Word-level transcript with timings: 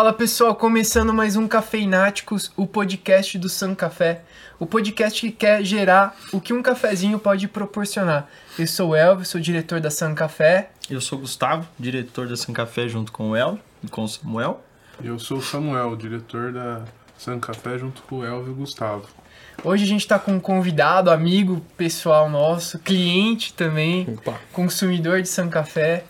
Fala 0.00 0.14
pessoal, 0.14 0.54
começando 0.54 1.12
mais 1.12 1.36
um 1.36 1.46
Cafeináticos, 1.46 2.50
o 2.56 2.66
podcast 2.66 3.36
do 3.36 3.50
San 3.50 3.74
Café. 3.74 4.22
O 4.58 4.64
podcast 4.64 5.20
que 5.20 5.30
quer 5.30 5.62
gerar 5.62 6.16
o 6.32 6.40
que 6.40 6.54
um 6.54 6.62
cafezinho 6.62 7.18
pode 7.18 7.46
proporcionar. 7.46 8.26
Eu 8.58 8.66
sou 8.66 8.92
o 8.92 8.96
Elvio, 8.96 9.26
sou 9.26 9.38
diretor 9.38 9.78
da 9.78 9.90
San 9.90 10.14
Café. 10.14 10.70
Eu 10.88 11.02
sou 11.02 11.18
o 11.18 11.20
Gustavo, 11.20 11.68
diretor 11.78 12.26
da 12.26 12.34
San 12.34 12.54
Café 12.54 12.88
junto 12.88 13.12
com 13.12 13.32
o 13.32 13.36
Elvio 13.36 13.60
e 13.84 13.88
com 13.88 14.04
o 14.04 14.08
Samuel. 14.08 14.64
Eu 15.04 15.18
sou 15.18 15.36
o 15.36 15.42
Samuel, 15.42 15.94
diretor 15.96 16.50
da 16.50 16.82
San 17.18 17.38
Café 17.38 17.76
junto 17.76 18.00
com 18.04 18.20
o 18.20 18.24
Elvio 18.24 18.48
e 18.48 18.52
o 18.52 18.54
Gustavo. 18.54 19.06
Hoje 19.62 19.84
a 19.84 19.86
gente 19.86 20.00
está 20.00 20.18
com 20.18 20.32
um 20.32 20.40
convidado, 20.40 21.10
amigo 21.10 21.60
pessoal 21.76 22.30
nosso, 22.30 22.78
cliente 22.78 23.52
também, 23.52 24.08
Opa. 24.14 24.40
consumidor 24.50 25.20
de 25.20 25.28
San 25.28 25.50
Café, 25.50 26.04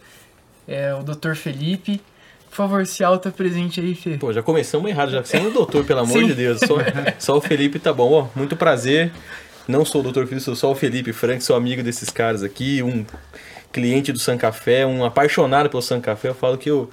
é 0.69 0.95
o 0.95 1.03
Dr. 1.03 1.35
Felipe. 1.35 2.01
Por 2.51 2.57
favor, 2.57 2.85
se 2.87 3.03
alta 3.05 3.31
presente 3.31 3.81
aí, 3.81 3.95
Fê. 3.95 4.17
Pô, 4.19 4.33
já 4.33 4.43
começamos 4.43 4.91
errado, 4.91 5.11
já 5.13 5.23
sem 5.25 5.47
o 5.47 5.51
doutor, 5.51 5.85
pelo 5.85 6.01
amor 6.01 6.19
Sim. 6.21 6.27
de 6.27 6.35
Deus. 6.35 6.59
Só, 6.61 6.77
só 7.19 7.37
o 7.39 7.41
Felipe 7.41 7.79
tá 7.79 7.93
bom. 7.93 8.13
Ó, 8.13 8.27
muito 8.39 8.57
prazer. 8.57 9.13
Não 9.69 9.85
sou 9.85 10.01
o 10.01 10.05
doutor 10.05 10.27
Felipe, 10.27 10.45
sou 10.45 10.57
só 10.57 10.71
o 10.71 10.75
Felipe 10.75 11.13
Frank, 11.13 11.43
sou 11.45 11.55
amigo 11.55 11.83
desses 11.83 12.11
caras 12.11 12.43
aqui, 12.43 12.83
um 12.83 13.05
cliente 13.73 14.11
do 14.13 14.19
San 14.19 14.37
Café, 14.37 14.85
um 14.85 15.05
apaixonado 15.05 15.71
pelo 15.71 15.81
San 15.81 16.01
Café. 16.01 16.29
Eu 16.31 16.35
falo 16.35 16.59
que 16.59 16.69
eu. 16.69 16.91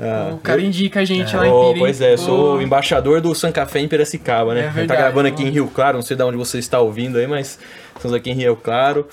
ah, 0.00 0.30
o 0.32 0.38
cara 0.38 0.58
eu- 0.60 0.64
indica 0.64 1.00
a 1.00 1.04
gente 1.04 1.36
lá 1.36 1.46
em 1.46 1.50
Oh, 1.50 1.60
Pira, 1.64 1.72
hein? 1.74 1.78
pois 1.80 2.00
é, 2.00 2.12
eu 2.14 2.18
sou 2.18 2.54
Oh. 2.54 2.56
o 2.56 2.62
embaixador 2.62 3.20
do 3.20 3.34
San 3.34 3.52
Café 3.52 3.80
em 3.80 3.88
Piracicaba, 3.88 4.52
É 4.52 4.54
né? 4.54 4.60
a 4.60 4.64
gente 4.64 4.72
tá 4.72 4.78
verdade, 4.78 5.00
gravando 5.02 5.28
aqui 5.28 5.42
ó. 5.44 5.46
em 5.46 5.50
Rio 5.50 5.66
Claro, 5.68 5.96
não 5.98 6.02
sei 6.02 6.16
de 6.16 6.22
onde 6.22 6.38
você 6.38 6.58
está 6.58 6.80
ouvindo 6.80 7.18
aí, 7.18 7.26
mas 7.26 7.58
estamos 7.94 8.16
aqui 8.16 8.30
em 8.30 8.34
Rio 8.34 8.56
Claro. 8.56 9.06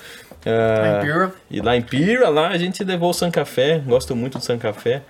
Ah, 0.46 0.80
Lá 0.80 0.96
em 0.98 1.00
Pira. 1.02 1.32
E 1.50 1.60
lá 1.60 1.76
em 1.76 1.82
Pira, 1.82 2.28
lá 2.30 2.48
a 2.48 2.56
gente 2.56 2.82
levou 2.82 3.10
o 3.10 3.12
San 3.14 3.30
Café, 3.30 3.82
gosto 3.86 4.16
muito 4.16 4.38
do 4.38 4.44
San 4.44 4.56
Café. 4.56 5.02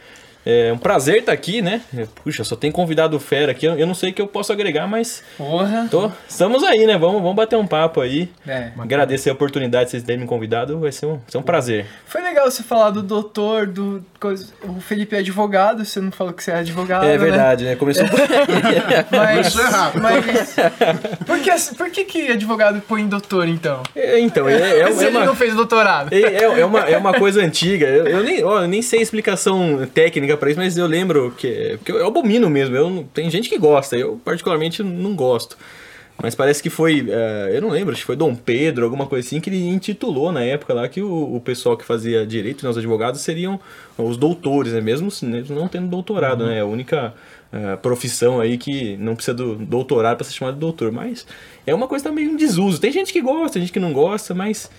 É 0.44 0.72
um 0.72 0.78
prazer 0.78 1.18
estar 1.18 1.32
aqui, 1.32 1.62
né? 1.62 1.80
Puxa, 2.22 2.42
só 2.44 2.56
tem 2.56 2.70
convidado 2.72 3.18
fera 3.20 3.52
aqui, 3.52 3.66
eu 3.66 3.86
não 3.86 3.94
sei 3.94 4.10
o 4.10 4.12
que 4.12 4.20
eu 4.20 4.26
posso 4.26 4.52
agregar, 4.52 4.86
mas 4.86 5.22
Porra. 5.36 5.86
tô, 5.90 6.10
estamos 6.28 6.62
aí, 6.64 6.86
né? 6.86 6.98
Vamos, 6.98 7.20
vamos 7.22 7.36
bater 7.36 7.56
um 7.56 7.66
papo 7.66 8.00
aí. 8.00 8.28
É. 8.46 8.70
Agradecer 8.78 9.30
a 9.30 9.32
oportunidade 9.32 9.86
de 9.86 9.90
vocês 9.92 10.02
terem 10.02 10.20
me 10.20 10.26
convidado, 10.26 10.78
vai 10.80 10.90
ser 10.90 11.06
um, 11.06 11.12
vai 11.12 11.20
ser 11.28 11.38
um 11.38 11.42
prazer. 11.42 11.86
Foi 12.06 12.20
legal 12.22 12.50
você 12.50 12.62
falar 12.62 12.90
do 12.90 13.02
doutor, 13.02 13.66
do. 13.66 14.04
O 14.64 14.80
Felipe 14.80 15.14
é 15.16 15.20
advogado, 15.20 15.84
você 15.84 16.00
não 16.00 16.10
falou 16.12 16.32
que 16.32 16.42
você 16.42 16.50
é 16.50 16.56
advogado. 16.56 17.04
é 17.04 17.08
né? 17.08 17.18
verdade, 17.18 17.64
né? 17.64 17.76
Começou 17.76 18.04
Mas. 19.10 19.54
Começou 19.54 19.62
errado. 19.64 20.00
mas 20.00 20.56
por, 21.26 21.38
que, 21.40 21.74
por 21.76 21.90
que, 21.90 22.04
que 22.04 22.32
advogado 22.32 22.80
põe 22.86 23.06
doutor 23.06 23.48
então? 23.48 23.82
É, 23.94 24.18
Então, 24.18 24.48
é, 24.48 24.80
é, 24.80 24.92
Se 24.92 25.04
é 25.04 25.08
ele 25.08 25.16
uma... 25.16 25.26
não 25.26 25.36
fez 25.36 25.54
doutorado. 25.54 26.12
É, 26.12 26.20
é- 26.20 26.60
é 26.60 26.64
uma, 26.64 26.80
é 26.80 26.96
uma 26.96 27.14
coisa 27.14 27.40
antiga. 27.42 27.86
Eu, 27.86 28.06
eu 28.06 28.22
nem, 28.22 28.44
ó, 28.44 28.62
eu 28.62 28.68
nem 28.68 28.82
sei 28.82 29.00
a 29.00 29.02
explicação 29.02 29.88
técnica 29.92 30.31
pra 30.36 30.50
isso, 30.50 30.58
mas 30.61 30.77
eu 30.77 30.86
lembro 30.86 31.33
que. 31.36 31.77
Porque 31.78 31.92
eu, 31.92 32.06
abomino 32.06 32.48
mesmo. 32.50 32.77
Eu, 32.77 33.06
tem 33.14 33.30
gente 33.30 33.48
que 33.48 33.58
gosta, 33.58 33.97
eu 33.97 34.20
particularmente 34.25 34.83
não 34.83 35.14
gosto. 35.14 35.56
Mas 36.22 36.34
parece 36.34 36.62
que 36.62 36.69
foi. 36.70 37.06
eh, 37.08 37.52
eu 37.55 37.62
não 37.62 37.70
lembro, 37.70 37.92
acho 37.92 38.02
que 38.02 38.06
foi 38.06 38.14
Dom 38.16 38.34
Pedro, 38.34 38.84
alguma 38.84 39.06
coisa 39.06 39.27
assim, 39.27 39.41
que 39.41 39.48
ele 39.50 39.66
intitulou 39.66 40.30
na 40.30 40.42
época 40.44 40.72
lá 40.75 40.86
que 40.88 41.00
o, 41.03 41.36
o 41.36 41.41
pessoal 41.41 41.77
que 41.77 41.84
fazia 41.84 42.25
direito, 42.27 42.62
né, 42.62 42.70
os 42.70 42.77
advogados, 42.78 43.20
seriam 43.22 43.58
os 43.98 44.16
doutores, 44.16 44.72
né? 44.72 44.80
Mesmo 44.80 45.10
se- 45.10 45.25
né, 45.25 45.42
não 45.48 45.66
tendo 45.69 45.88
doutorado, 45.88 46.44
né? 46.47 46.58
É 46.58 46.60
a 46.60 46.66
única 46.66 47.14
eh, 47.53 47.77
profissão 47.77 48.41
aí 48.41 48.58
que 48.58 48.97
não 48.98 49.16
precisa 49.16 49.34
do 49.34 49.56
doutorado 49.56 50.19
pra 50.19 50.25
ser 50.25 50.34
chamado 50.34 50.55
de 50.55 50.60
doutor. 50.60 50.92
Mas 50.92 51.27
é 51.66 51.75
uma 51.75 51.88
coisa 51.88 52.05
também 52.05 52.27
em 52.27 52.36
desuso. 52.36 52.78
Tem 52.80 52.92
gente 52.92 53.12
que 53.12 53.20
gosta, 53.22 53.55
tem 53.55 53.62
gente 53.62 53.72
que 53.72 53.80
não 53.80 53.92
gosta, 53.92 54.34
mas 54.34 54.70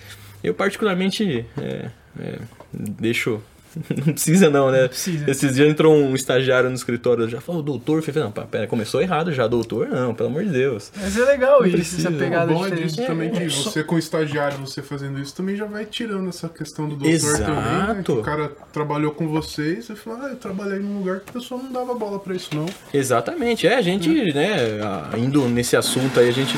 eu 0.42 0.54
particularmente 0.54 1.44
é, 1.60 1.90
é, 2.20 2.38
deixo. 2.72 3.40
Não 4.06 4.12
precisa 4.12 4.50
não, 4.50 4.70
né? 4.70 4.88
precisa. 4.88 5.30
Esses 5.30 5.54
dias 5.54 5.68
entrou 5.68 5.94
um 5.94 6.14
estagiário 6.14 6.68
no 6.68 6.74
escritório, 6.74 7.28
já 7.28 7.40
falou, 7.40 7.62
doutor, 7.62 8.02
falei, 8.02 8.22
não, 8.22 8.30
pera, 8.30 8.66
começou 8.66 9.00
errado 9.02 9.32
já, 9.32 9.46
doutor, 9.46 9.88
não, 9.88 10.14
pelo 10.14 10.28
amor 10.28 10.44
de 10.44 10.50
Deus. 10.50 10.90
Mas 10.96 11.16
é 11.18 11.24
legal 11.24 11.60
Não 11.60 11.66
isso, 11.66 11.76
precisa. 11.76 12.08
essa 12.08 12.16
O 12.16 12.18
pegada 12.18 12.52
bom 12.52 12.66
é 12.66 12.70
disso 12.70 12.96
também 13.04 13.30
que 13.30 13.48
você 13.48 13.82
com 13.84 13.96
o 13.96 13.98
estagiário, 13.98 14.58
você 14.58 14.82
fazendo 14.82 15.18
isso, 15.20 15.34
também 15.34 15.56
já 15.56 15.64
vai 15.66 15.84
tirando 15.84 16.28
essa 16.28 16.48
questão 16.48 16.88
do 16.88 16.96
doutor 16.96 17.38
também, 17.38 17.54
né? 17.54 18.02
Que 18.04 18.12
Exato. 18.12 18.12
o 18.20 18.22
cara 18.22 18.52
trabalhou 18.72 19.12
com 19.12 19.28
vocês 19.28 19.88
e 19.88 19.96
falou, 19.96 20.20
ah, 20.22 20.28
eu 20.28 20.36
trabalhei 20.36 20.78
num 20.78 20.98
lugar 20.98 21.20
que 21.20 21.30
o 21.30 21.32
pessoal 21.34 21.60
não 21.62 21.72
dava 21.72 21.94
bola 21.94 22.18
pra 22.18 22.34
isso 22.34 22.50
não. 22.54 22.66
Exatamente, 22.92 23.66
é, 23.66 23.74
a 23.76 23.82
gente, 23.82 24.08
né, 24.32 24.80
a- 24.82 25.18
indo 25.18 25.48
nesse 25.48 25.76
assunto 25.76 26.18
aí, 26.20 26.28
a 26.28 26.32
gente, 26.32 26.54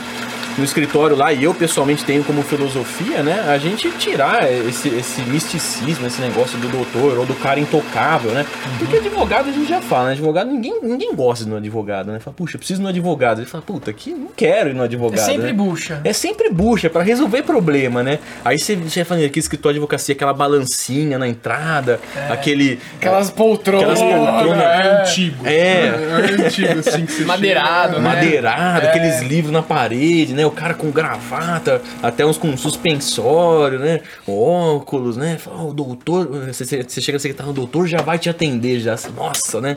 no 0.59 0.65
escritório 0.65 1.17
lá, 1.17 1.33
e 1.33 1.45
eu 1.45 1.55
pessoalmente 1.55 2.05
tenho 2.05 2.25
como 2.25 2.43
filosofia, 2.43 3.23
né, 3.23 3.45
a 3.49 3.59
gente 3.59 3.91
tirar 3.93 4.51
esse, 4.51 4.89
esse 4.89 5.21
misticismo, 5.23 6.07
esse 6.07 6.21
negócio 6.21 6.59
do 6.59 6.69
doutor 6.69 7.19
ou 7.19 7.27
do 7.27 7.35
cara 7.35 7.61
intocável, 7.61 8.31
né, 8.33 8.47
porque 8.79 8.97
advogado 8.97 9.49
a 9.49 9.53
gente 9.53 9.69
já 9.69 9.81
fala, 9.81 10.07
né, 10.07 10.13
advogado, 10.13 10.51
ninguém, 10.51 10.79
ninguém 10.83 11.15
gosta 11.15 11.45
de 11.45 11.51
um 11.51 11.57
advogado, 11.57 12.11
né, 12.11 12.19
fala, 12.21 12.35
puxa, 12.35 12.57
eu 12.57 12.59
preciso 12.59 12.81
de 12.81 12.87
um 12.87 12.89
advogado, 12.89 13.41
ele 13.41 13.47
fala, 13.47 13.63
puta, 13.67 13.93
que 13.93 14.11
não 14.13 14.29
quero 14.37 14.71
ir 14.71 14.75
no 14.75 14.83
É 14.83 14.85
advogado, 14.87 15.25
sempre 15.25 15.47
né? 15.49 15.53
bucha. 15.53 16.01
É 16.05 16.13
sempre 16.13 16.51
bucha, 16.51 16.87
é 16.87 16.91
pra 16.91 17.03
resolver 17.03 17.43
problema, 17.43 18.03
né? 18.03 18.19
Aí 18.45 18.59
você 18.59 18.79
já 18.87 19.05
fala 19.05 19.25
aqui, 19.25 19.39
escritório 19.39 19.75
de 19.75 19.79
advocacia, 19.79 20.15
aquela 20.15 20.33
balancinha 20.33 21.19
na 21.19 21.29
entrada, 21.29 22.01
aquele. 22.31 22.79
Aquelas 22.97 23.31
poltronas. 23.31 24.01
Aquelas 24.01 24.21
poltronas. 24.21 24.63
é. 24.63 25.01
antigo. 25.03 25.47
É. 25.47 25.87
É 25.87 26.45
antigo, 26.45 26.79
assim, 26.81 27.07
que 27.07 27.13
você 27.13 27.25
Madeirado, 27.25 27.95
chega, 27.95 28.01
né? 28.01 28.15
Madeirado, 28.15 28.87
É. 28.87 28.89
aqueles 28.91 29.21
livros 29.23 29.53
na 29.53 29.63
parede, 29.63 30.35
né? 30.35 30.46
O 30.47 30.51
cara 30.51 30.75
com 30.75 30.91
gravata, 30.91 31.83
até 32.03 32.25
uns 32.25 32.39
com 32.39 32.57
suspensório, 32.57 33.79
né? 33.79 34.01
Óculos, 34.27 35.17
né? 35.17 35.39
Fala, 35.39 35.63
"Ó, 35.63 35.69
o 35.71 35.75
doutor, 35.75 36.27
você, 36.47 36.65
você 36.65 36.83
você 36.83 37.01
chega 37.01 37.17
assim, 37.17 37.33
tá, 37.33 37.45
o 37.47 37.53
doutor 37.53 37.87
já 37.87 38.01
vai 38.03 38.19
te 38.19 38.29
atender, 38.29 38.81
já. 38.81 38.97
Nossa, 39.15 39.61
né? 39.61 39.75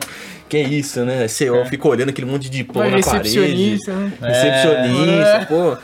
Que 0.50 0.56
é 0.56 0.62
isso, 0.68 1.04
né? 1.04 1.26
Você 1.28 1.48
ó, 1.48 1.64
fica 1.64 1.86
olhando 1.88 2.08
aquele 2.10 2.26
monte 2.30 2.42
de 2.42 2.50
diploma 2.50 2.90
na 2.90 3.00
parede. 3.00 3.28
recepcionista, 3.38 3.92
né? 3.94 4.12
Recepcionista, 4.20 5.36
É. 5.38 5.44
pô. 5.46 5.76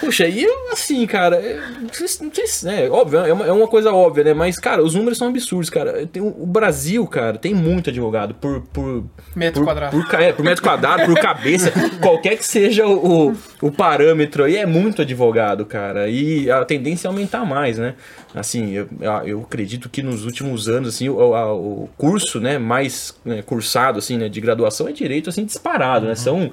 Puxa, 0.00 0.28
e 0.28 0.46
assim, 0.70 1.04
cara, 1.06 1.36
é, 1.36 1.58
não 1.80 1.92
sei 1.92 2.06
se- 2.06 2.22
não 2.24 2.32
sei 2.32 2.46
se- 2.46 2.68
é 2.68 2.88
óbvio, 2.90 3.20
é 3.20 3.32
uma, 3.32 3.46
é 3.46 3.52
uma 3.52 3.66
coisa 3.66 3.90
óbvia, 3.92 4.22
né? 4.24 4.34
Mas, 4.34 4.56
cara, 4.58 4.82
os 4.82 4.94
números 4.94 5.18
são 5.18 5.28
absurdos, 5.28 5.70
cara. 5.70 6.06
Tem, 6.06 6.22
o 6.22 6.46
Brasil, 6.46 7.04
cara, 7.06 7.36
tem 7.38 7.54
muito 7.54 7.90
advogado 7.90 8.34
por. 8.34 8.60
por 8.72 9.04
Metro 9.34 9.60
por, 9.62 9.66
quadrado. 9.68 9.96
Por, 10.04 10.20
é, 10.20 10.32
por 10.32 10.44
metro 10.44 10.62
quadrado, 10.62 11.04
por 11.06 11.18
cabeça, 11.18 11.72
qualquer 12.00 12.36
que 12.36 12.44
seja 12.44 12.86
o, 12.86 13.30
o, 13.30 13.36
o 13.62 13.72
parâmetro 13.72 14.44
aí, 14.44 14.56
é 14.56 14.66
muito 14.66 15.02
advogado, 15.02 15.64
cara. 15.66 16.08
E 16.08 16.50
a 16.50 16.64
tendência 16.64 17.06
é 17.06 17.08
aumentar 17.08 17.44
mais, 17.44 17.78
né? 17.78 17.94
Assim, 18.34 18.72
eu, 18.72 18.88
eu 19.24 19.40
acredito 19.42 19.88
que 19.90 20.02
nos 20.02 20.24
últimos 20.24 20.68
anos, 20.68 20.88
assim, 20.94 21.08
o, 21.08 21.34
a- 21.34 21.52
o 21.54 21.88
curso, 21.98 22.40
né, 22.40 22.56
mais 22.58 23.14
né, 23.24 23.42
cursado, 23.42 23.98
assim, 24.02 24.18
né, 24.18 24.28
de 24.28 24.40
graduação 24.40 24.88
é 24.88 24.92
direito, 24.92 25.30
assim, 25.30 25.44
disparado, 25.44 26.06
né? 26.06 26.14
São 26.14 26.50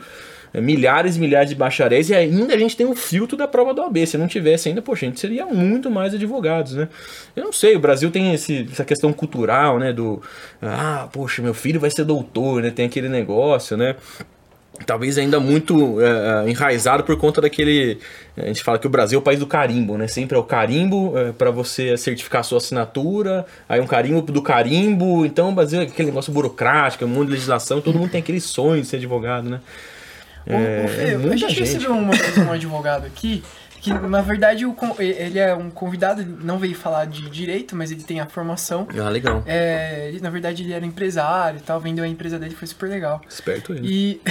é, 0.53 0.59
milhares 0.59 1.15
e 1.15 1.19
milhares 1.19 1.49
de 1.49 1.55
bacharéis 1.55 2.09
e 2.09 2.15
ainda 2.15 2.53
a 2.53 2.57
gente 2.57 2.75
tem 2.75 2.85
o 2.85 2.95
filtro 2.95 3.37
da 3.37 3.47
prova 3.47 3.73
do 3.73 3.81
AB. 3.81 4.05
Se 4.05 4.17
não 4.17 4.27
tivesse 4.27 4.69
ainda, 4.69 4.81
poxa, 4.81 5.05
a 5.05 5.09
gente 5.09 5.19
seria 5.19 5.45
muito 5.45 5.89
mais 5.89 6.13
advogados, 6.13 6.73
né? 6.73 6.89
Eu 7.35 7.43
não 7.43 7.53
sei, 7.53 7.75
o 7.75 7.79
Brasil 7.79 8.09
tem 8.09 8.33
esse, 8.33 8.67
essa 8.71 8.83
questão 8.83 9.13
cultural, 9.13 9.77
né? 9.79 9.93
Do, 9.93 10.21
ah, 10.61 11.07
poxa, 11.11 11.41
meu 11.41 11.53
filho 11.53 11.79
vai 11.79 11.91
ser 11.91 12.03
doutor, 12.03 12.61
né? 12.61 12.71
Tem 12.71 12.85
aquele 12.85 13.09
negócio, 13.09 13.77
né? 13.77 13.95
Talvez 14.85 15.17
ainda 15.17 15.39
muito 15.39 15.99
é, 16.01 16.45
é, 16.45 16.49
enraizado 16.49 17.03
por 17.03 17.15
conta 17.17 17.41
daquele. 17.41 17.99
A 18.37 18.47
gente 18.47 18.63
fala 18.63 18.79
que 18.79 18.87
o 18.87 18.89
Brasil 18.89 19.17
é 19.17 19.21
o 19.21 19.23
país 19.23 19.39
do 19.39 19.47
carimbo, 19.47 19.97
né? 19.97 20.07
Sempre 20.07 20.37
é 20.37 20.39
o 20.39 20.43
carimbo 20.43 21.17
é, 21.17 21.31
para 21.31 21.51
você 21.51 21.97
certificar 21.97 22.41
a 22.41 22.43
sua 22.43 22.57
assinatura, 22.57 23.45
aí 23.67 23.79
um 23.79 23.87
carimbo 23.87 24.21
do 24.21 24.41
carimbo. 24.41 25.25
Então 25.25 25.49
o 25.49 25.51
Brasil 25.51 25.81
é 25.81 25.83
aquele 25.83 26.07
negócio 26.07 26.31
burocrático, 26.31 27.05
um 27.05 27.07
monte 27.07 27.27
de 27.27 27.33
legislação, 27.33 27.81
todo 27.81 27.97
mundo 27.97 28.11
tem 28.11 28.21
aquele 28.21 28.41
sonho 28.41 28.81
de 28.81 28.87
ser 28.87 28.97
advogado, 28.97 29.49
né? 29.49 29.59
Fê, 30.45 30.53
é 30.53 31.13
a 31.13 31.19
muita 31.19 31.37
gente 31.37 31.49
gente. 31.49 31.59
recebeu 31.59 31.91
uma 31.91 32.15
vez 32.15 32.37
um 32.37 32.51
advogado 32.51 33.05
aqui, 33.05 33.43
que 33.81 33.93
na 33.93 34.21
verdade 34.21 34.65
o 34.65 34.75
ele 34.99 35.39
é 35.39 35.53
um 35.55 35.69
convidado, 35.69 36.21
ele 36.21 36.35
não 36.41 36.57
veio 36.57 36.75
falar 36.75 37.05
de 37.05 37.29
direito, 37.29 37.75
mas 37.75 37.91
ele 37.91 38.03
tem 38.03 38.19
a 38.19 38.25
formação. 38.25 38.87
Ah, 38.97 39.09
legal. 39.09 39.43
É, 39.45 40.11
na 40.21 40.29
verdade 40.29 40.63
ele 40.63 40.73
era 40.73 40.85
empresário 40.85 41.59
e 41.59 41.61
tal, 41.61 41.79
vendeu 41.79 42.03
a 42.03 42.07
empresa 42.07 42.37
dele, 42.37 42.55
foi 42.55 42.67
super 42.67 42.89
legal. 42.89 43.21
Esperto 43.29 43.73
ele. 43.73 43.87
E, 43.87 44.21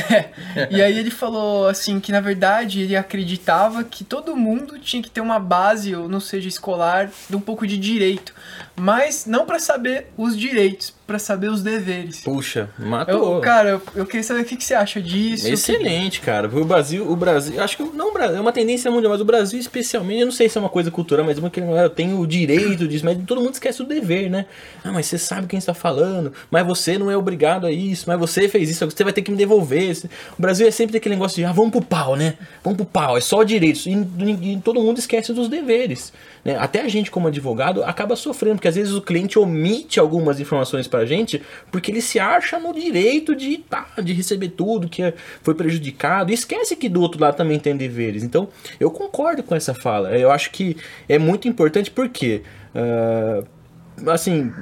e 0.71 0.83
aí 0.83 0.99
ele 0.99 1.11
falou 1.11 1.69
assim 1.69 2.01
que 2.01 2.13
na 2.13 2.21
verdade 2.21 2.83
ele 2.83 2.97
acreditava 2.97 3.85
que 3.85 4.05
todo 4.05 4.37
mundo 4.37 4.79
tinha 4.79 5.03
que 5.03 5.11
ter 5.11 5.21
uma 5.21 5.39
base, 5.39 5.95
ou 5.95 6.09
não 6.09 6.21
seja 6.21 6.49
escolar, 6.49 7.11
de 7.29 7.37
um 7.37 7.41
pouco 7.41 7.67
de 7.67 7.77
direito, 7.79 8.35
mas 8.77 9.27
não 9.27 9.47
pra 9.47 9.59
saber 9.59 10.07
os 10.17 10.37
direitos, 10.37 10.95
pra 11.07 11.19
saber 11.19 11.51
os 11.51 11.63
deveres. 11.63 12.21
Puxa, 12.21 12.69
Eu, 12.79 12.87
matou. 12.87 13.41
cara, 13.41 13.71
eu, 13.71 13.83
eu 13.95 14.07
queria 14.07 14.23
saber 14.23 14.43
o 14.43 14.45
que, 14.45 14.57
que 14.57 14.65
você 14.65 14.75
acha 14.75 15.01
disso. 15.01 15.49
Excelente, 15.49 16.21
cara. 16.21 16.49
O 16.49 16.65
Brasil, 16.65 17.11
o 17.11 17.17
Brasil, 17.17 17.63
acho 17.63 17.77
que 17.77 17.83
não, 17.83 18.11
o 18.11 18.13
Brasil, 18.13 18.37
é 18.37 18.41
uma 18.41 18.53
tendência 18.53 18.91
mundial, 18.91 19.13
mas 19.13 19.21
o 19.21 19.25
Brasil 19.25 19.38
especialmente, 19.43 20.21
eu 20.21 20.27
não 20.27 20.33
sei 20.33 20.49
se 20.49 20.59
é 20.59 20.61
uma 20.61 20.69
coisa 20.69 20.91
cultural, 20.91 21.25
mas 21.25 21.39
uma 21.39 21.51
que 21.51 21.61
eu 21.61 21.91
tenho 21.91 22.19
o 22.19 22.27
direito 22.27 22.87
disso, 22.87 23.05
mas 23.05 23.19
todo 23.27 23.41
mundo 23.41 23.55
esquece 23.55 23.83
o 23.83 23.85
dever, 23.85 24.31
né? 24.31 24.47
Ah, 24.85 24.93
mas 24.93 25.07
você 25.07 25.19
sabe 25.19 25.47
quem 25.47 25.59
está 25.59 25.75
falando, 25.75 26.33
mas 26.51 26.67
você 26.67 26.99
não 26.99 27.11
é 27.11 27.17
obrigado 27.17 27.67
a 27.67 27.73
isso, 27.73 28.05
mas 28.07 28.19
você 28.19 28.49
fez 28.49 28.71
isso, 28.71 28.85
você 28.85 29.05
vai 29.05 29.13
ter 29.13 29.23
que 29.23 29.31
me 29.31 29.37
devolver. 29.37 29.97
O 30.39 30.43
Brasil 30.43 30.67
é 30.67 30.71
sempre 30.71 30.97
aquele 30.97 31.15
negócio 31.15 31.37
de, 31.37 31.45
ah, 31.45 31.53
vamos 31.53 31.71
pro 31.71 31.83
pau, 31.83 32.17
né? 32.17 32.35
Vamos 32.63 32.77
pro 32.77 32.87
pau, 32.87 33.17
é 33.17 33.21
só 33.21 33.43
direitos. 33.43 33.87
E, 33.87 33.93
e 33.93 34.61
todo 34.63 34.81
mundo 34.81 34.99
esquece 34.99 35.33
dos 35.33 35.49
deveres. 35.49 36.13
Né? 36.45 36.57
Até 36.57 36.81
a 36.81 36.89
gente, 36.89 37.11
como 37.11 37.29
advogado, 37.29 37.83
acaba 37.85 38.17
sofrendo, 38.17 38.57
porque 38.57 38.69
às 38.69 38.75
vezes 38.75 38.95
o 38.95 39.03
cliente 39.03 39.39
omite 39.39 40.01
algumas 40.01 40.41
informações 40.41 40.87
pra 40.87 41.05
gente, 41.05 41.43
porque 41.71 41.91
ele 41.91 42.01
se 42.01 42.19
acha 42.19 42.59
no 42.59 42.73
direito 42.73 43.37
de, 43.37 43.59
tá, 43.59 43.89
de 44.03 44.13
receber 44.13 44.49
tudo 44.49 44.89
que 44.89 45.03
é, 45.03 45.13
foi 45.43 45.55
prejudicado. 45.55 46.31
E 46.31 46.35
esquece 46.35 46.75
que 46.75 46.89
do 46.89 47.03
outro 47.03 47.21
lado 47.21 47.37
também 47.37 47.59
tem 47.59 47.77
deveres. 47.77 48.23
Então, 48.23 48.49
eu 48.81 48.91
concordo 48.91 49.28
com 49.43 49.55
essa 49.55 49.75
fala. 49.75 50.17
Eu 50.17 50.31
acho 50.31 50.51
que 50.51 50.77
é 51.09 51.19
muito 51.19 51.49
importante 51.49 51.91
porque. 51.91 52.43
Uh, 52.75 54.11
assim, 54.11 54.53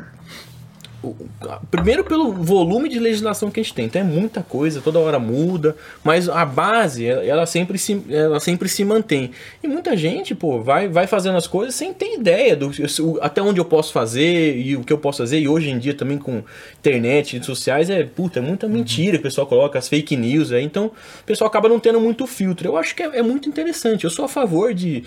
Primeiro 1.70 2.04
pelo 2.04 2.32
volume 2.32 2.88
de 2.88 2.98
legislação 2.98 3.50
que 3.50 3.60
a 3.60 3.62
gente 3.62 3.74
tem, 3.74 3.84
então 3.86 4.00
é 4.00 4.04
muita 4.04 4.42
coisa, 4.42 4.80
toda 4.80 4.98
hora 4.98 5.18
muda, 5.18 5.76
mas 6.02 6.28
a 6.28 6.44
base, 6.44 7.06
ela 7.06 7.46
sempre 7.46 7.78
se, 7.78 8.02
ela 8.08 8.40
sempre 8.40 8.68
se 8.68 8.84
mantém. 8.84 9.30
E 9.62 9.68
muita 9.68 9.96
gente, 9.96 10.34
pô, 10.34 10.60
vai, 10.60 10.88
vai 10.88 11.06
fazendo 11.06 11.36
as 11.36 11.46
coisas 11.46 11.74
sem 11.74 11.92
ter 11.92 12.14
ideia 12.14 12.56
do 12.56 12.70
até 13.20 13.40
onde 13.42 13.60
eu 13.60 13.64
posso 13.64 13.92
fazer 13.92 14.58
e 14.58 14.76
o 14.76 14.82
que 14.82 14.92
eu 14.92 14.98
posso 14.98 15.18
fazer. 15.18 15.38
E 15.38 15.48
hoje 15.48 15.70
em 15.70 15.78
dia 15.78 15.94
também 15.94 16.18
com 16.18 16.42
internet, 16.78 17.34
redes 17.34 17.46
sociais, 17.46 17.90
é 17.90 18.02
puta, 18.04 18.38
é 18.38 18.42
muita 18.42 18.66
mentira 18.66 19.16
que 19.16 19.20
o 19.20 19.22
pessoal 19.22 19.46
coloca, 19.46 19.78
as 19.78 19.88
fake 19.88 20.16
news, 20.16 20.50
aí, 20.50 20.64
então 20.64 20.86
o 20.86 21.24
pessoal 21.24 21.48
acaba 21.48 21.68
não 21.68 21.78
tendo 21.78 22.00
muito 22.00 22.26
filtro. 22.26 22.68
Eu 22.68 22.76
acho 22.76 22.94
que 22.94 23.02
é, 23.02 23.18
é 23.18 23.22
muito 23.22 23.48
interessante. 23.48 24.04
Eu 24.04 24.10
sou 24.10 24.24
a 24.24 24.28
favor 24.28 24.74
de 24.74 25.04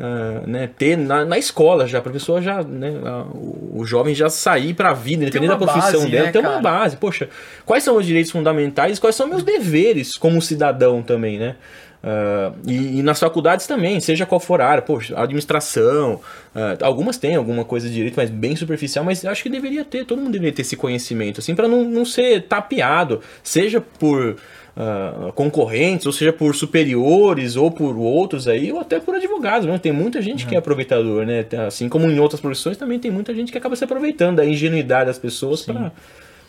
Uh, 0.00 0.48
né, 0.48 0.66
ter 0.78 0.96
na, 0.96 1.26
na 1.26 1.36
escola 1.36 1.86
já, 1.86 2.00
para 2.00 2.08
a 2.08 2.12
pessoa 2.14 2.40
já, 2.40 2.62
né, 2.62 2.90
o, 3.34 3.80
o, 3.80 3.84
jovem 3.84 4.14
já 4.14 4.30
sair 4.30 4.72
para 4.72 4.92
a 4.92 4.94
vida, 4.94 5.24
independente 5.24 5.50
da 5.50 5.58
profissão 5.58 6.00
base, 6.00 6.10
dela, 6.10 6.24
né, 6.24 6.32
ter 6.32 6.38
uma 6.38 6.58
base. 6.58 6.96
Poxa, 6.96 7.28
quais 7.66 7.84
são 7.84 7.98
os 7.98 8.06
direitos 8.06 8.32
fundamentais, 8.32 8.98
quais 8.98 9.14
são 9.14 9.26
meus 9.26 9.42
deveres 9.42 10.16
como 10.16 10.40
cidadão 10.40 11.02
também, 11.02 11.38
né? 11.38 11.56
Uh, 12.02 12.56
e, 12.66 12.98
e, 12.98 13.02
nas 13.02 13.20
faculdades 13.20 13.66
também, 13.66 14.00
seja 14.00 14.24
qual 14.24 14.40
for 14.40 14.62
a 14.62 14.66
área, 14.66 14.80
poxa, 14.80 15.20
administração, 15.20 16.14
uh, 16.54 16.82
algumas 16.82 17.18
têm 17.18 17.36
alguma 17.36 17.62
coisa 17.62 17.88
de 17.88 17.94
direito, 17.94 18.14
mas 18.16 18.30
bem 18.30 18.56
superficial, 18.56 19.04
mas 19.04 19.22
acho 19.22 19.42
que 19.42 19.50
deveria 19.50 19.84
ter, 19.84 20.06
todo 20.06 20.18
mundo 20.18 20.32
deveria 20.32 20.52
ter 20.52 20.62
esse 20.62 20.76
conhecimento, 20.76 21.40
assim, 21.40 21.54
para 21.54 21.68
não, 21.68 21.84
não 21.84 22.06
ser 22.06 22.44
tapeado, 22.44 23.20
seja 23.42 23.82
por 23.82 24.38
uh, 24.80 25.32
concorrentes, 25.32 26.06
ou 26.06 26.12
seja, 26.12 26.32
por 26.32 26.54
superiores 26.54 27.56
ou 27.56 27.70
por 27.70 27.96
outros 27.96 28.48
aí, 28.48 28.72
ou 28.72 28.80
até 28.80 28.98
por 28.98 29.14
advogados. 29.14 29.68
Né? 29.68 29.78
Tem 29.78 29.92
muita 29.92 30.22
gente 30.22 30.46
que 30.46 30.54
é 30.54 30.58
aproveitador, 30.58 31.26
né? 31.26 31.44
Assim 31.66 31.88
como 31.88 32.08
em 32.08 32.18
outras 32.18 32.40
profissões, 32.40 32.76
também 32.76 32.98
tem 32.98 33.10
muita 33.10 33.34
gente 33.34 33.52
que 33.52 33.58
acaba 33.58 33.76
se 33.76 33.84
aproveitando 33.84 34.36
da 34.36 34.46
ingenuidade 34.46 35.06
das 35.06 35.18
pessoas 35.18 35.62
para 35.62 35.92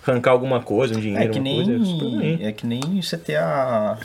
arrancar 0.06 0.32
alguma 0.32 0.62
coisa, 0.62 0.96
um 0.96 1.00
dinheiro, 1.00 1.24
é 1.24 1.28
que 1.28 1.40
nem, 1.40 1.64
coisa, 1.64 2.44
É 2.44 2.52
que 2.52 2.66
nem 2.66 3.02
você 3.02 3.18
ter 3.18 3.36
a, 3.36 4.00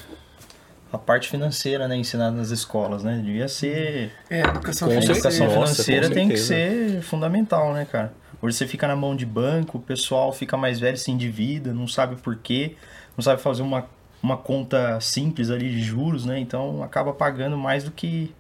a 0.93 0.99
parte 0.99 1.29
financeira, 1.31 1.89
né, 1.89 1.97
ensinada 1.97 2.37
nas 2.37 2.51
escolas, 2.51 3.03
né? 3.03 3.21
Devia 3.25 3.49
ser... 3.49 4.13
É, 4.29 4.41
educação 4.41 4.89
financeira. 4.89 5.19
educação 5.19 5.51
financeira 5.51 6.11
tem 6.11 6.29
que 6.29 6.37
ser 6.37 7.01
fundamental, 7.03 7.73
né, 7.73 7.87
cara? 7.91 8.13
Hoje 8.43 8.57
você 8.57 8.67
fica 8.67 8.87
na 8.87 8.95
mão 8.95 9.17
de 9.17 9.25
banco, 9.25 9.79
o 9.79 9.81
pessoal 9.81 10.31
fica 10.33 10.59
mais 10.59 10.79
velho, 10.79 10.99
se 10.99 11.11
endivida, 11.11 11.73
não 11.73 11.89
sabe 11.89 12.17
por 12.17 12.37
quê, 12.37 12.77
não 13.17 13.23
sabe 13.23 13.41
fazer 13.41 13.63
uma 13.63 13.87
uma 14.23 14.37
conta 14.37 15.01
simples 15.01 15.51
ali 15.51 15.71
de 15.71 15.81
juros, 15.83 16.25
né? 16.25 16.39
Então 16.39 16.83
acaba 16.83 17.13
pagando 17.13 17.57
mais 17.57 17.85
do 17.85 17.91
que, 17.91 18.35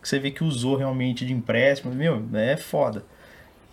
que 0.00 0.08
você 0.08 0.18
vê 0.18 0.30
que 0.30 0.44
usou 0.44 0.76
realmente 0.76 1.24
de 1.24 1.32
empréstimo. 1.32 1.94
Meu, 1.94 2.22
é 2.34 2.56
foda. 2.56 3.04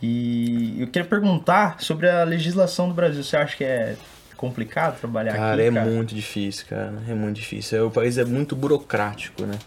E 0.01 0.77
eu 0.79 0.87
queria 0.87 1.07
perguntar 1.07 1.81
sobre 1.81 2.09
a 2.09 2.23
legislação 2.23 2.87
do 2.87 2.93
Brasil. 2.93 3.23
Você 3.23 3.35
acha 3.35 3.55
que 3.57 3.63
é 3.63 3.95
complicado 4.37 4.97
trabalhar 4.97 5.33
cara, 5.33 5.53
aqui? 5.53 5.61
É 5.61 5.71
cara, 5.71 5.89
é 5.89 5.93
muito 5.93 6.15
difícil, 6.15 6.65
cara. 6.69 6.93
É 7.07 7.13
muito 7.13 7.35
difícil. 7.35 7.77
É, 7.77 7.81
o 7.81 7.91
país 7.91 8.17
é 8.17 8.23
muito 8.23 8.55
burocrático, 8.55 9.43
né? 9.45 9.59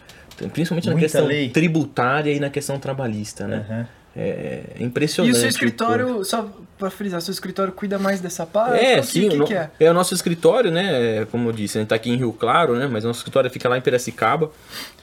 Principalmente 0.53 0.87
na 0.87 0.93
Muita 0.93 1.05
questão 1.07 1.27
lei. 1.27 1.51
tributária 1.51 2.33
e 2.33 2.41
na 2.41 2.49
questão 2.49 2.79
trabalhista, 2.79 3.47
né? 3.47 3.67
Uhum. 3.69 3.87
É 4.17 4.63
impressionante. 4.81 5.35
E 5.35 5.37
o 5.37 5.41
seu 5.41 5.49
escritório, 5.49 6.25
só 6.25 6.51
para 6.83 6.91
frisar, 6.91 7.23
seu 7.23 7.31
escritório 7.31 7.73
cuida 7.73 7.97
mais 7.97 8.21
dessa 8.21 8.45
parte? 8.45 8.85
É, 8.85 9.01
sim. 9.03 9.29
Que, 9.29 9.45
que, 9.45 9.55
é? 9.55 9.71
é? 9.79 9.91
o 9.91 9.95
nosso 9.95 10.13
escritório, 10.15 10.69
né? 10.73 11.25
Como 11.31 11.49
eu 11.49 11.53
disse, 11.53 11.79
a 11.79 11.81
gente 11.81 11.91
tá 11.91 11.95
aqui 11.95 12.11
em 12.11 12.17
Rio 12.17 12.33
Claro, 12.33 12.75
né? 12.75 12.89
Mas 12.91 13.05
o 13.05 13.07
nosso 13.07 13.21
escritório 13.21 13.49
fica 13.49 13.69
lá 13.69 13.79
em 13.79 13.81
Piracicaba. 13.81 14.51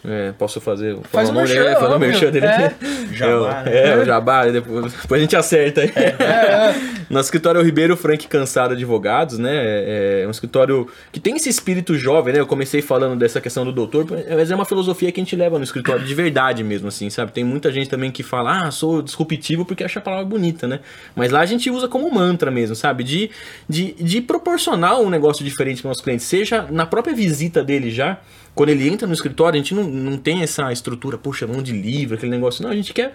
É, 0.04 0.32
posso 0.38 0.62
fazer 0.62 0.98
Faz 1.12 1.30
o 1.30 1.34
merchan, 1.34 1.66
é, 1.66 1.76
fazer 1.76 1.94
o 1.94 2.00
merchan 2.00 2.32
dele. 2.32 2.46
É. 2.46 2.74
Jabá, 3.12 3.64
né? 3.64 3.92
É, 3.92 3.98
o 3.98 4.06
Jabá, 4.06 4.46
depois, 4.46 4.94
depois 4.94 5.20
a 5.20 5.22
gente 5.22 5.36
acerta 5.36 5.82
aí. 5.82 5.92
É, 5.96 6.04
é. 6.04 6.76
Nosso 7.10 7.28
escritório 7.28 7.60
é 7.60 7.62
o 7.62 7.66
Ribeiro 7.66 7.98
Frank 7.98 8.28
Cansado 8.28 8.74
Advogados, 8.74 9.38
né? 9.38 9.52
É, 9.54 10.22
é 10.24 10.28
um 10.28 10.32
escritório 10.32 10.88
que 11.12 11.20
tem 11.20 11.36
esse 11.36 11.50
espírito 11.50 11.98
jovem, 11.98 12.34
né? 12.34 12.40
Eu 12.40 12.48
comecei 12.48 12.82
falando 12.82 13.18
dessa 13.20 13.42
questão 13.42 13.66
do 13.66 13.74
doutor, 13.74 14.06
mas 14.30 14.52
é 14.52 14.56
uma 14.56 14.64
filosofia 14.64 15.12
que 15.12 15.20
a 15.20 15.24
gente 15.24 15.36
leva 15.36 15.58
no 15.58 15.64
escritório 15.64 16.06
de 16.06 16.14
verdade 16.14 16.64
mesmo, 16.64 16.88
assim, 16.88 17.10
sabe? 17.10 17.32
Tem 17.34 17.44
muita 17.44 17.72
gente 17.72 17.90
também 17.90 18.10
que 18.10 18.24
fala, 18.24 18.68
ah, 18.68 18.72
sou 18.72 19.02
disruptivo 19.02 19.66
porque 19.66 19.84
acha 19.84 20.00
a 20.00 20.02
palavra 20.02 20.26
bonita, 20.26 20.66
né? 20.66 20.80
Mas 21.16 21.32
lá 21.32 21.42
a 21.42 21.46
gente 21.46 21.69
usa 21.70 21.88
como 21.88 22.12
mantra 22.14 22.50
mesmo, 22.52 22.76
sabe? 22.76 23.04
De, 23.04 23.30
de, 23.68 23.94
de 23.94 24.22
proporcionar 24.22 25.00
um 25.00 25.10
negócio 25.10 25.44
diferente 25.44 25.82
para 25.82 25.92
os 25.92 26.02
clientes, 26.02 26.26
seja 26.26 26.68
na 26.70 26.86
própria 26.86 27.14
visita 27.14 27.64
dele 27.64 27.92
já, 27.92 28.20
quando 28.56 28.70
ele 28.70 28.88
entra 28.88 29.08
no 29.08 29.14
escritório, 29.14 29.60
a 29.60 29.62
gente 29.62 29.74
não, 29.74 29.84
não 29.84 30.18
tem 30.18 30.42
essa 30.42 30.72
estrutura, 30.72 31.18
puxa, 31.18 31.48
mão 31.48 31.62
de 31.62 31.72
livro, 31.72 32.16
aquele 32.16 32.32
negócio. 32.32 32.64
Não, 32.64 32.72
a 32.72 32.76
gente 32.76 32.94
quer 32.94 33.14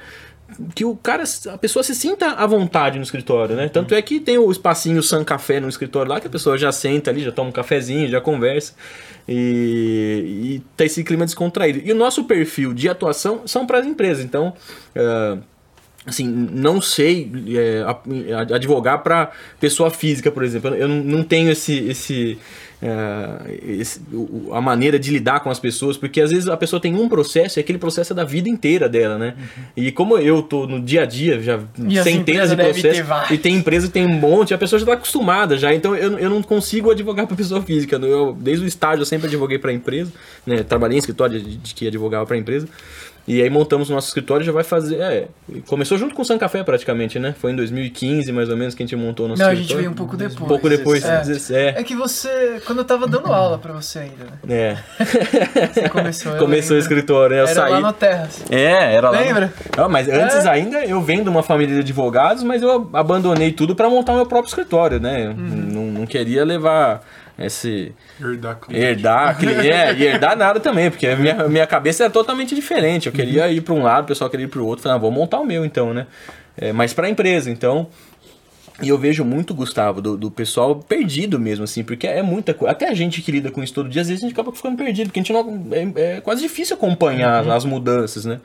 que 0.75 0.85
o 0.85 0.95
cara, 0.95 1.25
a 1.53 1.59
pessoa 1.59 1.83
se 1.83 1.95
sinta 1.95 2.33
à 2.33 2.47
vontade 2.47 2.99
no 2.99 3.03
escritório, 3.03 3.57
né? 3.57 3.69
Tanto 3.69 3.95
é 3.95 4.03
que 4.03 4.21
tem 4.21 4.39
o 4.39 4.51
espacinho 4.51 5.03
San 5.03 5.25
Café 5.25 5.59
no 5.59 5.69
escritório 5.69 6.11
lá, 6.11 6.21
que 6.21 6.27
a 6.27 6.31
pessoa 6.31 6.57
já 6.57 6.71
senta 6.71 7.11
ali, 7.11 7.23
já 7.23 7.33
toma 7.33 7.49
um 7.49 7.53
cafezinho, 7.53 8.09
já 8.09 8.21
conversa. 8.21 8.75
E, 9.27 10.55
e 10.57 10.63
tá 10.77 10.85
esse 10.85 11.03
clima 11.03 11.25
descontraído. 11.25 11.81
E 11.85 11.91
o 11.91 11.95
nosso 11.95 12.25
perfil 12.25 12.75
de 12.75 12.89
atuação 12.89 13.43
são 13.47 13.67
para 13.67 13.79
as 13.79 13.87
empresas. 13.87 14.25
Então, 14.25 14.53
uh, 14.95 15.43
assim, 16.07 16.27
não 16.27 16.81
sei 16.81 17.31
é, 17.57 18.55
advogar 18.55 19.03
para 19.03 19.33
pessoa 19.59 19.91
física, 19.91 20.31
por 20.31 20.43
exemplo. 20.43 20.75
Eu 20.75 20.89
não, 20.89 20.97
não 20.97 21.23
tenho 21.25 21.51
esse, 21.51 21.79
esse, 21.89 22.39
é, 22.83 23.59
esse, 23.67 24.03
a 24.53 24.61
maneira 24.61 24.99
de 24.99 25.11
lidar 25.11 25.41
com 25.41 25.49
as 25.49 25.59
pessoas, 25.59 25.97
porque 25.97 26.21
às 26.21 26.31
vezes 26.31 26.47
a 26.49 26.57
pessoa 26.57 26.79
tem 26.79 26.95
um 26.95 27.09
processo 27.09 27.59
e 27.59 27.61
aquele 27.61 27.79
processo 27.79 28.13
é 28.13 28.17
da 28.17 28.25
vida 28.25 28.49
inteira 28.49 28.87
dela, 28.87 29.17
né? 29.17 29.35
Uhum. 29.39 29.65
E 29.77 29.91
como 29.91 30.19
eu 30.19 30.43
tô 30.43 30.67
no 30.67 30.79
dia 30.79 31.03
a 31.03 31.07
dia, 31.07 31.41
já 31.41 31.59
e 31.89 32.03
centenas 32.03 32.51
de 32.51 32.57
processos, 32.57 33.31
e 33.31 33.39
tem 33.39 33.57
empresa 33.57 33.87
que 33.87 33.93
tem 33.95 34.05
um 34.05 34.13
monte, 34.13 34.53
a 34.53 34.59
pessoa 34.59 34.79
já 34.79 34.85
está 34.85 34.93
acostumada 34.93 35.57
já, 35.57 35.73
então 35.75 35.97
eu, 35.97 36.19
eu 36.19 36.29
não 36.29 36.43
consigo 36.43 36.91
advogar 36.91 37.27
para 37.27 37.35
pessoa 37.35 37.63
física. 37.63 37.97
Eu, 37.97 38.37
desde 38.39 38.63
o 38.63 38.69
estágio 38.69 39.01
eu 39.01 39.07
sempre 39.07 39.27
advoguei 39.29 39.59
para 39.59 39.73
empresa, 39.73 40.13
né? 40.47 40.63
Trabalhei 40.63 40.97
em 40.97 40.99
escritório 40.99 41.41
de, 41.41 41.57
de 41.57 41.75
que 41.75 41.87
advogava 41.87 42.27
para 42.27 42.37
empresa. 42.37 42.69
E 43.27 43.41
aí 43.41 43.49
montamos 43.49 43.89
o 43.89 43.95
nosso 43.95 44.09
escritório 44.09 44.45
já 44.45 44.53
vai 44.53 44.65
fazer. 44.65 45.01
É, 45.01 45.29
começou 45.67 45.97
junto 45.97 46.15
com 46.15 46.21
o 46.21 46.25
San 46.25 46.37
Café 46.37 46.63
praticamente, 46.63 47.19
né? 47.19 47.35
Foi 47.39 47.53
em 47.53 47.57
2015 47.57 48.31
mais 48.33 48.51
ou 48.51 48.57
menos 48.57 48.75
que 48.75 48.83
a 48.83 48.87
gente 48.87 48.97
montou 48.97 49.25
o 49.25 49.29
nosso 49.31 49.43
Não, 49.43 49.51
escritório. 49.51 49.59
a 49.59 49.63
gente 49.63 49.77
veio 49.77 49.91
um 49.91 49.95
pouco 49.95 50.17
depois. 50.17 50.41
Um 50.41 50.47
pouco 50.47 50.69
depois, 50.69 51.05
é. 51.05 51.23
é. 51.53 51.81
é 51.81 51.83
que 51.83 51.97
você. 51.97 52.61
Quando 52.67 52.79
eu 52.79 52.85
tava 52.85 53.07
dando 53.07 53.33
aula 53.33 53.57
pra 53.59 53.73
você 53.73 54.01
ainda, 54.01 54.25
né? 54.25 54.55
É. 54.55 54.77
Você 55.73 55.89
começou. 55.89 56.37
começou 56.37 56.77
o 56.77 56.79
escritório, 56.79 57.37
né? 57.37 57.43
Eu 57.43 57.47
era 57.47 57.55
saí. 57.55 57.73
lá 57.73 57.81
no 57.81 57.93
Terras. 57.93 58.45
É, 58.51 58.95
era 58.95 59.11
lá. 59.11 59.19
Lembra? 59.19 59.53
No... 59.77 59.83
Não, 59.83 59.89
mas 59.89 60.07
antes 60.09 60.45
é. 60.45 60.49
ainda 60.49 60.85
eu 60.85 61.01
venho 61.01 61.23
de 61.23 61.31
uma 61.31 61.43
família 61.43 61.75
de 61.75 61.81
advogados, 61.81 62.43
mas 62.43 62.63
eu 62.63 62.91
abandonei 62.93 63.53
tudo 63.53 63.75
para 63.75 63.89
montar 63.89 64.13
o 64.13 64.17
meu 64.17 64.27
próprio 64.27 64.49
escritório, 64.49 65.01
né? 65.01 65.29
Uhum. 65.29 65.35
Não, 65.37 65.83
não 65.87 66.07
queria 66.07 66.45
levar 66.45 67.03
esse. 67.39 67.93
Herdar 68.21 68.57
cliente. 68.57 68.85
Herdar 68.85 69.37
cliente. 69.39 69.71
É, 69.71 69.95
e 69.95 70.03
herdar 70.05 70.37
nada 70.37 70.61
também, 70.61 70.91
porque 70.91 71.07
a 71.07 71.17
minha, 71.17 71.49
minha 71.49 71.67
cabeça 71.67 72.05
era 72.05 72.13
totalmente 72.13 72.55
diferente. 72.55 73.07
Eu 73.07 73.13
queria 73.13 73.49
ir 73.51 73.61
para 73.61 73.75
um 73.75 73.83
lado, 73.83 74.05
o 74.05 74.09
pessoal 74.09 74.31
queria 74.31 74.45
ir 74.45 74.49
para 74.49 74.61
o 74.61 74.67
outro. 74.67 74.83
Falei, 74.83 74.97
ah, 74.97 75.01
vou 75.01 75.11
montar 75.11 75.41
o 75.41 75.45
meu 75.45 75.65
então, 75.65 75.93
né? 75.93 76.07
É, 76.57 76.73
mas 76.73 76.93
para 76.93 77.07
a 77.07 77.11
empresa, 77.11 77.51
então. 77.51 77.89
E 78.83 78.89
eu 78.89 78.99
vejo 78.99 79.25
muito, 79.25 79.55
Gustavo, 79.55 80.03
do, 80.03 80.17
do 80.17 80.31
pessoal 80.31 80.75
perdido 80.77 81.39
mesmo, 81.39 81.63
assim, 81.63 81.85
porque 81.85 82.09
é 82.09 82.23
muita 82.23 82.53
coisa. 82.53 82.73
Até 82.73 82.89
a 82.89 82.95
gente 82.95 83.23
que 83.23 83.31
lida 83.31 83.51
com 83.51 83.63
isso 83.63 83.73
todo 83.73 83.89
dia, 83.89 84.03
às 84.03 84.09
vezes 84.09 84.25
a 84.25 84.27
gente 84.27 84.35
acaba 84.35 84.51
ficando 84.53 84.77
perdido, 84.77 85.07
porque 85.07 85.21
a 85.21 85.23
gente 85.23 85.33
não. 85.33 85.67
É, 85.71 86.17
é 86.17 86.21
quase 86.21 86.43
difícil 86.43 86.75
acompanhar 86.75 87.45
uhum. 87.45 87.53
as 87.53 87.65
mudanças, 87.65 88.25
né? 88.25 88.41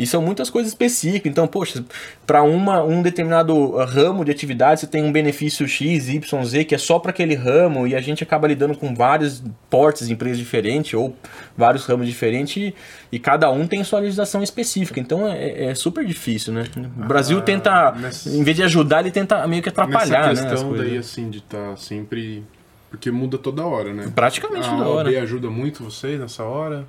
E 0.00 0.06
são 0.06 0.22
muitas 0.22 0.48
coisas 0.48 0.72
específicas. 0.72 1.30
Então, 1.30 1.46
poxa, 1.46 1.84
para 2.26 2.42
um 2.42 3.02
determinado 3.02 3.76
ramo 3.84 4.24
de 4.24 4.30
atividade 4.30 4.80
você 4.80 4.86
tem 4.86 5.04
um 5.04 5.12
benefício 5.12 5.68
X, 5.68 6.08
Y, 6.08 6.44
Z 6.44 6.64
que 6.64 6.74
é 6.74 6.78
só 6.78 6.98
para 6.98 7.10
aquele 7.10 7.34
ramo 7.34 7.86
e 7.86 7.94
a 7.94 8.00
gente 8.00 8.22
acaba 8.22 8.48
lidando 8.48 8.74
com 8.76 8.94
vários 8.94 9.42
portes 9.68 10.06
de 10.06 10.12
empresas 10.12 10.38
diferentes 10.38 10.94
ou 10.94 11.14
vários 11.56 11.84
ramos 11.84 12.06
diferentes 12.06 12.72
e, 13.12 13.18
cada 13.18 13.50
um 13.50 13.66
tem 13.66 13.84
sua 13.84 14.00
legislação 14.00 14.42
específica. 14.42 14.98
Então 14.98 15.28
é, 15.28 15.66
é 15.66 15.74
super 15.74 16.04
difícil, 16.04 16.52
né? 16.52 16.64
O 16.98 17.06
Brasil 17.06 17.38
ah, 17.38 17.42
tenta, 17.42 17.92
nessa... 17.92 18.30
em 18.30 18.42
vez 18.42 18.56
de 18.56 18.62
ajudar, 18.62 19.00
ele 19.00 19.10
tenta 19.10 19.46
meio 19.46 19.62
que 19.62 19.68
atrapalhar, 19.70 20.28
nessa 20.28 20.48
questão 20.48 20.72
né? 20.72 20.78
daí, 20.78 20.98
assim, 20.98 21.30
de 21.30 21.38
estar 21.38 21.70
tá 21.70 21.76
sempre. 21.76 22.44
Porque 22.90 23.10
muda 23.10 23.38
toda 23.38 23.64
hora, 23.64 23.92
né? 23.92 24.10
Praticamente 24.14 24.66
a 24.66 24.70
toda 24.70 24.88
hora. 24.88 25.08
A 25.08 25.12
OAB 25.12 25.22
ajuda 25.22 25.48
muito 25.48 25.84
vocês 25.84 26.18
nessa 26.18 26.42
hora? 26.42 26.86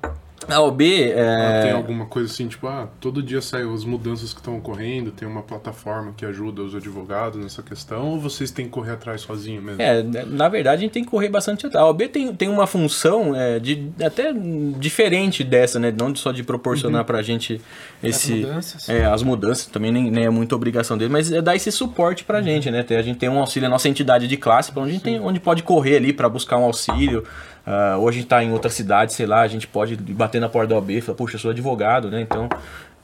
A 0.48 0.60
OB 0.60 0.82
é... 1.10 1.62
Tem 1.62 1.72
alguma 1.72 2.06
coisa 2.06 2.32
assim, 2.32 2.48
tipo, 2.48 2.66
ah, 2.66 2.88
todo 3.00 3.22
dia 3.22 3.40
saem 3.40 3.72
as 3.72 3.84
mudanças 3.84 4.32
que 4.32 4.40
estão 4.40 4.56
ocorrendo, 4.58 5.10
tem 5.10 5.26
uma 5.26 5.42
plataforma 5.42 6.12
que 6.16 6.24
ajuda 6.24 6.62
os 6.62 6.74
advogados 6.74 7.42
nessa 7.42 7.62
questão, 7.62 8.10
ou 8.10 8.20
vocês 8.20 8.50
têm 8.50 8.66
que 8.66 8.70
correr 8.70 8.92
atrás 8.92 9.20
sozinho 9.20 9.62
mesmo? 9.62 9.80
É, 9.80 10.02
na 10.02 10.48
verdade 10.48 10.78
a 10.78 10.80
gente 10.80 10.92
tem 10.92 11.04
que 11.04 11.10
correr 11.10 11.28
bastante 11.28 11.66
atrás. 11.66 11.84
A 11.84 11.88
OB 11.88 12.08
tem, 12.08 12.34
tem 12.34 12.48
uma 12.48 12.66
função 12.66 13.34
é, 13.34 13.58
de, 13.58 13.90
até 14.02 14.32
diferente 14.78 15.44
dessa, 15.44 15.78
né? 15.78 15.92
Não 15.96 16.14
só 16.14 16.32
de 16.32 16.42
proporcionar 16.42 17.00
uhum. 17.00 17.06
pra 17.06 17.22
gente 17.22 17.60
esse, 18.02 18.32
as 18.32 18.38
mudanças. 18.40 18.88
É, 18.88 19.04
as 19.04 19.22
mudanças, 19.22 19.66
também 19.66 19.92
nem, 19.92 20.10
nem, 20.10 20.24
é 20.24 20.30
muita 20.30 20.54
obrigação 20.54 20.96
dele, 20.98 21.12
mas 21.12 21.30
é 21.30 21.40
dar 21.40 21.56
esse 21.56 21.70
suporte 21.70 22.24
pra 22.24 22.38
uhum. 22.38 22.44
gente, 22.44 22.70
né? 22.70 22.84
A 22.88 23.02
gente 23.02 23.18
tem 23.18 23.28
um 23.28 23.38
auxílio, 23.38 23.66
a 23.66 23.70
nossa 23.70 23.88
entidade 23.88 24.26
de 24.26 24.36
classe, 24.36 24.72
pra 24.72 24.82
onde, 24.82 24.90
a 24.90 24.94
gente 24.94 25.02
tem, 25.02 25.20
onde 25.20 25.40
pode 25.40 25.62
correr 25.62 25.96
ali 25.96 26.12
para 26.12 26.28
buscar 26.28 26.56
um 26.56 26.64
auxílio. 26.64 27.24
Uh, 27.66 28.10
gente 28.10 28.24
está 28.24 28.42
em 28.42 28.52
outra 28.52 28.70
cidade, 28.70 29.12
sei 29.12 29.26
lá, 29.26 29.40
a 29.40 29.48
gente 29.48 29.66
pode 29.66 29.96
bater 29.96 30.40
na 30.40 30.48
porta 30.48 30.70
da 30.70 30.74
OAB 30.76 30.90
e 30.90 31.00
falar, 31.00 31.16
puxa, 31.16 31.36
eu 31.36 31.40
sou 31.40 31.50
advogado, 31.50 32.10
né? 32.10 32.20
Então. 32.20 32.48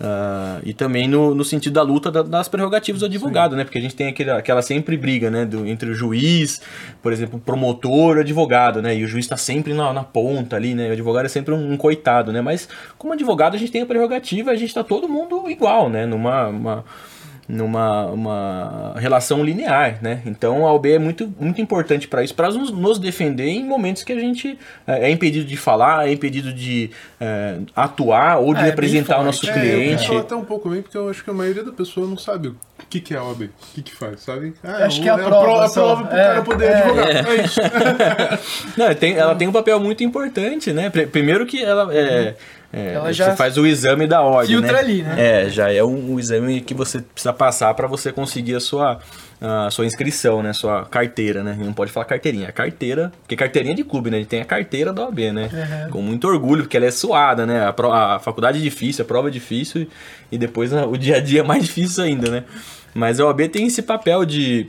Uh, 0.01 0.63
e 0.63 0.73
também 0.73 1.09
no, 1.09 1.35
no 1.35 1.45
sentido 1.45 1.73
da 1.73 1.83
luta 1.83 2.09
da, 2.09 2.23
das 2.23 2.49
prerrogativas 2.49 3.01
do 3.01 3.07
advogado, 3.07 3.51
Sim. 3.51 3.57
né? 3.57 3.65
Porque 3.65 3.79
a 3.79 3.81
gente 3.81 3.97
tem 3.97 4.07
aquele, 4.07 4.31
aquela 4.31 4.63
sempre 4.63 4.97
briga, 4.97 5.29
né? 5.29 5.45
Do, 5.45 5.67
entre 5.67 5.91
o 5.91 5.95
juiz, 5.95 6.61
por 7.03 7.13
exemplo, 7.13 7.41
promotor 7.41 8.19
e 8.19 8.21
advogado, 8.21 8.81
né? 8.81 8.97
E 8.97 9.05
o 9.05 9.09
juiz 9.09 9.25
está 9.25 9.37
sempre 9.37 9.75
na, 9.75 9.93
na 9.93 10.05
ponta 10.05 10.55
ali, 10.55 10.73
né? 10.73 10.89
O 10.91 10.93
advogado 10.93 11.27
é 11.27 11.29
sempre 11.29 11.53
um, 11.53 11.73
um, 11.73 11.77
coitado, 11.77 12.33
né? 12.33 12.41
Mas 12.41 12.69
como 12.97 13.13
advogado 13.13 13.57
a 13.57 13.59
gente 13.59 13.73
tem 13.73 13.83
a 13.83 13.87
prerrogativa, 13.87 14.53
a 14.53 14.57
gente 14.57 14.69
está 14.69 14.85
todo 14.85 15.09
mundo 15.09 15.51
igual, 15.51 15.91
né? 15.91 16.07
Numa. 16.07 16.47
Uma, 16.47 16.85
numa 17.49 18.07
uma 18.07 18.95
relação 18.97 19.43
linear, 19.43 19.99
né? 20.03 20.21
Então 20.27 20.67
a 20.67 20.73
OB 20.75 20.93
é 20.93 20.99
muito, 20.99 21.33
muito 21.41 21.61
importante 21.63 22.07
para 22.07 22.23
isso, 22.23 22.35
para 22.35 22.49
nos, 22.51 22.71
nos, 22.71 22.99
defender 22.99 23.49
em 23.49 23.65
momentos 23.65 24.03
que 24.03 24.13
a 24.13 24.19
gente 24.19 24.59
é, 24.87 25.07
é 25.07 25.11
impedido 25.11 25.47
de 25.47 25.57
falar, 25.57 26.07
é 26.07 26.13
impedido 26.13 26.53
de 26.53 26.91
é, 27.19 27.59
atuar 27.75 28.39
ou 28.39 28.53
de 28.53 28.61
é, 28.61 28.65
representar 28.65 29.19
o 29.21 29.25
nosso 29.25 29.41
cliente. 29.51 30.11
É, 30.11 30.15
eu 30.15 30.19
até 30.19 30.37
um 30.37 30.45
pouco 30.45 30.69
bem, 30.69 30.83
porque 30.83 30.99
eu 30.99 31.09
acho 31.09 31.25
que 31.25 31.31
a 31.31 31.33
maioria 31.33 31.65
da 31.65 31.73
pessoa 31.73 32.07
não 32.07 32.19
sabe 32.19 32.49
o 32.49 32.57
que, 32.91 33.01
que 33.01 33.15
é 33.15 33.17
a 33.17 33.25
OB, 33.25 33.45
o 33.45 33.51
que, 33.75 33.83
que 33.83 33.95
faz, 33.95 34.21
sabe? 34.21 34.53
Ah, 34.63 34.85
acho 34.85 35.01
que 35.01 35.09
é 35.09 35.13
a 35.13 35.17
prova, 35.17 35.65
a 35.65 35.71
prova 35.71 36.03
pro 36.03 36.11
cara 36.11 36.43
poder 36.43 36.67
é. 36.67 36.83
advogar. 36.83 37.09
É, 37.09 37.45
isso. 37.45 37.61
não, 38.77 38.95
tem, 38.95 39.15
ela 39.15 39.35
tem 39.35 39.49
um 39.49 39.53
papel 39.53 39.81
muito 39.81 40.05
importante, 40.05 40.73
né? 40.73 40.91
Primeiro 40.91 41.47
que 41.47 41.63
ela 41.63 41.95
é. 41.95 42.35
É, 42.71 42.95
ela 42.95 43.13
já 43.13 43.31
você 43.31 43.37
faz 43.37 43.57
o 43.57 43.67
exame 43.67 44.07
da 44.07 44.21
ordem, 44.21 44.57
filtra 44.57 44.73
né? 44.75 44.79
ali, 44.79 45.03
né? 45.03 45.15
É, 45.17 45.49
já 45.49 45.73
é 45.73 45.83
um, 45.83 46.13
um 46.13 46.21
exame 46.21 46.61
que 46.61 46.75
você 46.75 47.01
precisa 47.01 47.33
passar 47.33 47.73
para 47.73 47.87
você 47.87 48.13
conseguir 48.13 48.57
a 48.57 48.61
sua, 48.61 48.99
a 49.41 49.71
sua 49.71 49.87
inscrição, 49.87 50.43
né? 50.43 50.53
Sua 50.53 50.85
carteira, 50.85 51.43
né? 51.43 51.57
Não 51.59 51.73
pode 51.73 51.91
falar 51.91 52.05
carteirinha, 52.05 52.49
é 52.49 52.53
carteira, 52.53 53.11
porque 53.23 53.37
carteirinha 53.37 53.75
de 53.75 53.83
clube, 53.85 54.11
né? 54.11 54.19
Ele 54.19 54.27
tem 54.27 54.43
a 54.43 54.45
carteira 54.45 54.93
da 54.93 55.07
OAB, 55.07 55.19
né? 55.33 55.49
Uhum. 55.51 55.91
Com 55.91 56.03
muito 56.03 56.29
orgulho, 56.29 56.65
porque 56.65 56.77
ela 56.77 56.85
é 56.85 56.91
suada, 56.91 57.47
né? 57.47 57.67
A, 57.67 57.73
pro, 57.73 57.91
a 57.91 58.19
faculdade 58.19 58.59
é 58.59 58.61
difícil, 58.61 59.03
a 59.03 59.09
prova 59.09 59.29
é 59.29 59.31
difícil 59.31 59.87
e 60.31 60.37
depois 60.37 60.71
o 60.71 60.97
dia 60.99 61.17
a 61.17 61.21
dia 61.21 61.41
é 61.41 61.45
mais 61.45 61.65
difícil 61.69 62.05
ainda, 62.05 62.31
né? 62.31 62.45
Mas 62.93 63.19
a 63.19 63.25
OAB 63.25 63.49
tem 63.49 63.67
esse 63.67 63.81
papel 63.81 64.27
de 64.27 64.69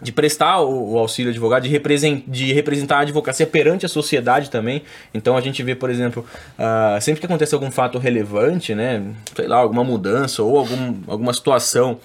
de 0.00 0.12
prestar 0.12 0.60
o, 0.60 0.92
o 0.92 0.98
auxílio 0.98 1.30
advogado, 1.30 1.64
de, 1.64 1.68
represent, 1.68 2.22
de 2.26 2.52
representar 2.52 2.98
a 2.98 3.00
advocacia 3.00 3.46
perante 3.46 3.84
a 3.84 3.88
sociedade 3.88 4.50
também. 4.50 4.82
Então 5.12 5.36
a 5.36 5.40
gente 5.40 5.62
vê, 5.62 5.74
por 5.74 5.90
exemplo, 5.90 6.24
uh, 6.58 7.00
sempre 7.00 7.20
que 7.20 7.26
acontece 7.26 7.54
algum 7.54 7.70
fato 7.70 7.98
relevante, 7.98 8.74
né, 8.74 9.02
sei 9.34 9.48
lá, 9.48 9.56
alguma 9.56 9.82
mudança 9.82 10.42
ou 10.42 10.58
algum, 10.58 10.94
alguma 11.08 11.32
situação 11.32 11.98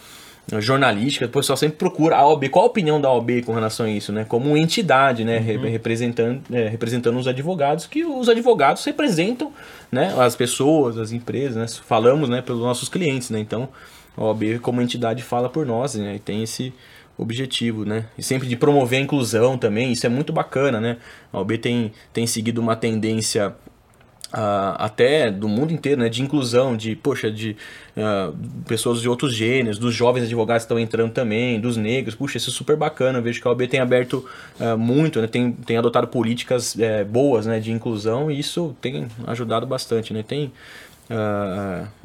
jornalística, 0.59 1.25
o 1.25 1.29
pessoal 1.29 1.55
sempre 1.55 1.77
procura 1.77 2.17
a 2.17 2.27
OAB. 2.27 2.49
Qual 2.49 2.65
a 2.65 2.67
opinião 2.67 2.99
da 2.99 3.11
OAB 3.11 3.43
com 3.45 3.53
relação 3.53 3.85
a 3.85 3.89
isso, 3.89 4.11
né? 4.11 4.25
Como 4.25 4.55
entidade, 4.57 5.23
né? 5.23 5.39
Uhum. 5.39 5.69
Representando, 5.69 6.41
é, 6.51 6.67
representando 6.67 7.17
os 7.17 7.27
advogados, 7.27 7.85
que 7.85 8.03
os 8.03 8.27
advogados 8.27 8.83
representam 8.83 9.51
né? 9.91 10.13
as 10.19 10.35
pessoas, 10.35 10.97
as 10.97 11.11
empresas, 11.11 11.55
né? 11.55 11.65
Falamos 11.85 12.29
né? 12.29 12.41
pelos 12.41 12.61
nossos 12.61 12.89
clientes, 12.89 13.29
né? 13.29 13.39
Então, 13.39 13.69
a 14.17 14.23
OAB 14.25 14.59
como 14.61 14.81
entidade 14.81 15.23
fala 15.23 15.49
por 15.49 15.65
nós, 15.65 15.95
né? 15.95 16.15
E 16.15 16.19
tem 16.19 16.43
esse, 16.43 16.73
objetivo, 17.17 17.85
né? 17.85 18.05
E 18.17 18.23
sempre 18.23 18.47
de 18.47 18.55
promover 18.55 18.99
a 18.99 19.01
inclusão 19.01 19.57
também, 19.57 19.91
isso 19.91 20.05
é 20.05 20.09
muito 20.09 20.33
bacana, 20.33 20.79
né? 20.79 20.97
A 21.31 21.39
OB 21.39 21.57
tem, 21.57 21.91
tem 22.11 22.25
seguido 22.25 22.59
uma 22.59 22.75
tendência 22.75 23.53
uh, 24.33 24.75
até 24.77 25.29
do 25.29 25.47
mundo 25.47 25.71
inteiro, 25.71 26.01
né? 26.01 26.09
De 26.09 26.21
inclusão, 26.21 26.75
de, 26.75 26.95
poxa, 26.95 27.31
de 27.31 27.55
uh, 27.95 28.35
pessoas 28.65 28.99
de 28.99 29.07
outros 29.07 29.35
gêneros, 29.35 29.77
dos 29.77 29.93
jovens 29.93 30.23
advogados 30.23 30.63
que 30.63 30.65
estão 30.65 30.79
entrando 30.79 31.11
também, 31.11 31.59
dos 31.59 31.77
negros, 31.77 32.15
puxa, 32.15 32.37
isso 32.37 32.49
é 32.49 32.53
super 32.53 32.75
bacana, 32.75 33.19
eu 33.19 33.23
vejo 33.23 33.39
que 33.39 33.47
a 33.47 33.51
OB 33.51 33.67
tem 33.67 33.79
aberto 33.79 34.25
uh, 34.59 34.77
muito, 34.77 35.21
né? 35.21 35.27
Tem, 35.27 35.51
tem 35.51 35.77
adotado 35.77 36.07
políticas 36.07 36.75
uh, 36.75 37.05
boas, 37.07 37.45
né? 37.45 37.59
De 37.59 37.71
inclusão 37.71 38.31
e 38.31 38.39
isso 38.39 38.75
tem 38.81 39.07
ajudado 39.27 39.67
bastante, 39.67 40.13
né? 40.13 40.23
Tem 40.23 40.51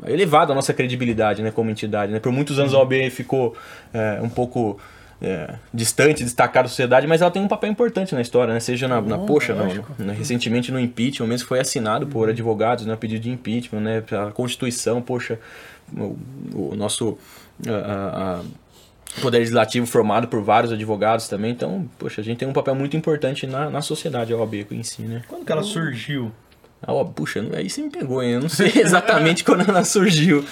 elevado 0.06 0.52
a 0.52 0.54
nossa 0.54 0.74
credibilidade 0.74 1.40
né, 1.40 1.52
como 1.52 1.70
entidade. 1.70 2.12
Né? 2.12 2.18
Por 2.18 2.32
muitos 2.32 2.58
anos 2.58 2.74
a 2.74 2.78
OAB 2.78 3.08
ficou 3.10 3.56
uh, 3.94 4.22
um 4.22 4.28
pouco 4.28 4.78
é, 5.20 5.54
distante, 5.74 6.22
destacada 6.22 6.64
da 6.64 6.68
sociedade, 6.68 7.06
mas 7.06 7.20
ela 7.20 7.30
tem 7.30 7.42
um 7.42 7.48
papel 7.48 7.70
importante 7.70 8.14
na 8.14 8.20
história, 8.20 8.54
né? 8.54 8.60
Seja 8.60 8.86
na, 8.86 9.00
na 9.00 9.18
poxa, 9.18 9.54
no, 9.54 10.04
no, 10.04 10.12
recentemente 10.12 10.70
no 10.70 10.78
impeachment, 10.78 11.26
mesmo 11.26 11.44
que 11.44 11.48
foi 11.48 11.60
assinado 11.60 12.06
por 12.06 12.24
uhum. 12.24 12.30
advogados, 12.30 12.86
né? 12.86 12.96
Pedido 12.96 13.22
de 13.22 13.30
impeachment, 13.30 13.80
né? 13.80 14.04
A 14.26 14.30
Constituição, 14.30 15.02
poxa, 15.02 15.38
o, 15.92 16.16
o 16.54 16.74
nosso 16.76 17.18
a, 17.66 18.40
a, 18.40 19.20
poder 19.20 19.38
legislativo 19.38 19.86
formado 19.86 20.28
por 20.28 20.40
vários 20.42 20.72
advogados 20.72 21.28
também, 21.28 21.50
então, 21.50 21.88
poxa, 21.98 22.20
a 22.20 22.24
gente 22.24 22.38
tem 22.38 22.46
um 22.46 22.52
papel 22.52 22.74
muito 22.74 22.96
importante 22.96 23.46
na, 23.46 23.68
na 23.68 23.82
sociedade, 23.82 24.32
a 24.32 24.36
OAB 24.36 24.66
em 24.70 24.82
si, 24.82 25.02
né? 25.02 25.22
Quando 25.26 25.44
que 25.44 25.50
ela 25.50 25.62
surgiu? 25.62 26.30
Ah, 26.80 26.92
ó, 26.92 27.04
puxa, 27.04 27.44
aí 27.54 27.68
você 27.68 27.82
me 27.82 27.90
pegou, 27.90 28.22
hein? 28.22 28.34
Eu 28.34 28.40
não 28.42 28.48
sei 28.48 28.70
exatamente 28.76 29.42
quando 29.42 29.68
ela 29.68 29.84
surgiu. 29.84 30.44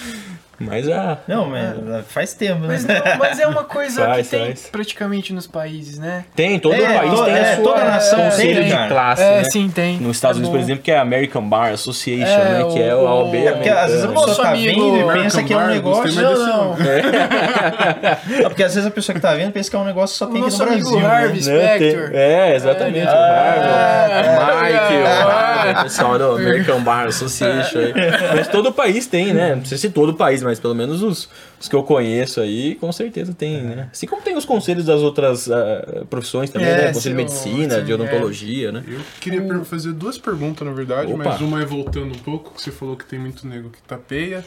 Mas 0.59 0.89
a. 0.89 1.19
Não, 1.27 1.45
mas 1.47 1.77
é. 1.77 2.01
faz 2.01 2.33
tempo, 2.33 2.61
né? 2.61 2.67
Mas, 2.69 2.85
não, 2.85 3.17
mas, 3.19 3.39
é 3.39 3.47
uma 3.47 3.63
coisa 3.65 4.05
faz, 4.05 4.27
que 4.27 4.35
tem 4.35 4.45
faz. 4.47 4.69
praticamente 4.71 5.31
nos 5.31 5.45
países, 5.45 5.99
né? 5.99 6.25
Tem, 6.35 6.59
todo 6.59 6.73
é, 6.73 6.97
país 6.97 7.21
tem 7.21 7.33
é, 7.33 7.41
a 7.41 7.55
sua 7.55 7.63
toda 7.63 7.83
nação 7.85 8.19
conselho 8.23 8.63
de 8.63 8.87
classe. 8.87 9.21
É, 9.21 9.37
né? 9.37 9.43
sim, 9.43 9.69
tem. 9.69 9.99
Nos 9.99 10.17
Estados 10.17 10.37
é 10.37 10.39
Unidos, 10.39 10.57
por 10.57 10.63
exemplo, 10.63 10.83
que 10.83 10.91
é 10.91 10.97
a 10.97 11.01
American 11.01 11.47
Bar 11.47 11.73
Association, 11.73 12.25
né? 12.25 12.65
Que 12.73 12.81
é 12.81 12.95
o 12.95 13.07
AOB. 13.07 13.37
É 13.37 13.51
porque 13.51 13.69
às 13.69 13.91
vezes 13.91 14.05
a 14.05 14.07
pessoa 14.07 14.35
tá 14.35 14.53
vendo 14.53 14.97
e 14.97 15.13
pensa 15.13 15.43
que 15.43 15.53
é 15.53 15.57
um 15.57 15.67
negócio. 15.67 16.21
Não, 16.21 16.47
não. 16.47 16.77
É. 16.83 18.43
porque 18.49 18.63
às 18.63 18.73
vezes 18.73 18.87
a 18.87 18.91
pessoa 18.91 19.13
que 19.13 19.21
tá 19.21 19.33
vendo 19.35 19.51
pensa 19.51 19.69
que 19.69 19.75
é 19.75 19.79
um 19.79 19.85
negócio 19.85 20.13
que 20.13 20.17
só 20.17 20.25
tem 20.25 20.43
aqui 20.43 20.51
no 20.51 20.57
Brasil. 20.57 21.07
Harvey 21.07 21.43
né? 21.45 21.77
Spector. 21.77 22.09
É, 22.13 22.55
exatamente. 22.55 23.07
O 23.07 23.09
Harvey, 23.09 24.73
Mike, 24.73 25.03
o 25.03 25.46
pessoal 25.83 26.17
do 26.17 26.31
American 26.35 26.81
Bar 26.83 27.07
Association. 27.07 27.93
Mas 28.35 28.47
todo 28.47 28.71
país 28.71 29.07
tem, 29.07 29.33
né? 29.33 29.55
Não 29.55 29.65
sei 29.65 29.77
se 29.77 29.89
todo 29.89 30.13
país, 30.13 30.41
mas 30.43 30.59
pelo 30.59 30.75
menos 30.75 31.01
os, 31.01 31.29
os 31.59 31.67
que 31.67 31.75
eu 31.75 31.83
conheço 31.83 32.41
aí, 32.41 32.75
com 32.75 32.91
certeza 32.91 33.33
tem, 33.33 33.61
né? 33.61 33.89
Assim 33.91 34.07
como 34.07 34.21
tem 34.21 34.35
os 34.35 34.45
conselhos 34.45 34.85
das 34.85 35.01
outras 35.01 35.47
uh, 35.47 36.05
profissões 36.09 36.49
também, 36.49 36.67
é, 36.67 36.77
né? 36.77 36.93
Conselho 36.93 37.15
de 37.15 37.23
medicina, 37.23 37.79
sim, 37.79 37.85
de 37.85 37.93
odontologia, 37.93 38.69
é. 38.69 38.71
né? 38.71 38.83
Eu 38.87 38.99
queria 39.19 39.41
hum. 39.41 39.63
fazer 39.63 39.93
duas 39.93 40.17
perguntas, 40.17 40.67
na 40.67 40.73
verdade, 40.73 41.11
Opa. 41.11 41.23
mas 41.23 41.41
uma 41.41 41.61
é 41.61 41.65
voltando 41.65 42.13
um 42.15 42.19
pouco, 42.19 42.53
que 42.53 42.61
você 42.61 42.71
falou 42.71 42.95
que 42.95 43.05
tem 43.05 43.19
muito 43.19 43.47
nego 43.47 43.69
que 43.69 43.81
tapeia. 43.81 44.43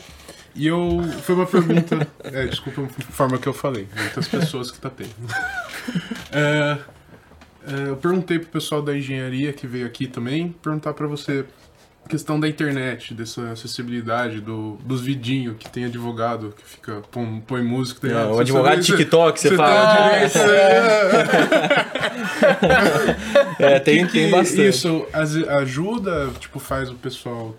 E 0.55 0.67
eu. 0.67 1.01
Foi 1.23 1.35
uma 1.35 1.47
pergunta. 1.47 2.07
é, 2.25 2.47
desculpa 2.47 2.83
a 2.83 3.13
forma 3.13 3.39
que 3.39 3.47
eu 3.47 3.53
falei. 3.53 3.87
Muitas 3.97 4.29
pessoas 4.29 4.71
que 4.71 4.81
tapeiam. 4.81 5.11
é, 6.33 6.41
é, 6.41 6.79
eu 7.89 7.97
perguntei 7.97 8.39
pro 8.39 8.49
pessoal 8.49 8.83
da 8.83 8.97
engenharia 8.97 9.53
que 9.53 9.67
veio 9.67 9.87
aqui 9.87 10.07
também, 10.07 10.55
perguntar 10.63 10.95
para 10.95 11.07
você 11.07 11.45
questão 12.09 12.41
da 12.41 12.49
internet, 12.49 13.15
dessa 13.15 13.53
acessibilidade, 13.53 14.41
do, 14.41 14.77
dos 14.85 15.01
vidinhos 15.01 15.57
que 15.59 15.69
tem 15.69 15.85
advogado 15.85 16.53
que 16.57 16.65
fica 16.65 17.03
põe, 17.11 17.41
põe 17.47 17.63
música. 17.63 18.09
Tá 18.09 18.33
o 18.33 18.41
advogado 18.41 18.81
de 18.81 18.87
TikTok, 18.87 19.39
você, 19.39 19.51
você 19.51 19.57
fala. 19.57 20.29
Tem, 23.59 23.67
é, 23.67 23.79
tem, 23.79 24.07
que, 24.07 24.13
tem 24.13 24.31
bastante. 24.31 24.69
Isso 24.69 25.07
ajuda, 25.49 26.31
tipo, 26.41 26.59
faz 26.59 26.91
o 26.91 26.95
pessoal 26.95 27.57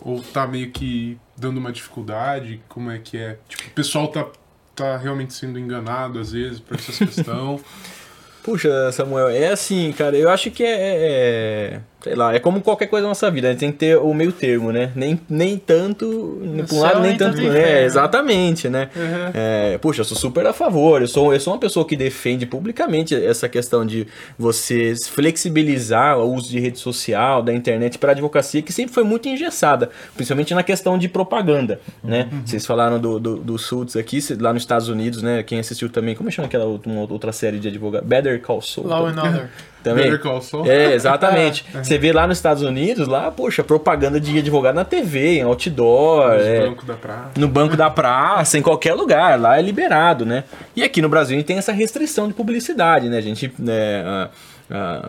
ou 0.00 0.20
tá 0.20 0.46
meio 0.46 0.70
que 0.70 1.16
dando 1.36 1.58
uma 1.58 1.70
dificuldade? 1.70 2.60
Como 2.68 2.90
é 2.90 2.98
que 2.98 3.16
é? 3.16 3.38
Tipo, 3.48 3.68
o 3.68 3.72
pessoal 3.72 4.08
tá, 4.08 4.26
tá 4.74 4.96
realmente 4.96 5.32
sendo 5.32 5.58
enganado 5.58 6.18
às 6.18 6.32
vezes 6.32 6.58
por 6.58 6.76
essa 6.76 7.06
questão. 7.06 7.60
Puxa, 8.42 8.90
Samuel, 8.92 9.28
é 9.28 9.48
assim, 9.48 9.92
cara, 9.92 10.16
eu 10.16 10.28
acho 10.28 10.50
que 10.50 10.64
é, 10.64 10.76
é 10.76 11.80
sei 12.02 12.16
lá, 12.16 12.34
é 12.34 12.40
como 12.40 12.60
qualquer 12.60 12.86
coisa 12.86 13.04
na 13.04 13.10
nossa 13.10 13.30
vida, 13.30 13.48
a 13.48 13.50
gente 13.52 13.60
tem 13.60 13.72
que 13.72 13.78
ter 13.78 13.96
o 13.96 14.12
meio 14.12 14.32
termo, 14.32 14.72
né? 14.72 14.90
Nem, 14.94 15.20
nem 15.30 15.56
tanto 15.56 16.40
para 16.66 16.76
um 16.76 16.80
lado, 16.80 17.00
nem 17.00 17.16
tanto. 17.16 17.40
É, 17.40 17.44
né? 17.44 17.84
exatamente, 17.84 18.68
né? 18.68 18.90
Uhum. 18.94 19.30
É, 19.32 19.78
puxa, 19.78 20.00
eu 20.00 20.04
sou 20.04 20.16
super 20.16 20.44
a 20.46 20.52
favor. 20.52 21.00
Eu 21.00 21.08
sou, 21.08 21.32
eu 21.32 21.38
sou 21.38 21.52
uma 21.52 21.60
pessoa 21.60 21.86
que 21.86 21.96
defende 21.96 22.44
publicamente 22.44 23.14
essa 23.14 23.48
questão 23.48 23.86
de 23.86 24.06
você 24.36 24.94
flexibilizar 25.10 26.18
o 26.18 26.34
uso 26.34 26.50
de 26.50 26.58
rede 26.58 26.78
social, 26.78 27.42
da 27.42 27.52
internet 27.52 27.98
para 27.98 28.12
advocacia, 28.12 28.62
que 28.62 28.72
sempre 28.72 28.92
foi 28.92 29.04
muito 29.04 29.28
engessada, 29.28 29.90
principalmente 30.16 30.54
na 30.54 30.62
questão 30.62 30.98
de 30.98 31.08
propaganda, 31.08 31.80
né? 32.02 32.28
Uhum. 32.32 32.42
Vocês 32.44 32.66
falaram 32.66 32.98
do, 32.98 33.20
do, 33.20 33.36
do 33.36 33.58
Suits 33.58 33.96
aqui, 33.96 34.18
lá 34.40 34.52
nos 34.52 34.62
Estados 34.62 34.88
Unidos, 34.88 35.22
né? 35.22 35.42
Quem 35.42 35.60
assistiu 35.60 35.88
também, 35.88 36.16
como 36.16 36.30
chama 36.30 36.46
aquela 36.46 36.64
outra, 36.64 36.90
outra 36.92 37.32
série 37.32 37.58
de 37.60 37.68
advogado? 37.68 38.04
Better 38.04 38.31
Call 38.40 38.62
Saul. 38.62 38.86
Law 38.86 39.06
and 39.06 39.22
Order. 39.22 39.50
também. 39.82 40.10
É, 40.66 40.94
exatamente. 40.94 41.64
É. 41.74 41.82
Você 41.82 41.98
vê 41.98 42.12
lá 42.12 42.26
nos 42.26 42.38
Estados 42.38 42.62
Unidos, 42.62 43.08
lá, 43.08 43.30
poxa, 43.30 43.64
propaganda 43.64 44.20
de 44.20 44.38
advogado 44.38 44.74
na 44.74 44.84
TV, 44.84 45.38
em 45.38 45.42
outdoor. 45.42 46.28
No 46.28 46.40
é, 46.40 46.66
banco 46.66 46.86
da 46.86 46.94
praça. 46.94 47.30
No 47.36 47.48
banco 47.48 47.76
da 47.76 47.90
praça, 47.90 48.58
em 48.58 48.62
qualquer 48.62 48.94
lugar. 48.94 49.40
Lá 49.40 49.58
é 49.58 49.62
liberado, 49.62 50.24
né? 50.24 50.44
E 50.76 50.82
aqui 50.82 51.00
no 51.02 51.08
Brasil 51.08 51.34
a 51.34 51.38
gente 51.38 51.46
tem 51.46 51.58
essa 51.58 51.72
restrição 51.72 52.28
de 52.28 52.34
publicidade, 52.34 53.08
né? 53.08 53.18
A 53.18 53.20
gente. 53.20 53.52
É, 53.66 54.28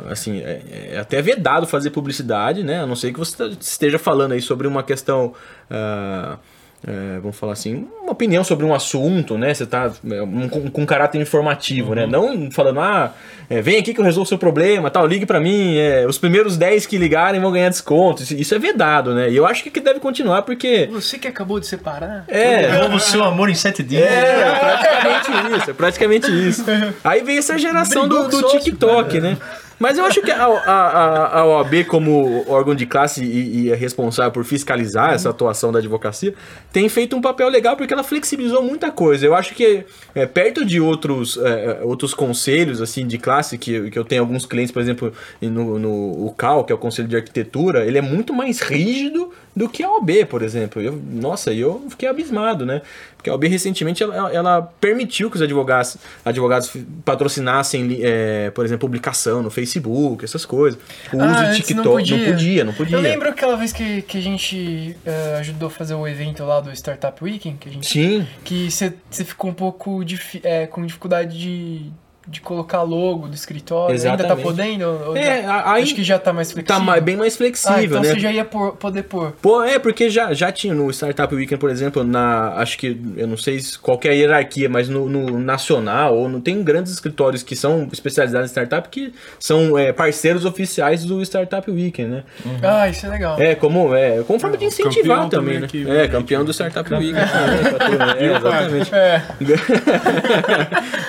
assim, 0.09 0.39
é, 0.39 0.91
é, 0.93 0.99
até 0.99 1.21
vedado 1.21 1.67
fazer 1.67 1.89
publicidade, 1.89 2.63
né? 2.63 2.81
A 2.81 2.85
não 2.85 2.95
ser 2.95 3.11
que 3.13 3.19
você 3.19 3.43
esteja 3.59 3.99
falando 3.99 4.33
aí 4.33 4.41
sobre 4.41 4.67
uma 4.67 4.83
questão. 4.83 5.33
Uh, 5.69 6.37
é, 6.85 7.17
vamos 7.19 7.37
falar 7.37 7.53
assim, 7.53 7.87
uma 8.01 8.11
opinião 8.11 8.43
sobre 8.43 8.65
um 8.65 8.73
assunto, 8.73 9.37
né? 9.37 9.53
Você 9.53 9.65
tá 9.65 9.89
é, 10.11 10.21
um, 10.21 10.49
com, 10.49 10.69
com 10.69 10.85
caráter 10.85 11.21
informativo, 11.21 11.95
né? 11.95 12.03
uhum. 12.03 12.09
né? 12.09 12.35
Não 12.41 12.51
falando, 12.51 12.81
ah, 12.81 13.13
é, 13.49 13.61
vem 13.61 13.79
aqui 13.79 13.93
que 13.93 14.01
eu 14.01 14.03
resolvo 14.03 14.25
o 14.25 14.27
seu 14.27 14.37
problema, 14.37 14.91
tal, 14.91 15.07
ligue 15.07 15.25
para 15.25 15.39
mim, 15.39 15.77
é, 15.77 16.05
os 16.05 16.17
primeiros 16.17 16.57
10 16.57 16.85
que 16.85 16.97
ligarem 16.97 17.39
vão 17.39 17.53
ganhar 17.53 17.69
desconto. 17.69 18.21
Isso, 18.21 18.33
isso, 18.33 18.53
é 18.53 18.59
vedado, 18.59 19.15
né? 19.15 19.29
E 19.29 19.35
eu 19.37 19.45
acho 19.45 19.63
que 19.63 19.79
deve 19.79 20.01
continuar 20.01 20.41
porque. 20.41 20.89
Você 20.91 21.17
que 21.17 21.27
acabou 21.27 21.57
de 21.57 21.67
separar? 21.67 22.25
É. 22.27 22.67
Devolva 22.67 22.95
o 22.95 22.99
seu 22.99 23.23
amor 23.23 23.49
em 23.49 23.55
7 23.55 23.81
dias. 23.81 24.03
É, 24.03 24.41
é, 24.41 24.59
praticamente 24.99 25.57
isso, 25.57 25.69
é 25.69 25.73
praticamente 25.73 26.49
isso. 26.49 26.65
Aí 27.01 27.23
vem 27.23 27.37
essa 27.37 27.57
geração 27.57 28.09
do, 28.09 28.27
do 28.27 28.43
TikTok, 28.49 29.21
né? 29.21 29.37
Mas 29.79 29.97
eu 29.97 30.05
acho 30.05 30.21
que 30.21 30.31
a, 30.31 30.45
a, 30.45 31.39
a 31.39 31.45
OAB, 31.45 31.85
como 31.87 32.45
órgão 32.47 32.75
de 32.75 32.85
classe 32.85 33.23
e, 33.23 33.63
e 33.63 33.71
é 33.71 33.75
responsável 33.75 34.31
por 34.31 34.43
fiscalizar 34.43 35.13
essa 35.13 35.29
atuação 35.29 35.71
da 35.71 35.79
advocacia, 35.79 36.33
tem 36.71 36.87
feito 36.89 37.15
um 37.15 37.21
papel 37.21 37.49
legal 37.49 37.75
porque 37.75 37.93
ela 37.93 38.03
flexibilizou 38.03 38.63
muita 38.63 38.91
coisa. 38.91 39.25
Eu 39.25 39.35
acho 39.35 39.53
que, 39.53 39.85
é, 40.15 40.25
perto 40.25 40.65
de 40.65 40.79
outros, 40.79 41.37
é, 41.37 41.81
outros 41.83 42.13
conselhos 42.13 42.81
assim 42.81 43.05
de 43.05 43.17
classe, 43.17 43.57
que, 43.57 43.89
que 43.89 43.97
eu 43.97 44.05
tenho 44.05 44.21
alguns 44.21 44.45
clientes, 44.45 44.71
por 44.71 44.81
exemplo, 44.81 45.13
no, 45.41 45.79
no 45.79 46.25
o 46.25 46.33
CAL, 46.37 46.63
que 46.63 46.71
é 46.71 46.75
o 46.75 46.79
Conselho 46.79 47.07
de 47.07 47.15
Arquitetura, 47.15 47.85
ele 47.85 47.97
é 47.97 48.01
muito 48.01 48.33
mais 48.33 48.61
rígido 48.61 49.31
do 49.55 49.69
que 49.69 49.83
a 49.83 49.91
OB, 49.91 50.25
por 50.25 50.41
exemplo. 50.41 50.81
Eu, 50.81 50.99
nossa, 51.11 51.53
eu 51.53 51.85
fiquei 51.89 52.09
abismado, 52.09 52.65
né? 52.65 52.81
Porque 53.15 53.29
a 53.29 53.35
OB 53.35 53.47
recentemente 53.47 54.03
ela, 54.03 54.33
ela 54.33 54.61
permitiu 54.81 55.29
que 55.29 55.37
os 55.37 55.41
advogados, 55.41 55.97
advogados 56.25 56.75
patrocinassem, 57.05 57.99
é, 58.01 58.49
por 58.51 58.65
exemplo, 58.65 58.81
publicação 58.81 59.41
no 59.41 59.49
Facebook, 59.49 60.25
essas 60.25 60.45
coisas. 60.45 60.79
O 61.13 61.21
ah, 61.21 61.31
uso 61.31 61.51
de 61.51 61.61
TikTok. 61.61 61.75
Não 61.75 61.93
podia. 61.93 62.17
não 62.17 62.33
podia. 62.33 62.63
não 62.65 62.73
podia, 62.73 62.97
Eu 62.97 63.01
lembro 63.01 63.29
aquela 63.29 63.55
vez 63.55 63.71
que, 63.71 64.01
que 64.01 64.17
a 64.17 64.21
gente 64.21 64.97
uh, 65.05 65.37
ajudou 65.39 65.67
a 65.67 65.71
fazer 65.71 65.93
o 65.93 66.07
evento 66.07 66.43
lá 66.43 66.59
do 66.59 66.71
Startup 66.71 67.23
Weekend, 67.23 67.57
que 67.57 67.69
a 67.69 67.71
gente. 67.71 67.87
Sim. 67.87 68.27
Que 68.43 68.69
você 68.69 68.93
ficou 69.23 69.51
um 69.51 69.53
pouco 69.53 70.03
é, 70.43 70.67
com 70.67 70.85
dificuldade 70.85 71.39
de 71.39 71.91
de 72.27 72.39
colocar 72.39 72.81
logo 72.83 73.27
do 73.27 73.35
escritório. 73.35 73.93
Exatamente. 73.93 74.21
Ainda 74.23 74.35
tá 74.35 74.41
podendo? 74.41 75.17
É, 75.17 75.43
já, 75.43 75.71
aí, 75.71 75.83
acho 75.83 75.95
que 75.95 76.03
já 76.03 76.17
tá 76.17 76.31
mais 76.31 76.51
flexível. 76.51 76.85
Tá 76.85 77.01
bem 77.01 77.17
mais 77.17 77.35
flexível, 77.35 77.77
ah, 77.77 77.83
então 77.83 78.01
né? 78.01 78.09
você 78.09 78.19
já 78.19 78.31
ia 78.31 78.45
por, 78.45 78.73
poder 78.77 79.03
pôr. 79.03 79.33
Pô, 79.41 79.63
é, 79.63 79.77
porque 79.77 80.09
já, 80.09 80.33
já 80.33 80.51
tinha 80.51 80.73
no 80.73 80.89
Startup 80.91 81.33
Weekend, 81.33 81.59
por 81.59 81.69
exemplo, 81.69 82.03
na. 82.03 82.53
Acho 82.55 82.77
que, 82.77 82.97
eu 83.17 83.27
não 83.27 83.35
sei 83.35 83.59
qual 83.81 83.99
é 84.05 84.09
a 84.09 84.11
hierarquia, 84.13 84.69
mas 84.69 84.87
no, 84.87 85.09
no, 85.09 85.39
nacional, 85.39 86.15
ou 86.15 86.29
não 86.29 86.39
tem 86.39 86.63
grandes 86.63 86.93
escritórios 86.93 87.43
que 87.43 87.55
são 87.55 87.89
especializados 87.91 88.49
em 88.49 88.53
startup 88.53 88.87
que 88.89 89.13
são 89.39 89.77
é, 89.77 89.91
parceiros 89.91 90.45
oficiais 90.45 91.03
do 91.03 91.21
Startup 91.23 91.69
Weekend, 91.69 92.09
né? 92.09 92.23
Uhum. 92.45 92.59
Ah, 92.63 92.89
isso 92.89 93.05
é 93.05 93.09
legal. 93.09 93.41
É, 93.41 93.55
como, 93.55 93.93
é, 93.93 94.23
como 94.23 94.39
forma 94.39 94.57
de 94.57 94.65
incentivar 94.65 95.27
também, 95.27 95.59
né? 95.59 95.65
Aqui, 95.65 95.89
é, 95.89 96.07
campeão 96.07 96.45
do 96.45 96.53
Startup 96.53 96.93
Weekend. 96.93 97.19
é, 98.17 98.37
exatamente. 98.37 98.95
É. 98.95 99.23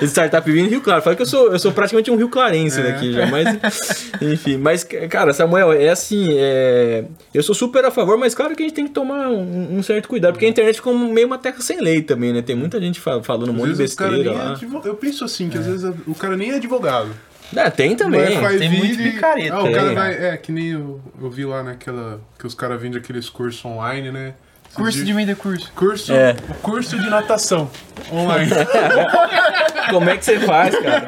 Startup 0.05 0.49
Weekend, 0.49 0.69
Rio 0.69 0.81
Claro. 0.81 1.04
Fala 1.05 1.15
que 1.15 1.21
eu 1.21 1.27
sou, 1.27 1.51
eu 1.51 1.59
sou 1.59 1.71
praticamente 1.71 2.09
um 2.09 2.15
Rio 2.15 2.29
Clarense 2.29 2.79
é. 2.79 2.83
daqui 2.91 3.13
já, 3.13 3.27
mas 3.27 4.09
enfim, 4.19 4.57
mas 4.57 4.83
cara, 5.07 5.33
Samuel, 5.33 5.71
é 5.71 5.89
assim, 5.89 6.29
é, 6.31 7.05
eu 7.31 7.43
sou 7.43 7.53
super 7.53 7.85
a 7.85 7.91
favor, 7.91 8.17
mas 8.17 8.33
claro 8.33 8.55
que 8.55 8.63
a 8.63 8.65
gente 8.65 8.73
tem 8.73 8.87
que 8.87 8.91
tomar 8.91 9.27
um, 9.27 9.77
um 9.77 9.83
certo 9.83 10.09
cuidado, 10.09 10.33
porque 10.33 10.47
a 10.47 10.49
internet 10.49 10.77
ficou 10.77 10.97
meio 10.97 11.27
uma 11.27 11.37
terra 11.37 11.57
sem 11.59 11.79
lei 11.79 12.01
também, 12.01 12.33
né? 12.33 12.41
Tem 12.41 12.55
muita 12.55 12.81
gente 12.81 12.99
falando 12.99 13.51
um 13.51 13.53
monte 13.53 13.73
de 13.73 13.77
besteira 13.77 14.31
lá. 14.31 14.59
É 14.59 14.87
eu 14.87 14.95
penso 14.95 15.23
assim, 15.23 15.47
que 15.47 15.59
às 15.59 15.67
é. 15.67 15.69
vezes 15.69 15.93
o 16.07 16.15
cara 16.15 16.35
nem 16.35 16.49
é 16.49 16.55
advogado. 16.55 17.11
É, 17.55 17.69
tem 17.69 17.95
também. 17.95 18.39
Vai 18.39 18.57
tem 18.57 18.71
muito 18.71 18.97
picareta. 18.97 19.53
Ah, 19.53 19.63
o 19.63 19.71
cara 19.71 19.93
vai, 19.93 20.11
é, 20.11 20.37
que 20.37 20.51
nem 20.51 20.71
eu, 20.71 20.99
eu 21.21 21.29
vi 21.29 21.45
lá 21.45 21.61
naquela. 21.61 22.19
Que 22.39 22.47
os 22.47 22.55
caras 22.55 22.81
vendem 22.81 22.99
aqueles 22.99 23.29
cursos 23.29 23.63
online, 23.63 24.11
né? 24.11 24.33
Curso 24.75 24.97
de, 24.99 25.05
de 25.05 25.13
vender 25.13 25.35
curso. 25.35 25.71
Curso, 25.73 26.13
é. 26.13 26.35
curso 26.61 26.99
de 26.99 27.09
natação 27.09 27.69
online. 28.11 28.51
Como 29.89 30.09
é 30.09 30.17
que 30.17 30.25
você 30.25 30.39
faz, 30.39 30.75
cara? 30.79 31.07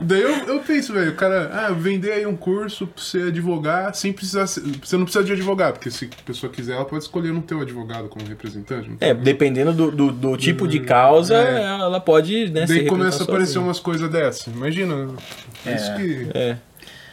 Daí 0.00 0.22
eu, 0.22 0.30
eu 0.46 0.60
penso, 0.60 0.92
velho, 0.92 1.10
o 1.10 1.14
cara, 1.14 1.50
ah, 1.52 1.72
vender 1.72 2.12
aí 2.12 2.26
um 2.26 2.36
curso 2.36 2.86
pra 2.86 3.02
você 3.02 3.22
advogar 3.22 3.94
sem 3.94 4.12
precisar. 4.12 4.46
Você 4.46 4.96
não 4.96 5.04
precisa 5.04 5.24
de 5.24 5.32
advogado, 5.32 5.74
porque 5.74 5.90
se 5.90 6.06
a 6.06 6.22
pessoa 6.24 6.52
quiser, 6.52 6.74
ela 6.74 6.84
pode 6.84 7.04
escolher 7.04 7.32
não 7.32 7.40
ter 7.40 7.54
o 7.54 7.60
advogado 7.60 8.08
como 8.08 8.26
representante. 8.26 8.92
É, 9.00 9.12
dependendo 9.12 9.72
do, 9.72 9.90
do, 9.90 10.12
do 10.12 10.36
tipo 10.36 10.68
de 10.68 10.80
causa, 10.80 11.36
é. 11.36 11.62
ela 11.62 12.00
pode, 12.00 12.48
né? 12.50 12.64
Daí 12.66 12.86
começa 12.86 13.22
a 13.22 13.24
aparecer 13.24 13.58
umas 13.58 13.80
coisas 13.80 14.08
dessas. 14.10 14.46
Imagina. 14.46 15.08
É. 15.66 15.74
Isso 15.74 15.96
que. 15.96 16.28
É. 16.34 16.56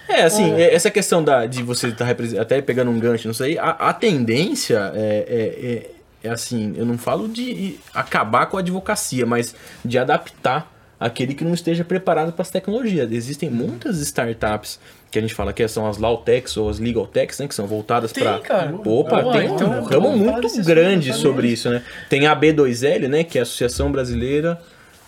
É, 0.07 0.23
assim, 0.23 0.53
é. 0.53 0.73
essa 0.73 0.91
questão 0.91 1.23
da, 1.23 1.45
de 1.45 1.63
você 1.63 1.87
estar 1.87 2.13
tá 2.13 2.41
até 2.41 2.61
pegando 2.61 2.91
um 2.91 2.99
gancho, 2.99 3.27
não 3.27 3.33
sei, 3.33 3.57
a, 3.57 3.71
a 3.71 3.93
tendência 3.93 4.91
é, 4.93 5.25
é, 5.27 5.65
é, 5.67 6.27
é, 6.27 6.29
assim, 6.29 6.73
eu 6.77 6.85
não 6.85 6.97
falo 6.97 7.27
de 7.27 7.77
acabar 7.93 8.45
com 8.47 8.57
a 8.57 8.59
advocacia, 8.59 9.25
mas 9.25 9.55
de 9.83 9.97
adaptar 9.97 10.71
aquele 10.99 11.33
que 11.33 11.43
não 11.43 11.53
esteja 11.53 11.83
preparado 11.83 12.31
para 12.31 12.41
as 12.41 12.49
tecnologias. 12.49 13.11
Existem 13.11 13.49
muitas 13.49 13.99
startups 13.99 14.79
que 15.11 15.19
a 15.19 15.21
gente 15.21 15.33
fala 15.33 15.53
que 15.53 15.67
são 15.67 15.87
as 15.87 15.97
Lawtechs 15.97 16.57
ou 16.57 16.69
as 16.69 16.79
Legaltechs, 16.79 17.39
né, 17.39 17.47
que 17.47 17.55
são 17.55 17.67
voltadas 17.67 18.11
para 18.11 18.37
Opa, 18.85 19.21
Boa, 19.21 19.33
tem 19.33 19.45
então, 19.45 19.69
um 19.69 19.83
ramo 19.83 20.17
muito 20.17 20.63
grande 20.63 21.13
sobre 21.13 21.49
isso, 21.49 21.69
né? 21.69 21.83
Tem 22.09 22.27
a 22.27 22.35
B2L, 22.35 23.07
né, 23.07 23.23
que 23.23 23.37
é 23.37 23.41
a 23.41 23.43
Associação 23.43 23.91
Brasileira 23.91 24.59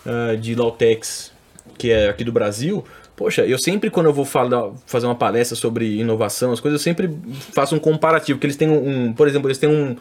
uh, 0.06 0.38
de 0.38 0.56
Lawtechs, 0.56 1.32
que 1.78 1.92
é 1.92 2.10
aqui 2.10 2.24
do 2.24 2.32
Brasil, 2.32 2.86
Poxa, 3.18 3.44
eu 3.48 3.58
sempre, 3.58 3.90
quando 3.90 4.06
eu 4.06 4.14
vou 4.14 4.24
falar, 4.24 4.74
fazer 4.86 5.08
uma 5.08 5.16
palestra 5.16 5.56
sobre 5.56 5.98
inovação, 5.98 6.52
as 6.52 6.60
coisas, 6.60 6.80
eu 6.80 6.84
sempre 6.84 7.10
faço 7.52 7.76
um 7.76 7.80
comparativo, 7.80 8.38
porque 8.38 8.46
eles 8.46 8.56
têm 8.56 8.70
um, 8.70 9.08
um 9.08 9.12
por 9.14 9.28
exemplo, 9.28 9.48
eles 9.48 9.58
têm 9.58 9.68
um, 9.68 9.96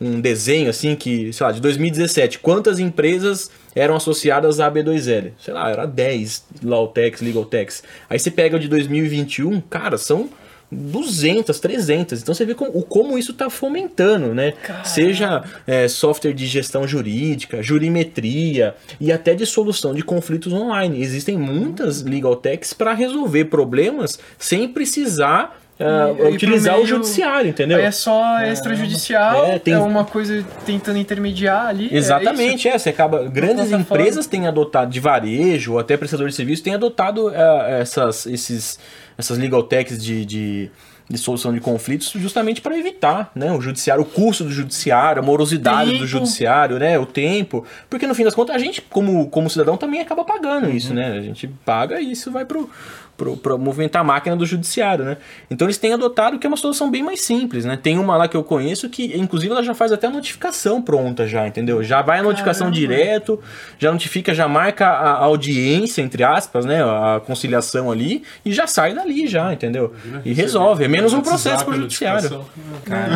um 0.00 0.18
desenho 0.18 0.70
assim 0.70 0.96
que, 0.96 1.30
sei 1.34 1.46
lá, 1.46 1.52
de 1.52 1.60
2017, 1.60 2.38
quantas 2.38 2.78
empresas 2.78 3.50
eram 3.76 3.94
associadas 3.94 4.58
à 4.58 4.70
B2L? 4.72 5.32
Sei 5.38 5.52
lá, 5.52 5.68
era 5.68 5.84
10 5.84 6.46
Lawtechs, 6.64 7.20
Legaltechs. 7.20 7.82
Aí 8.08 8.18
você 8.18 8.30
pega 8.30 8.56
o 8.56 8.58
de 8.58 8.68
2021, 8.68 9.60
cara, 9.60 9.98
são 9.98 10.30
200, 10.72 11.60
300. 11.60 12.22
Então 12.22 12.34
você 12.34 12.44
vê 12.44 12.54
como, 12.54 12.82
como 12.84 13.18
isso 13.18 13.32
está 13.32 13.50
fomentando, 13.50 14.34
né? 14.34 14.52
Caramba. 14.52 14.84
Seja 14.84 15.44
é, 15.66 15.86
software 15.86 16.32
de 16.32 16.46
gestão 16.46 16.86
jurídica, 16.88 17.62
jurimetria 17.62 18.74
e 19.00 19.12
até 19.12 19.34
de 19.34 19.44
solução 19.44 19.94
de 19.94 20.02
conflitos 20.02 20.52
online. 20.52 21.02
Existem 21.02 21.36
muitas 21.36 22.02
legal 22.02 22.36
techs 22.36 22.72
para 22.72 22.94
resolver 22.94 23.46
problemas 23.46 24.18
sem 24.38 24.68
precisar 24.68 25.61
Uh, 25.82 26.28
utilizar 26.34 26.74
meio, 26.74 26.84
o 26.84 26.86
judiciário, 26.86 27.50
entendeu? 27.50 27.78
É 27.78 27.90
só 27.90 28.40
extrajudicial, 28.42 29.46
é, 29.46 29.58
tem... 29.58 29.74
é 29.74 29.78
uma 29.78 30.04
coisa 30.04 30.44
tentando 30.64 30.98
intermediar 30.98 31.66
ali. 31.66 31.88
É 31.90 31.96
Exatamente, 31.96 32.68
é, 32.68 32.72
é 32.72 32.78
você 32.78 32.90
acaba. 32.90 33.24
Grandes 33.24 33.72
empresas 33.72 34.26
têm 34.26 34.46
adotado, 34.46 34.90
de 34.90 35.00
varejo, 35.00 35.72
ou 35.72 35.78
até 35.78 35.96
prestador 35.96 36.28
de 36.28 36.34
serviço, 36.34 36.62
têm 36.62 36.74
adotado 36.74 37.28
uh, 37.28 37.32
essas, 37.80 38.26
esses 38.26 38.78
essas 39.16 39.38
legal 39.38 39.62
techs 39.62 40.02
de, 40.02 40.24
de, 40.24 40.70
de 41.08 41.18
solução 41.18 41.52
de 41.52 41.60
conflitos 41.60 42.10
justamente 42.16 42.60
para 42.60 42.76
evitar 42.76 43.30
né, 43.34 43.52
o 43.52 43.60
judiciário, 43.60 44.02
o 44.02 44.06
custo 44.06 44.44
do 44.44 44.50
judiciário, 44.50 45.22
a 45.22 45.24
morosidade 45.24 45.90
tempo. 45.90 46.02
do 46.02 46.06
judiciário, 46.06 46.78
né, 46.78 46.98
o 46.98 47.06
tempo. 47.06 47.64
Porque 47.88 48.06
no 48.06 48.14
fim 48.14 48.24
das 48.24 48.34
contas 48.34 48.54
a 48.56 48.58
gente, 48.58 48.80
como, 48.82 49.28
como 49.28 49.48
cidadão, 49.50 49.76
também 49.76 50.00
acaba 50.00 50.24
pagando 50.24 50.66
uhum. 50.66 50.76
isso, 50.76 50.94
né? 50.94 51.12
A 51.12 51.20
gente 51.20 51.46
paga 51.64 52.00
e 52.00 52.12
isso 52.12 52.30
vai 52.30 52.44
pro, 52.44 52.68
para 53.16 53.56
movimentar 53.56 54.00
a 54.00 54.04
máquina 54.04 54.34
do 54.36 54.44
judiciário, 54.44 55.04
né? 55.04 55.16
Então 55.50 55.66
eles 55.66 55.78
têm 55.78 55.92
adotado 55.92 56.38
que 56.38 56.46
é 56.46 56.48
uma 56.48 56.56
solução 56.56 56.90
bem 56.90 57.02
mais 57.02 57.20
simples, 57.20 57.64
né? 57.64 57.78
Tem 57.80 57.98
uma 57.98 58.16
lá 58.16 58.26
que 58.26 58.36
eu 58.36 58.42
conheço 58.42 58.88
que, 58.88 59.16
inclusive, 59.16 59.52
ela 59.52 59.62
já 59.62 59.74
faz 59.74 59.92
até 59.92 60.06
a 60.06 60.10
notificação 60.10 60.82
pronta 60.82 61.26
já, 61.26 61.46
entendeu? 61.46 61.82
Já 61.82 62.02
vai 62.02 62.18
a 62.18 62.22
notificação 62.22 62.66
Caramba. 62.66 62.80
direto, 62.80 63.40
já 63.78 63.92
notifica, 63.92 64.34
já 64.34 64.48
marca 64.48 64.86
a 64.88 65.18
audiência, 65.24 66.02
entre 66.02 66.24
aspas, 66.24 66.64
né? 66.64 66.82
A 66.82 67.20
conciliação 67.24 67.90
ali 67.90 68.24
e 68.44 68.52
já 68.52 68.66
sai 68.66 68.94
dali 68.94 69.26
já, 69.26 69.52
entendeu? 69.52 69.94
E 70.24 70.32
resolve. 70.32 70.84
É 70.84 70.88
menos 70.88 71.12
um 71.12 71.20
processo 71.20 71.64
para 71.64 71.74
o 71.74 71.76
judiciário. 71.76 72.44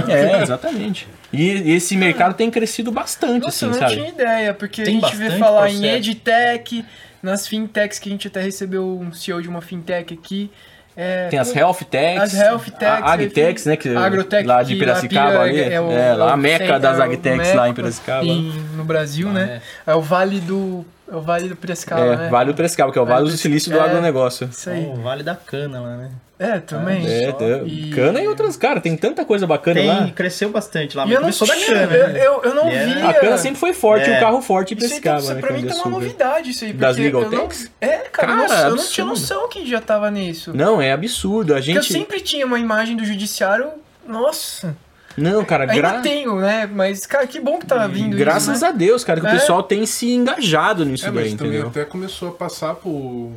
É, 0.09 0.42
exatamente. 0.42 1.09
E 1.32 1.72
esse 1.72 1.96
mercado 1.96 2.35
tem 2.35 2.50
crescido 2.50 2.92
bastante, 2.92 3.42
Nossa, 3.42 3.66
assim, 3.66 3.76
eu 3.76 3.80
não 3.80 3.88
tinha 3.88 4.09
ideia, 4.09 4.54
porque 4.54 4.82
tem 4.82 4.98
a 4.98 5.00
gente 5.00 5.16
vê 5.16 5.30
falar 5.32 5.62
processo. 5.62 5.85
em 5.85 5.88
edtech 5.88 6.85
nas 7.22 7.46
fintechs 7.46 7.98
que 7.98 8.09
a 8.09 8.12
gente 8.12 8.29
até 8.29 8.40
recebeu 8.40 8.98
um 8.98 9.12
CEO 9.12 9.42
de 9.42 9.48
uma 9.48 9.61
fintech 9.61 10.12
aqui. 10.14 10.50
É, 10.96 11.29
tem 11.29 11.38
as 11.38 11.55
health 11.55 11.83
techs, 11.90 12.22
as 12.22 12.35
health 12.35 12.70
techs, 12.70 13.02
agtechs, 13.02 13.66
né, 13.66 13.76
que 13.76 13.94
agrotech, 13.94 14.46
lá 14.46 14.62
de 14.62 14.76
Piracicaba 14.76 15.42
ali, 15.42 15.61
é, 15.61 15.79
o, 15.79 15.92
é 15.92 16.14
lá 16.14 16.33
a 16.33 16.37
meca 16.38 16.81
das 16.81 16.98
agtechs 16.98 17.55
lá 17.55 17.68
em 17.68 17.74
Piracicaba. 17.74 18.24
Em, 18.24 18.50
no 18.74 18.83
Brasil, 18.83 19.29
ah, 19.29 19.33
né? 19.33 19.61
É. 19.87 19.90
é. 19.90 19.94
o 19.94 20.00
Vale 20.00 20.40
do 20.40 20.81
É 20.81 20.95
o 21.09 21.21
Vale 21.21 21.49
do 21.49 21.57
Piracicaba, 21.57 22.01
é, 22.01 22.16
né? 22.16 22.29
Vale 22.29 22.53
do 22.53 22.57
Piracicaba, 22.57 22.92
que 22.92 22.99
é 22.99 23.03
o 23.03 23.05
Vale, 23.05 23.21
vale 23.21 23.33
do 23.33 23.38
Silício 23.38 23.71
do 23.71 23.79
é, 23.79 23.81
agronegócio. 23.81 24.49
Isso 24.51 24.71
aí. 24.71 24.87
o 24.87 24.97
Vale 24.97 25.23
da 25.23 25.37
Cana 25.37 25.81
lá, 25.81 25.97
né? 25.97 26.11
É, 26.38 26.59
também. 26.59 27.07
É, 27.07 27.31
é 27.31 27.62
e... 27.64 27.90
Cana 27.90 28.21
e 28.21 28.29
outras, 28.29 28.57
cara, 28.57 28.79
tem 28.79 28.95
tanta 28.95 29.25
coisa 29.25 29.47
bacana 29.47 29.81
tem, 29.81 29.88
lá. 29.88 30.11
cresceu 30.14 30.51
bastante 30.51 30.95
lá, 30.95 31.07
mas 31.07 31.14
eu 31.14 31.23
não 31.23 31.33
sou 31.33 31.49
da 31.49 31.55
cana. 31.57 31.95
Eu, 31.95 32.09
eu, 32.09 32.42
eu 32.42 32.55
não 32.55 32.69
yeah. 32.69 32.95
via. 32.95 33.09
A 33.09 33.14
cana 33.14 33.38
sempre 33.38 33.59
foi 33.59 33.73
forte, 33.73 34.11
é. 34.11 34.19
o 34.19 34.21
carro 34.21 34.42
forte 34.42 34.75
em 34.75 34.77
Piracicaba, 34.77 35.19
isso, 35.21 35.35
né? 35.35 35.40
Pra 35.40 35.53
mim 35.53 35.66
tá 35.66 35.75
uma 35.77 35.88
novidade 35.88 36.51
isso 36.51 36.64
aí. 36.64 36.73
Das 36.75 36.97
Legal? 36.99 37.31
Não... 37.31 37.49
É, 37.81 37.88
cara, 37.88 38.09
cara 38.11 38.35
nossa, 38.37 38.66
eu 38.66 38.77
não 38.77 38.85
tinha 38.85 39.07
noção 39.07 39.49
que 39.49 39.66
já 39.66 39.81
tava 39.81 40.11
nisso. 40.11 40.53
Não, 40.55 40.83
é 40.83 40.92
absurdo. 40.92 41.55
A 41.55 41.61
gente... 41.61 41.79
Porque 41.79 41.95
eu 41.95 41.99
sempre 42.01 42.21
tinha 42.21 42.45
uma 42.45 42.59
imagem 42.59 42.97
do 42.97 43.05
judiciário, 43.05 43.71
nossa... 44.07 44.77
Não, 45.16 45.44
cara, 45.44 45.64
Ainda 45.64 45.74
gra... 45.74 46.00
tenho, 46.00 46.37
né? 46.37 46.68
Mas, 46.70 47.07
cara, 47.07 47.26
que 47.26 47.40
bom 47.40 47.59
que 47.59 47.66
tá 47.66 47.87
vindo 47.87 48.16
Graças 48.16 48.57
isso, 48.57 48.64
né? 48.64 48.68
a 48.68 48.72
Deus, 48.72 49.02
cara, 49.02 49.20
que 49.20 49.26
é. 49.26 49.31
o 49.31 49.33
pessoal 49.33 49.62
tem 49.62 49.87
se 49.87 50.11
engajado 50.11 50.85
nisso 50.85 51.07
é, 51.07 51.11
daí, 51.11 51.24
mas 51.24 51.33
entendeu? 51.33 51.62
também 51.64 51.70
até 51.70 51.85
começou 51.85 52.29
a 52.29 52.33
passar 52.33 52.74
por... 52.74 53.33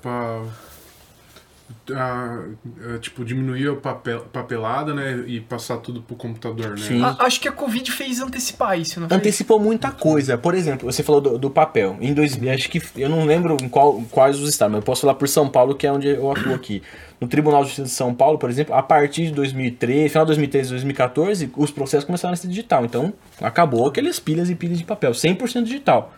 Pra 0.00 0.42
a, 1.94 2.44
a, 2.94 2.98
tipo, 2.98 3.24
diminuir 3.24 3.68
a 3.68 3.76
papel, 3.76 4.20
papelada, 4.32 4.94
né? 4.94 5.24
E 5.26 5.40
passar 5.40 5.78
tudo 5.78 6.02
pro 6.02 6.16
computador, 6.16 6.70
né? 6.70 6.76
Sim. 6.76 7.02
A, 7.02 7.16
acho 7.20 7.40
que 7.40 7.48
a 7.48 7.52
Covid 7.52 7.90
fez 7.90 8.20
antecipar 8.20 8.78
isso, 8.78 9.00
não 9.00 9.08
Antecipou 9.10 9.58
muita 9.58 9.90
coisa. 9.90 10.36
Por 10.36 10.54
exemplo, 10.54 10.90
você 10.90 11.02
falou 11.02 11.20
do, 11.20 11.38
do 11.38 11.50
papel. 11.50 11.96
Em 12.00 12.12
dois, 12.12 12.38
acho 12.48 12.68
que 12.68 12.82
eu 12.96 13.08
não 13.08 13.24
lembro 13.24 13.56
em 13.62 13.68
qual, 13.68 14.02
quais 14.10 14.38
os 14.38 14.48
estados, 14.48 14.72
mas 14.72 14.80
eu 14.80 14.86
posso 14.86 15.02
falar 15.02 15.14
por 15.14 15.28
São 15.28 15.48
Paulo, 15.48 15.74
que 15.74 15.86
é 15.86 15.92
onde 15.92 16.08
eu 16.08 16.30
atuo 16.30 16.54
aqui. 16.54 16.82
No 17.20 17.28
Tribunal 17.28 17.62
de 17.62 17.68
Justiça 17.68 17.88
de 17.88 17.94
São 17.94 18.12
Paulo, 18.12 18.36
por 18.36 18.50
exemplo, 18.50 18.74
a 18.74 18.82
partir 18.82 19.26
de 19.26 19.32
2013, 19.32 20.08
final 20.08 20.24
de 20.24 20.30
2013, 20.30 20.70
2014, 20.70 21.52
os 21.56 21.70
processos 21.70 22.04
começaram 22.04 22.32
a 22.32 22.36
ser 22.36 22.48
digital. 22.48 22.84
Então, 22.84 23.12
acabou 23.40 23.86
aqueles 23.86 24.18
pilhas 24.18 24.50
e 24.50 24.56
pilhas 24.56 24.78
de 24.78 24.84
papel, 24.84 25.12
100% 25.12 25.62
digital. 25.62 26.12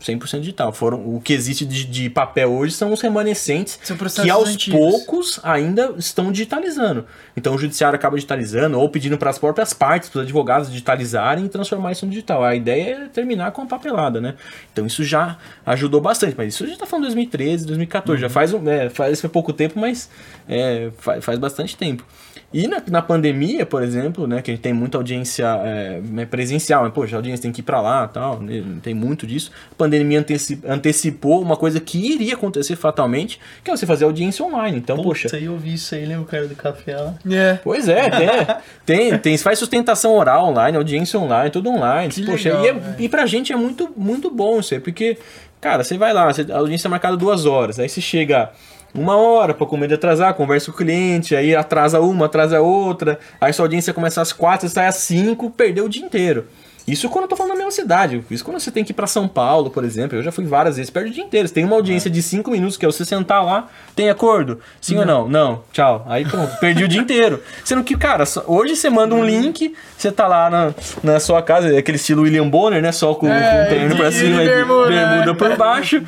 100% 0.00 0.40
digital. 0.40 0.72
Foram, 0.72 0.98
o 1.14 1.20
que 1.20 1.32
existe 1.32 1.64
de, 1.64 1.84
de 1.84 2.10
papel 2.10 2.50
hoje 2.52 2.74
são 2.74 2.92
os 2.92 3.00
remanescentes 3.00 3.78
que 4.22 4.30
aos 4.30 4.48
antigos. 4.48 4.78
poucos 4.78 5.40
ainda 5.42 5.94
estão 5.98 6.32
digitalizando. 6.32 7.06
Então 7.36 7.54
o 7.54 7.58
judiciário 7.58 7.96
acaba 7.96 8.16
digitalizando 8.16 8.78
ou 8.78 8.88
pedindo 8.88 9.18
para 9.18 9.30
as 9.30 9.38
próprias 9.38 9.72
partes, 9.72 10.08
para 10.08 10.18
os 10.18 10.24
advogados 10.24 10.70
digitalizarem 10.70 11.44
e 11.44 11.48
transformar 11.48 11.92
isso 11.92 12.06
no 12.06 12.10
digital. 12.10 12.42
A 12.42 12.54
ideia 12.54 12.94
é 12.94 13.08
terminar 13.08 13.52
com 13.52 13.62
a 13.62 13.66
papelada, 13.66 14.20
né? 14.20 14.34
Então 14.72 14.86
isso 14.86 15.04
já 15.04 15.36
ajudou 15.66 16.00
bastante. 16.00 16.34
Mas 16.36 16.54
isso 16.54 16.66
já 16.66 16.72
está 16.72 16.86
falando 16.86 17.04
2013, 17.04 17.66
2014. 17.66 18.16
Uhum. 18.16 18.28
Já 18.28 18.32
faz, 18.32 18.54
é, 18.54 18.88
faz 18.88 19.20
pouco 19.22 19.52
tempo, 19.52 19.78
mas 19.78 20.10
é, 20.48 20.90
faz, 20.98 21.24
faz 21.24 21.38
bastante 21.38 21.76
tempo. 21.76 22.04
E 22.52 22.66
na, 22.66 22.82
na 22.88 23.00
pandemia, 23.00 23.64
por 23.64 23.80
exemplo, 23.80 24.26
né, 24.26 24.42
que 24.42 24.50
a 24.50 24.54
gente 24.54 24.62
tem 24.62 24.72
muita 24.72 24.98
audiência 24.98 25.46
é, 25.64 26.00
né, 26.02 26.26
presencial, 26.26 26.82
né, 26.82 26.90
poxa, 26.92 27.14
a 27.14 27.18
audiência 27.18 27.42
tem 27.42 27.52
que 27.52 27.60
ir 27.60 27.62
para 27.62 27.80
lá 27.80 28.08
tal, 28.08 28.40
né, 28.40 28.64
tem 28.82 28.92
muito 28.92 29.24
disso. 29.24 29.52
A 29.70 29.74
pandemia 29.76 30.18
anteci 30.18 30.60
antecipou 30.66 31.40
uma 31.40 31.56
coisa 31.56 31.78
que 31.78 31.96
iria 31.98 32.34
acontecer 32.34 32.74
fatalmente, 32.74 33.38
que 33.62 33.70
é 33.70 33.76
você 33.76 33.86
fazer 33.86 34.04
audiência 34.04 34.44
online. 34.44 34.78
Então, 34.78 34.96
Puta, 34.96 35.08
poxa. 35.08 35.36
eu 35.36 35.56
vi 35.56 35.74
isso 35.74 35.94
aí, 35.94 36.04
lembra 36.04 36.22
o 36.22 36.26
cara 36.26 36.48
do 36.48 36.56
café 36.56 36.96
lá? 36.96 37.14
É. 37.30 37.58
Pois 37.62 37.88
é, 37.88 38.10
tem, 38.10 38.28
tem, 39.10 39.18
tem, 39.18 39.38
faz 39.38 39.58
sustentação 39.60 40.12
oral 40.14 40.48
online, 40.48 40.76
audiência 40.76 41.20
online, 41.20 41.50
tudo 41.50 41.70
online. 41.70 42.12
Que 42.12 42.26
poxa, 42.26 42.58
legal, 42.60 42.64
e, 42.64 42.68
é, 42.68 42.96
e 43.04 43.08
pra 43.08 43.26
gente 43.26 43.52
é 43.52 43.56
muito, 43.56 43.92
muito 43.96 44.28
bom 44.28 44.58
isso 44.58 44.74
aí, 44.74 44.80
porque, 44.80 45.16
cara, 45.60 45.84
você 45.84 45.96
vai 45.96 46.12
lá, 46.12 46.32
você, 46.32 46.44
a 46.50 46.56
audiência 46.56 46.88
é 46.88 46.90
marcada 46.90 47.16
duas 47.16 47.46
horas, 47.46 47.78
aí 47.78 47.88
você 47.88 48.00
chega 48.00 48.50
uma 48.94 49.16
hora 49.16 49.54
para 49.54 49.66
com 49.66 49.76
medo 49.76 49.90
de 49.90 49.94
atrasar, 49.94 50.34
conversa 50.34 50.66
com 50.66 50.72
o 50.72 50.76
cliente, 50.76 51.36
aí 51.36 51.54
atrasa 51.54 52.00
uma, 52.00 52.26
atrasa 52.26 52.60
outra, 52.60 53.18
aí 53.40 53.52
sua 53.52 53.64
audiência 53.64 53.94
começa 53.94 54.20
às 54.20 54.32
quatro, 54.32 54.68
sai 54.68 54.86
às 54.86 54.96
cinco, 54.96 55.50
perdeu 55.50 55.84
o 55.84 55.88
dia 55.88 56.04
inteiro. 56.04 56.46
Isso 56.86 57.08
quando 57.08 57.24
eu 57.24 57.28
tô 57.28 57.36
falando 57.36 57.52
da 57.52 57.56
mesma 57.56 57.70
cidade. 57.70 58.24
Isso 58.30 58.44
quando 58.44 58.58
você 58.58 58.70
tem 58.70 58.84
que 58.84 58.92
ir 58.92 58.94
para 58.94 59.06
São 59.06 59.28
Paulo, 59.28 59.70
por 59.70 59.84
exemplo. 59.84 60.18
Eu 60.18 60.22
já 60.22 60.32
fui 60.32 60.44
várias 60.44 60.76
vezes, 60.76 60.90
perde 60.90 61.10
o 61.10 61.12
dia 61.12 61.24
inteiro. 61.24 61.46
Você 61.48 61.54
tem 61.54 61.64
uma 61.64 61.76
audiência 61.76 62.10
de 62.10 62.22
5 62.22 62.50
minutos, 62.50 62.76
que 62.76 62.84
é 62.84 62.88
você 62.90 63.04
sentar 63.04 63.44
lá, 63.44 63.68
tem 63.94 64.10
acordo? 64.10 64.60
Sim 64.80 64.94
não. 64.94 65.00
ou 65.00 65.06
não? 65.06 65.28
Não, 65.28 65.62
tchau. 65.72 66.04
Aí 66.08 66.24
pronto, 66.24 66.58
perdi 66.58 66.84
o 66.84 66.88
dia 66.88 67.00
inteiro. 67.00 67.42
Sendo 67.64 67.82
que, 67.84 67.96
cara, 67.96 68.24
hoje 68.46 68.76
você 68.76 68.90
manda 68.90 69.14
um 69.14 69.24
link, 69.24 69.74
você 69.96 70.10
tá 70.10 70.26
lá 70.26 70.50
na, 70.50 70.74
na 71.02 71.20
sua 71.20 71.42
casa, 71.42 71.76
aquele 71.76 71.96
estilo 71.96 72.22
William 72.22 72.48
Bonner, 72.48 72.82
né? 72.82 72.92
Só 72.92 73.14
com, 73.14 73.28
é, 73.28 73.40
com 73.40 73.62
o 73.62 73.66
treino 73.68 73.96
pra 73.96 74.12
cima 74.12 74.42
e 74.42 74.48
bermuda, 74.48 74.88
bermuda 74.88 75.34
por 75.34 75.56
baixo. 75.56 76.02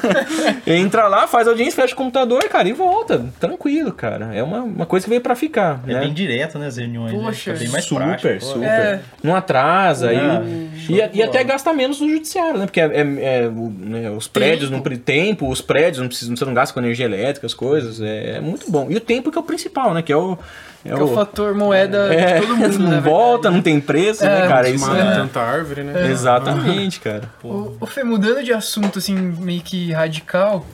Entra 0.66 1.08
lá, 1.08 1.26
faz 1.26 1.48
audiência, 1.48 1.82
fecha 1.82 1.94
o 1.94 1.96
computador, 1.96 2.42
cara, 2.48 2.68
e 2.68 2.72
volta. 2.72 3.26
Tranquilo, 3.38 3.92
cara. 3.92 4.34
É 4.34 4.42
uma, 4.42 4.62
uma 4.62 4.86
coisa 4.86 5.04
que 5.04 5.10
veio 5.10 5.20
para 5.20 5.34
ficar. 5.34 5.80
É 5.86 5.94
né? 5.94 6.00
bem 6.00 6.12
direto, 6.12 6.58
né, 6.58 6.66
as 6.66 6.76
reuniões. 6.76 7.12
Né? 7.12 7.18
Poxa, 7.18 7.52
né? 7.52 7.58
bem 7.58 7.68
mais 7.68 7.84
super, 7.84 8.04
prático, 8.04 8.44
super. 8.44 8.68
É. 8.68 9.00
Não 9.22 9.34
atrasa. 9.34 10.09
É. 10.16 10.70
E, 10.88 10.94
e, 10.94 11.10
e, 11.18 11.22
até 11.22 11.44
gasta 11.44 11.72
menos 11.72 12.00
no 12.00 12.08
judiciário, 12.08 12.58
né? 12.58 12.66
Porque 12.66 12.80
é, 12.80 12.84
é, 12.84 13.00
é 13.00 13.48
né, 13.48 14.10
os 14.10 14.26
prédios 14.26 14.70
tempo. 14.70 14.88
não 14.88 14.96
tempo, 14.98 15.48
os 15.48 15.60
prédios 15.60 15.98
não 15.98 16.08
precisam, 16.08 16.36
você 16.36 16.44
não 16.44 16.54
gasta 16.54 16.74
com 16.74 16.80
energia 16.80 17.06
elétrica, 17.06 17.46
as 17.46 17.54
coisas. 17.54 18.00
É, 18.00 18.36
é, 18.36 18.40
muito 18.40 18.70
bom. 18.70 18.86
E 18.90 18.96
o 18.96 19.00
tempo 19.00 19.30
que 19.30 19.38
é 19.38 19.40
o 19.40 19.44
principal, 19.44 19.94
né? 19.94 20.02
Que 20.02 20.12
é 20.12 20.16
o. 20.16 20.36
É, 20.84 20.94
o, 20.94 21.04
o, 21.04 21.14
fator 21.14 21.54
moeda 21.54 22.12
é, 22.12 22.40
de 22.40 22.46
todo 22.46 22.56
mundo. 22.56 22.78
Não 22.80 22.90
né, 22.90 23.00
volta, 23.00 23.50
não 23.50 23.60
tem 23.60 23.78
preço, 23.78 24.24
né, 24.24 24.48
cara? 24.48 24.68
Isso 24.70 24.90
é 24.90 25.14
tanta 25.14 25.40
árvore, 25.40 25.82
né? 25.82 26.10
Exatamente, 26.10 27.00
cara. 27.00 27.24
O, 27.44 27.76
o 27.78 27.86
Fê, 27.86 28.02
mudando 28.02 28.42
de 28.42 28.52
assunto, 28.52 28.98
assim, 28.98 29.14
meio 29.14 29.60
que 29.60 29.92
radical. 29.92 30.64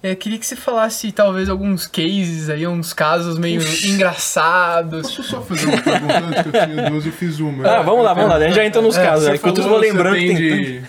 É, 0.00 0.14
queria 0.14 0.38
que 0.38 0.46
você 0.46 0.54
falasse 0.54 1.10
talvez 1.10 1.48
alguns 1.48 1.86
cases 1.86 2.48
aí, 2.48 2.64
uns 2.66 2.92
casos 2.92 3.36
meio 3.36 3.60
Ux. 3.60 3.84
engraçados. 3.84 5.02
Posso 5.02 5.22
só 5.24 5.40
fazer 5.40 5.66
uma 5.66 5.82
pergunta 5.82 6.18
antes 6.18 6.42
que 6.42 6.48
eu 6.48 6.66
tinha 6.66 6.90
duas, 6.90 7.06
eu 7.06 7.12
fiz 7.12 7.40
uma. 7.40 7.68
Ah, 7.68 7.82
vamos 7.82 8.04
lá, 8.04 8.14
vamos 8.14 8.30
lá, 8.30 8.36
a 8.36 8.40
gente 8.40 8.54
já 8.54 8.64
entra 8.64 8.80
nos 8.80 8.96
é, 8.96 9.04
casos. 9.04 9.28
É, 9.28 9.38
que 9.38 9.48
eu 9.48 9.52
tô 9.52 9.76
lembrando 9.76 10.16
que 10.16 10.26
tem... 10.26 10.36
De, 10.36 10.82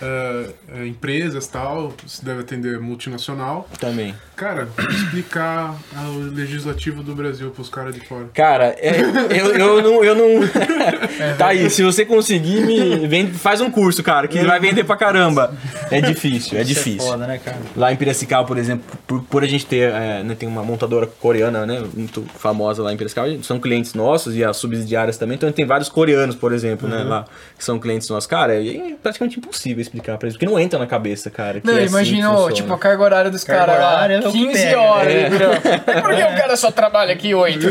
uh, 0.00 0.86
empresas 0.86 1.46
tal, 1.46 1.92
você 2.06 2.24
deve 2.24 2.40
atender 2.40 2.78
multinacional. 2.80 3.68
Também. 3.78 4.14
Cara, 4.36 4.68
explicar 4.78 5.76
o 6.14 6.18
legislativo 6.34 7.02
do 7.02 7.14
Brasil 7.14 7.50
pros 7.50 7.68
caras 7.68 7.94
de 7.94 8.00
fora. 8.00 8.28
Cara, 8.32 8.74
é, 8.78 9.00
eu, 9.38 9.54
eu 9.54 9.82
não. 9.82 10.04
Eu 10.04 10.14
não... 10.14 10.48
tá 11.36 11.48
aí, 11.48 11.68
se 11.68 11.82
você 11.82 12.04
conseguir, 12.04 12.62
me 12.62 13.06
vende, 13.06 13.32
faz 13.32 13.60
um 13.60 13.70
curso, 13.70 14.02
cara, 14.02 14.26
que 14.26 14.38
vai 14.42 14.58
vender 14.58 14.84
pra 14.84 14.96
caramba. 14.96 15.54
É 15.90 16.00
difícil, 16.00 16.58
é 16.58 16.64
difícil. 16.64 17.06
É 17.06 17.10
foda, 17.10 17.26
né, 17.26 17.38
cara? 17.38 17.58
Lá 17.76 17.92
em 17.92 17.96
Piracicaba, 17.96 18.46
por 18.46 18.56
exemplo, 18.56 18.98
por, 19.06 19.22
por 19.24 19.44
a 19.44 19.46
gente 19.46 19.66
ter. 19.66 19.92
É, 19.92 20.22
né, 20.22 20.34
tem 20.34 20.48
uma 20.48 20.62
montadora 20.62 21.06
coreana, 21.06 21.66
né? 21.66 21.84
Muito 21.94 22.24
famosa 22.38 22.82
lá 22.82 22.92
em 22.92 22.96
Piracicaba, 22.96 23.42
são 23.42 23.60
clientes 23.60 23.94
nossos 23.94 24.34
e 24.34 24.44
as 24.44 24.56
subsidiárias 24.56 25.18
também. 25.18 25.36
Então 25.36 25.50
tem 25.52 25.66
vários 25.66 25.88
coreanos, 25.88 26.34
por 26.34 26.52
exemplo, 26.52 26.88
né, 26.88 26.98
uhum. 26.98 27.04
né? 27.04 27.10
Lá, 27.10 27.24
que 27.56 27.64
são 27.64 27.78
clientes 27.78 28.08
nossos. 28.08 28.26
Cara, 28.26 28.54
é 28.54 28.94
praticamente 29.02 29.38
impossível 29.38 29.89
explicar 29.90 30.16
pra 30.16 30.26
eles, 30.26 30.36
porque 30.36 30.46
não 30.46 30.58
entra 30.58 30.78
na 30.78 30.86
cabeça, 30.86 31.28
cara. 31.30 31.60
não, 31.64 31.76
é 31.76 31.84
imagina, 31.84 32.32
assim 32.32 32.54
tipo, 32.54 32.72
a 32.72 32.78
carga 32.78 33.02
horária 33.02 33.30
dos 33.30 33.42
caras 33.42 33.78
lá. 33.78 34.30
15 34.30 34.52
pega, 34.52 34.80
horas. 34.80 35.12
É. 35.12 35.26
Então. 35.26 35.50
Por 36.02 36.14
que 36.14 36.22
o 36.22 36.36
cara 36.36 36.56
só 36.56 36.70
trabalha 36.70 37.12
aqui 37.12 37.34
8? 37.34 37.66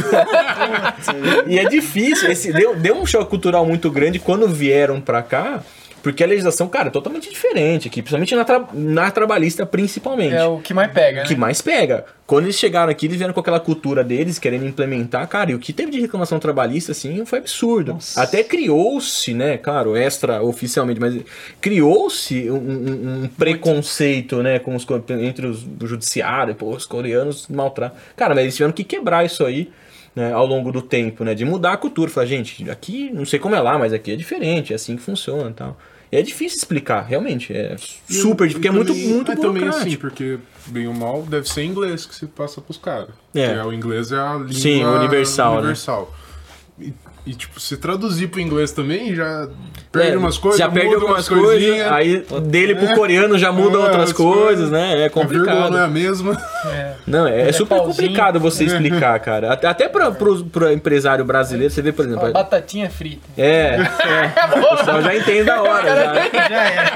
e 1.47 1.57
é 1.57 1.65
difícil. 1.65 2.29
Esse, 2.29 2.51
deu, 2.51 2.75
deu 2.75 2.95
um 2.95 3.05
choque 3.05 3.29
cultural 3.29 3.65
muito 3.65 3.89
grande 3.89 4.19
quando 4.19 4.47
vieram 4.47 4.99
pra 4.99 5.23
cá. 5.23 5.61
Porque 6.01 6.23
a 6.23 6.27
legislação, 6.27 6.67
cara, 6.67 6.87
é 6.87 6.91
totalmente 6.91 7.29
diferente 7.29 7.87
aqui, 7.87 8.01
principalmente 8.01 8.35
na, 8.35 8.45
tra 8.45 8.67
na 8.73 9.11
trabalhista, 9.11 9.65
principalmente. 9.65 10.35
É 10.35 10.45
o 10.45 10.59
que 10.59 10.73
mais 10.73 10.91
pega, 10.91 11.21
O 11.21 11.25
que 11.25 11.33
né? 11.33 11.39
mais 11.39 11.61
pega. 11.61 12.05
Quando 12.25 12.45
eles 12.45 12.57
chegaram 12.57 12.91
aqui, 12.91 13.07
eles 13.07 13.17
vieram 13.17 13.33
com 13.33 13.39
aquela 13.39 13.59
cultura 13.59 14.03
deles, 14.03 14.37
querendo 14.37 14.65
implementar, 14.65 15.27
cara, 15.27 15.51
e 15.51 15.55
o 15.55 15.59
que 15.59 15.73
teve 15.73 15.91
de 15.91 15.99
reclamação 15.99 16.39
trabalhista, 16.39 16.91
assim, 16.91 17.25
foi 17.25 17.39
absurdo. 17.39 17.93
Nossa. 17.93 18.21
Até 18.21 18.43
criou-se, 18.43 19.33
né, 19.33 19.57
claro, 19.57 19.97
extra 19.97 20.41
oficialmente, 20.41 20.99
mas 20.99 21.15
criou-se 21.59 22.49
um, 22.49 22.55
um, 22.55 23.23
um 23.23 23.27
preconceito, 23.27 24.43
né, 24.43 24.59
com 24.59 24.75
os, 24.75 24.85
entre 25.21 25.47
os, 25.47 25.65
o 25.81 25.87
judiciário, 25.87 26.53
pô, 26.53 26.69
os 26.69 26.85
coreanos 26.85 27.47
maltratam. 27.47 27.97
Cara, 28.15 28.35
mas 28.35 28.43
eles 28.43 28.55
tiveram 28.55 28.73
que 28.73 28.83
quebrar 28.83 29.25
isso 29.25 29.43
aí 29.43 29.69
né, 30.15 30.33
ao 30.33 30.45
longo 30.45 30.71
do 30.71 30.81
tempo, 30.81 31.23
né? 31.23 31.33
De 31.33 31.45
mudar 31.45 31.73
a 31.73 31.77
cultura. 31.77 32.09
Falar, 32.09 32.25
gente, 32.25 32.69
aqui 32.69 33.09
não 33.13 33.25
sei 33.25 33.39
como 33.39 33.55
é 33.55 33.61
lá, 33.61 33.77
mas 33.77 33.93
aqui 33.93 34.11
é 34.11 34.15
diferente, 34.15 34.73
é 34.73 34.75
assim 34.75 34.95
que 34.95 35.01
funciona 35.01 35.49
e 35.49 35.53
tal. 35.53 35.77
É 36.11 36.21
difícil 36.21 36.57
explicar, 36.57 37.01
realmente. 37.01 37.53
É 37.53 37.75
super 37.77 38.47
difícil, 38.47 38.53
porque 38.53 38.67
é 38.67 38.71
muito, 38.71 38.95
muito 38.95 39.31
é 39.31 39.35
também 39.35 39.67
assim, 39.67 39.95
porque, 39.95 40.39
bem 40.67 40.87
ou 40.87 40.93
mal, 40.93 41.21
deve 41.23 41.47
ser 41.47 41.63
inglês 41.63 42.05
que 42.05 42.15
se 42.15 42.25
passa 42.25 42.59
pros 42.59 42.77
caras. 42.77 43.09
É. 43.33 43.45
é. 43.53 43.63
O 43.63 43.71
inglês 43.71 44.11
é 44.11 44.17
a 44.17 44.33
língua 44.33 44.53
Sim, 44.53 44.83
universal. 44.83 45.57
universal. 45.57 46.11
Né? 46.11 46.18
E 47.29 47.33
tipo, 47.35 47.59
se 47.59 47.77
traduzir 47.77 48.27
pro 48.29 48.41
inglês 48.41 48.71
também, 48.71 49.13
já 49.13 49.47
perde 49.91 50.13
é, 50.13 50.17
umas 50.17 50.35
coisas. 50.35 50.57
Já 50.57 50.67
perde 50.67 50.95
algumas 50.95 51.29
coisas. 51.29 51.91
Aí 51.91 52.25
dele 52.41 52.73
pro 52.73 52.87
é. 52.87 52.95
coreano 52.95 53.37
já 53.37 53.51
muda 53.51 53.77
é, 53.77 53.81
outras 53.81 54.11
coisas, 54.11 54.71
né? 54.71 55.05
É 55.05 55.09
complicado. 55.09 55.67
A 55.67 55.69
não 55.69 55.77
é 55.77 55.83
a 55.83 55.87
mesma. 55.87 56.35
É. 56.65 56.93
Não, 57.05 57.27
é, 57.27 57.49
é 57.49 57.51
super 57.51 57.77
pauzinho. 57.77 57.95
complicado 57.95 58.39
você 58.39 58.63
explicar, 58.63 59.19
cara. 59.19 59.53
Até, 59.53 59.67
até 59.67 59.87
pra, 59.87 60.09
pro, 60.09 60.43
pro 60.45 60.73
empresário 60.73 61.23
brasileiro, 61.23 61.71
você 61.71 61.83
vê, 61.83 61.91
por 61.91 62.03
exemplo. 62.03 62.33
batatinha 62.33 62.89
frita. 62.89 63.21
É. 63.37 63.75
é. 63.75 64.33
o 64.57 64.77
pessoal 64.77 65.01
já 65.03 65.15
entende 65.15 65.43
da 65.43 65.61
hora. 65.61 65.87
Já, 65.87 66.13
já 66.49 66.63
é. 66.63 66.89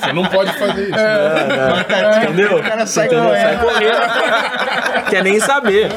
Você 0.00 0.12
não 0.12 0.24
pode 0.24 0.52
fazer 0.58 0.82
isso. 0.82 0.98
É, 0.98 1.46
né? 1.46 2.24
Entendeu? 2.24 2.56
O 2.58 2.62
cara 2.64 2.84
sai. 2.86 3.08
Sai 3.08 3.56
correndo. 3.60 5.10
Quer 5.10 5.22
nem 5.22 5.38
saber. 5.38 5.92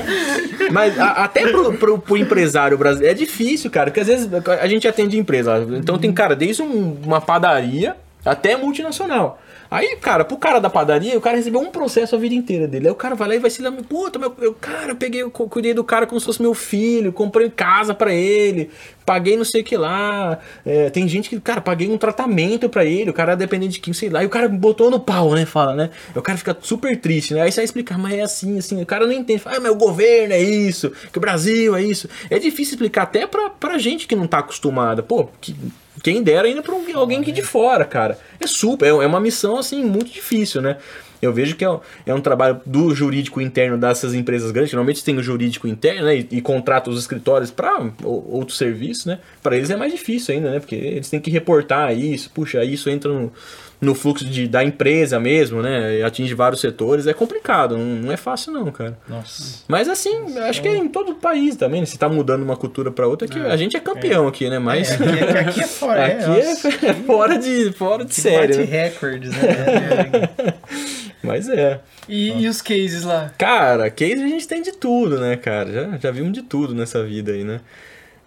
Mas 0.72 1.00
a, 1.00 1.12
até 1.24 1.50
pro, 1.50 1.74
pro, 1.78 2.00
pro 2.00 2.18
empresário 2.18 2.78
brasileiro. 2.78 3.14
É 3.14 3.18
difícil, 3.18 3.70
cara, 3.70 3.90
porque 3.90 4.00
às 4.00 4.08
vezes 4.08 4.30
a 4.34 4.68
gente 4.68 4.88
atende 4.88 5.18
empresa. 5.18 5.66
Então 5.72 5.98
tem, 5.98 6.12
cara, 6.14 6.36
desde 6.36 6.62
um, 6.62 6.98
uma 7.04 7.22
padaria 7.22 7.96
Até 8.26 8.56
multinacional. 8.56 9.40
Aí, 9.70 9.98
cara, 9.98 10.24
pro 10.24 10.38
cara 10.38 10.60
da 10.60 10.70
padaria, 10.70 11.18
o 11.18 11.22
cara 11.22 11.38
recebeu 11.38 11.60
um 11.60 11.72
processo 11.72 12.16
a 12.16 12.20
vida 12.20 12.34
inteira 12.34 12.68
dele. 12.68 12.88
Aí 12.88 12.92
o 12.92 12.96
cara 12.96 13.16
vai 13.16 13.28
lá 13.28 13.36
e 13.36 13.40
vai 13.40 13.50
se 13.50 13.62
lembrar, 13.62 13.84
puta, 13.84 14.18
meu, 14.18 14.34
eu, 14.40 14.54
cara, 14.54 14.92
eu 14.92 14.96
peguei, 14.96 15.22
eu 15.22 15.30
cuidei 15.30 15.74
do 15.74 15.84
cara 15.84 16.08
como 16.08 16.20
se 16.20 16.26
fosse 16.26 16.42
meu 16.42 16.54
filho, 16.54 17.12
comprei 17.12 17.50
casa 17.50 17.94
para 17.94 18.14
ele, 18.14 18.70
paguei 19.06 19.36
não 19.36 19.44
sei 19.46 19.62
o 19.62 19.64
que 19.64 19.76
lá. 19.76 20.40
É, 20.66 20.90
tem 20.90 21.08
gente 21.08 21.30
que, 21.30 21.40
cara, 21.40 21.62
paguei 21.62 21.90
um 21.90 21.98
tratamento 21.98 22.70
para 22.70 22.86
ele, 22.86 23.10
o 23.10 23.14
cara 23.14 23.34
é 23.34 23.36
dependente 23.36 23.74
de 23.74 23.80
quem, 23.80 23.94
sei 23.94 24.10
lá, 24.10 24.24
e 24.24 24.26
o 24.26 24.30
cara 24.30 24.48
botou 24.48 24.90
no 24.90 25.00
pau, 25.00 25.34
né? 25.34 25.46
Fala, 25.46 25.76
né? 25.76 25.90
O 26.16 26.22
cara 26.22 26.38
fica 26.38 26.58
super 26.62 26.96
triste, 27.00 27.34
né? 27.34 27.42
Aí 27.42 27.52
você 27.52 27.58
vai 27.58 27.66
explicar, 27.66 27.98
mas 27.98 28.14
é 28.14 28.22
assim, 28.22 28.58
assim, 28.58 28.82
o 28.82 28.86
cara 28.86 29.06
não 29.06 29.14
entende. 29.14 29.40
Fala, 29.40 29.58
ah, 29.58 29.60
mas 29.60 29.72
o 29.72 29.76
governo 29.76 30.34
é 30.34 30.42
isso, 30.42 30.92
que 31.12 31.18
o 31.18 31.22
Brasil 31.22 31.76
é 31.76 31.82
isso. 31.82 32.10
É 32.30 32.40
difícil 32.40 32.76
explicar 32.76 33.04
até 33.04 33.28
pra, 33.28 33.50
pra 33.50 33.78
gente 33.78 34.08
que 34.08 34.16
não 34.16 34.28
tá 34.28 34.40
acostumada. 34.40 35.04
Pô, 35.04 35.28
que 35.42 35.56
quem 36.04 36.22
dera 36.22 36.48
ainda 36.48 36.62
para 36.62 36.76
alguém 36.96 37.22
que 37.22 37.32
de 37.32 37.42
fora, 37.42 37.86
cara. 37.86 38.18
É 38.40 38.48
super, 38.48 38.86
é, 38.86 38.90
é 38.90 39.08
uma 39.08 39.20
missão 39.20 39.58
assim 39.58 39.84
muito 39.84 40.12
difícil, 40.12 40.62
né? 40.62 40.78
Eu 41.22 41.34
vejo 41.34 41.56
que 41.56 41.66
é, 41.66 41.80
é 42.06 42.14
um 42.14 42.22
trabalho 42.22 42.62
do 42.66 42.94
jurídico 42.94 43.42
interno 43.42 43.78
dessas 43.78 44.14
empresas 44.14 44.52
grandes. 44.52 44.72
Normalmente 44.74 45.04
tem 45.04 45.18
o 45.18 45.24
jurídico 45.24 45.68
interno 45.68 46.06
né, 46.06 46.18
e, 46.18 46.28
e 46.32 46.42
contrata 46.42 46.90
os 46.90 47.00
escritórios 47.00 47.50
para 47.50 47.90
outros 48.04 48.58
serviços, 48.58 49.06
né? 49.06 49.20
Para 49.42 49.58
eles 49.58 49.70
é 49.70 49.76
mais 49.76 49.92
difícil 49.92 50.36
ainda, 50.36 50.52
né? 50.52 50.60
Porque 50.60 50.76
eles 50.76 51.10
têm 51.10 51.20
que 51.20 51.32
reportar 51.32 51.98
isso, 51.98 52.30
puxa, 52.30 52.64
isso 52.64 52.90
entra 52.90 53.12
no, 53.12 53.32
no 53.80 53.94
fluxo 53.94 54.26
de, 54.26 54.48
da 54.48 54.64
empresa 54.64 55.20
mesmo, 55.20 55.62
né? 55.62 56.04
Atinge 56.04 56.34
vários 56.34 56.62
setores, 56.62 57.06
é 57.06 57.14
complicado, 57.14 57.78
não, 57.78 57.86
não 57.86 58.12
é 58.12 58.18
fácil 58.18 58.52
não, 58.52 58.72
cara. 58.72 58.98
Nossa. 59.08 59.64
Mas 59.68 59.88
assim, 59.88 60.20
Nossa. 60.20 60.46
acho 60.46 60.62
que 60.62 60.68
é 60.68 60.78
em 60.78 60.88
todo 60.88 61.12
o 61.12 61.16
país 61.16 61.56
também, 61.56 61.82
né? 61.82 61.86
Se 61.86 61.98
tá 61.98 62.10
mudando 62.10 62.42
uma 62.42 62.58
cultura 62.58 62.92
para 62.92 63.08
outra, 63.08 63.28
que 63.28 63.38
é. 63.38 63.52
a 63.52 63.56
gente 63.56 63.78
é 63.78 63.80
campeão 63.80 64.26
é. 64.26 64.30
aqui, 64.30 64.50
né? 64.50 64.58
Mas... 64.58 64.90
É, 64.90 64.96
aqui, 64.96 65.38
aqui, 65.38 65.62
é 65.62 65.68
fora, 65.68 66.06
aqui 66.08 66.86
é, 66.86 66.90
é 66.90 66.94
fora 66.94 67.38
de, 67.38 67.72
fora 67.74 68.04
de 68.04 68.16
série. 68.16 68.58
Né? 68.58 68.64
recordes, 68.64 69.32
né? 69.32 70.30
Mas 71.22 71.50
é. 71.50 71.82
E, 72.08 72.44
e, 72.44 72.48
os 72.48 72.62
cases 72.62 73.04
lá? 73.04 73.32
Cara, 73.38 73.90
case 73.90 74.24
a 74.24 74.28
gente 74.28 74.48
tem 74.48 74.62
de 74.62 74.72
tudo, 74.72 75.20
né, 75.20 75.36
cara? 75.36 75.72
Já, 75.72 75.98
já 75.98 76.12
vimos 76.12 76.32
de 76.32 76.42
tudo 76.42 76.74
nessa 76.74 77.04
vida 77.04 77.32
aí, 77.32 77.44
né? 77.44 77.60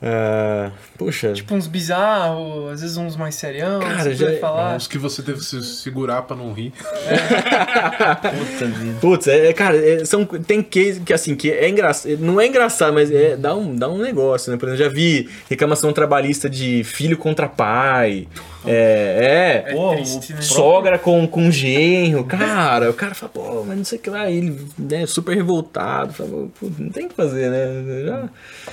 Uh, 0.02 0.72
puxa. 0.96 1.34
Tipo 1.34 1.54
uns 1.54 1.66
bizarros, 1.66 2.72
às 2.72 2.80
vezes 2.80 2.96
uns 2.96 3.16
mais 3.16 3.34
serião. 3.34 3.80
Cara, 3.80 4.14
já 4.14 4.38
falar. 4.38 4.76
Uns 4.76 4.86
que 4.86 4.96
você 4.96 5.22
teve 5.22 5.38
que 5.38 5.44
se 5.44 5.62
segurar 5.62 6.22
pra 6.22 6.34
não 6.34 6.54
rir. 6.54 6.72
É. 7.06 8.14
Puta 8.14 8.64
vida. 8.78 8.98
Putz, 8.98 9.26
é, 9.26 9.48
é, 9.48 9.52
cara, 9.52 9.76
é, 9.76 10.02
são, 10.06 10.24
tem 10.24 10.62
case 10.62 11.00
que 11.00 11.12
assim, 11.12 11.36
que 11.36 11.50
é 11.50 11.68
engraçado. 11.68 12.16
Não 12.18 12.40
é 12.40 12.46
engraçado, 12.46 12.94
mas 12.94 13.10
é, 13.10 13.36
dá, 13.36 13.54
um, 13.54 13.76
dá 13.76 13.90
um 13.90 13.98
negócio, 13.98 14.50
né? 14.50 14.56
Por 14.56 14.68
exemplo, 14.68 14.84
já 14.84 14.90
vi 14.90 15.28
reclamação 15.50 15.92
trabalhista 15.92 16.48
de 16.48 16.82
filho 16.82 17.18
contra 17.18 17.46
pai. 17.46 18.26
É, 18.66 19.64
é, 19.66 19.72
pô, 19.72 19.94
triste, 19.94 20.34
né? 20.34 20.42
sogra 20.42 20.98
com, 20.98 21.26
com 21.26 21.50
genro, 21.50 22.24
cara, 22.24 22.90
o 22.90 22.94
cara 22.94 23.14
fala, 23.14 23.32
pô, 23.32 23.64
mas 23.64 23.76
não 23.76 23.84
sei 23.84 23.98
o 23.98 24.02
que 24.02 24.10
lá, 24.10 24.30
ele 24.30 24.66
né, 24.78 25.06
super 25.06 25.34
revoltado, 25.34 26.12
fala, 26.12 26.48
pô, 26.60 26.70
não 26.78 26.90
tem 26.90 27.06
o 27.06 27.08
que 27.08 27.14
fazer, 27.14 27.50
né? 27.50 28.04
Já... 28.04 28.28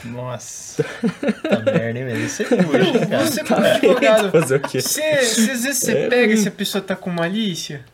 Nossa, 0.09 0.83
tá 0.83 1.59
merda, 1.71 1.99
hein, 1.99 2.25
Isso 2.25 2.43
é 2.43 2.45
hoje, 2.45 3.05
cara. 3.07 3.25
Você 3.25 3.43
como 3.43 3.65
advogado, 3.65 4.31
fazer 4.31 4.55
o 4.57 4.59
quê? 4.59 4.81
Você, 4.81 5.01
às 5.01 5.37
vezes 5.37 5.77
você 5.77 5.91
é, 5.91 6.09
pega 6.09 6.35
se 6.35 6.47
a 6.47 6.51
pessoa 6.51 6.81
tá 6.81 6.95
com 6.95 7.09
malícia? 7.09 7.85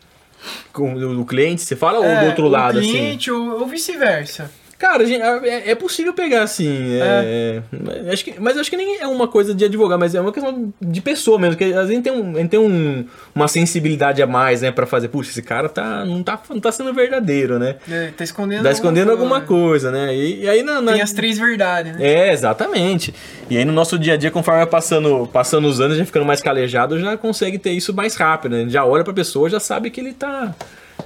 Com 0.74 0.94
o 0.96 1.26
cliente, 1.26 1.62
você 1.62 1.76
fala, 1.76 2.06
é, 2.06 2.16
ou 2.16 2.20
do 2.22 2.26
outro 2.28 2.48
lado, 2.48 2.80
cliente, 2.80 2.90
assim? 2.90 3.06
cliente, 3.06 3.32
ou, 3.32 3.60
ou 3.62 3.68
vice-versa. 3.68 4.50
Cara, 4.84 5.06
gente, 5.06 5.22
é, 5.22 5.72
é, 5.72 5.76
possível 5.76 6.14
pegar 6.14 6.44
assim. 6.44 7.00
É. 7.00 7.62
É, 8.06 8.12
acho 8.12 8.26
que, 8.26 8.38
mas 8.38 8.58
acho 8.58 8.70
que 8.70 8.76
nem 8.76 9.00
é 9.00 9.08
uma 9.08 9.30
coisa 9.30 9.56
de 9.56 9.64
advogar, 9.64 9.98
mas 9.98 10.14
é 10.14 10.20
uma 10.20 10.34
questão 10.34 10.74
de 10.82 11.00
pessoa 11.00 11.40
mesmo. 11.40 11.56
Porque 11.56 11.74
às 11.74 11.88
vezes 11.88 12.04
tem, 12.04 12.12
um, 12.12 12.36
a 12.36 12.40
gente 12.40 12.50
tem 12.50 12.60
um, 12.60 13.06
uma 13.34 13.48
sensibilidade 13.48 14.22
a 14.22 14.28
mais, 14.28 14.62
né? 14.62 14.74
Pra 14.74 14.86
fazer, 14.86 15.08
puxa, 15.08 15.30
esse 15.32 15.42
cara 15.42 15.70
tá, 15.70 16.04
não, 16.06 16.22
tá, 16.22 16.38
não 16.50 16.60
tá 16.60 16.70
sendo 16.70 16.94
verdadeiro, 16.94 17.58
né? 17.58 17.78
É, 17.90 18.08
tá 18.08 18.26
escondendo, 18.26 18.62
tá 18.62 18.72
escondendo 18.72 19.12
alguma, 19.12 19.40
coisa, 19.40 19.90
né? 19.90 20.14
E, 20.14 20.42
e 20.42 20.50
aí 20.50 20.62
na, 20.64 20.82
na, 20.82 20.92
Tem 20.92 21.02
as 21.02 21.14
três 21.14 21.40
verdades, 21.40 21.96
né? 21.96 22.06
É, 22.06 22.34
exatamente. 22.34 23.16
E 23.50 23.58
aí 23.58 23.64
no 23.64 23.72
nosso 23.72 23.98
dia 23.98 24.16
a 24.16 24.18
dia, 24.18 24.32
conforme 24.32 24.60
vai 24.60 24.70
passando, 24.70 25.26
passando 25.32 25.66
os 25.66 25.80
anos, 25.80 25.98
já 25.98 26.04
ficando 26.06 26.26
mais 26.26 26.42
calejado, 26.42 27.00
já 27.00 27.16
consegue 27.16 27.58
ter 27.58 27.72
isso 27.72 27.94
mais 27.94 28.18
rápido, 28.18 28.58
né? 28.58 28.66
Já 28.68 28.84
olha 28.84 29.06
pra 29.06 29.14
pessoa, 29.14 29.50
já 29.50 29.62
sabe 29.62 29.90
que 29.90 30.02
ele 30.02 30.12
tá 30.12 30.54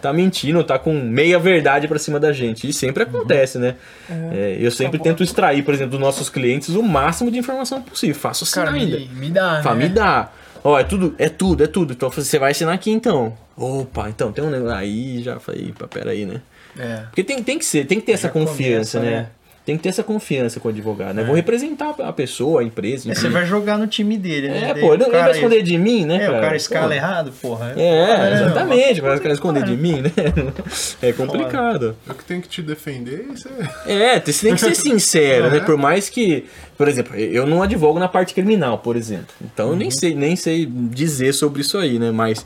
tá 0.01 0.13
mentindo, 0.13 0.63
tá 0.63 0.79
com 0.79 0.93
meia 0.93 1.37
verdade 1.39 1.87
para 1.87 1.99
cima 1.99 2.19
da 2.19 2.31
gente. 2.31 2.67
E 2.67 2.73
sempre 2.73 3.03
acontece, 3.03 3.57
né? 3.57 3.75
É, 4.09 4.57
eu 4.59 4.71
sempre 4.71 4.99
tento 4.99 5.23
extrair, 5.23 5.63
por 5.63 5.73
exemplo, 5.73 5.91
dos 5.91 5.99
nossos 5.99 6.29
clientes 6.29 6.69
o 6.69 6.83
máximo 6.83 7.29
de 7.31 7.37
informação 7.37 7.81
possível. 7.81 8.15
Faço 8.15 8.43
assim 8.43 8.53
Cara, 8.53 8.71
ainda. 8.71 8.97
Me, 8.97 9.07
me 9.07 9.29
dá, 9.29 9.61
Fala, 9.63 9.75
né? 9.75 9.87
me 9.87 9.93
dá. 9.93 10.31
Ó, 10.63 10.79
é 10.79 10.83
tudo, 10.83 11.15
é 11.17 11.29
tudo, 11.29 11.63
é 11.63 11.67
tudo. 11.67 11.93
Então 11.93 12.09
você 12.09 12.39
vai 12.39 12.51
assinar 12.51 12.73
aqui 12.73 12.91
então. 12.91 13.37
Opa, 13.55 14.09
então 14.09 14.31
tem 14.31 14.43
um 14.43 14.49
negócio. 14.49 14.75
Aí 14.75 15.21
já 15.23 15.39
falei, 15.39 15.73
pera 15.89 16.11
aí, 16.11 16.25
né? 16.25 16.41
É. 16.77 16.97
Porque 17.05 17.23
tem, 17.23 17.41
tem 17.41 17.57
que 17.57 17.65
ser, 17.65 17.85
tem 17.85 17.99
que 17.99 18.05
ter 18.05 18.11
já 18.13 18.17
essa 18.19 18.29
confiança, 18.29 18.99
começa, 18.99 18.99
né? 18.99 19.21
né? 19.21 19.29
Tem 19.67 19.75
que 19.75 19.83
ter 19.83 19.89
essa 19.89 20.01
confiança 20.01 20.61
com 20.61 20.69
o 20.69 20.71
advogado, 20.71 21.13
né? 21.13 21.23
É. 21.23 21.25
Vou 21.25 21.35
representar 21.35 21.93
a 21.99 22.13
pessoa, 22.13 22.61
a 22.61 22.63
empresa. 22.63 23.11
É, 23.11 23.13
você 23.13 23.27
vai 23.27 23.45
jogar 23.45 23.77
no 23.77 23.85
time 23.85 24.17
dele, 24.17 24.47
né? 24.47 24.69
É, 24.69 24.73
pô, 24.73 24.93
ele, 24.93 25.03
vai 25.03 25.31
esconder 25.31 25.61
de 25.61 25.77
mim, 25.77 26.05
né? 26.05 26.15
É, 26.15 26.19
cara? 26.19 26.37
o 26.37 26.41
cara 26.41 26.55
escala 26.55 26.87
pô. 26.87 26.93
errado, 26.93 27.33
porra. 27.41 27.73
É, 27.75 27.81
é 27.81 28.33
exatamente, 28.33 29.01
o 29.01 29.03
cara 29.03 29.33
esconder 29.33 29.63
de 29.65 29.75
mim, 29.75 29.99
né? 29.99 30.11
É 31.01 31.11
complicado. 31.11 31.97
Eu 32.07 32.15
que 32.15 32.23
tenho 32.23 32.41
que 32.41 32.47
te 32.47 32.61
defender, 32.61 33.27
isso 33.33 33.49
é. 33.85 34.15
É, 34.15 34.19
você 34.21 34.47
tem 34.47 34.55
que 34.55 34.61
ser 34.61 34.73
sincero, 34.79 35.51
né? 35.51 35.59
Por 35.59 35.75
mais 35.75 36.07
que. 36.07 36.45
Por 36.77 36.87
exemplo, 36.87 37.17
eu 37.17 37.45
não 37.45 37.61
advogo 37.61 37.99
na 37.99 38.07
parte 38.07 38.33
criminal, 38.33 38.77
por 38.77 38.95
exemplo. 38.95 39.35
Então 39.41 39.65
uhum. 39.65 39.71
eu 39.73 39.77
nem 39.79 39.87
uhum. 39.89 39.91
sei, 39.91 40.15
nem 40.15 40.35
sei 40.37 40.65
dizer 40.65 41.33
sobre 41.33 41.59
isso 41.59 41.77
aí, 41.77 41.99
né? 41.99 42.09
Mas. 42.09 42.45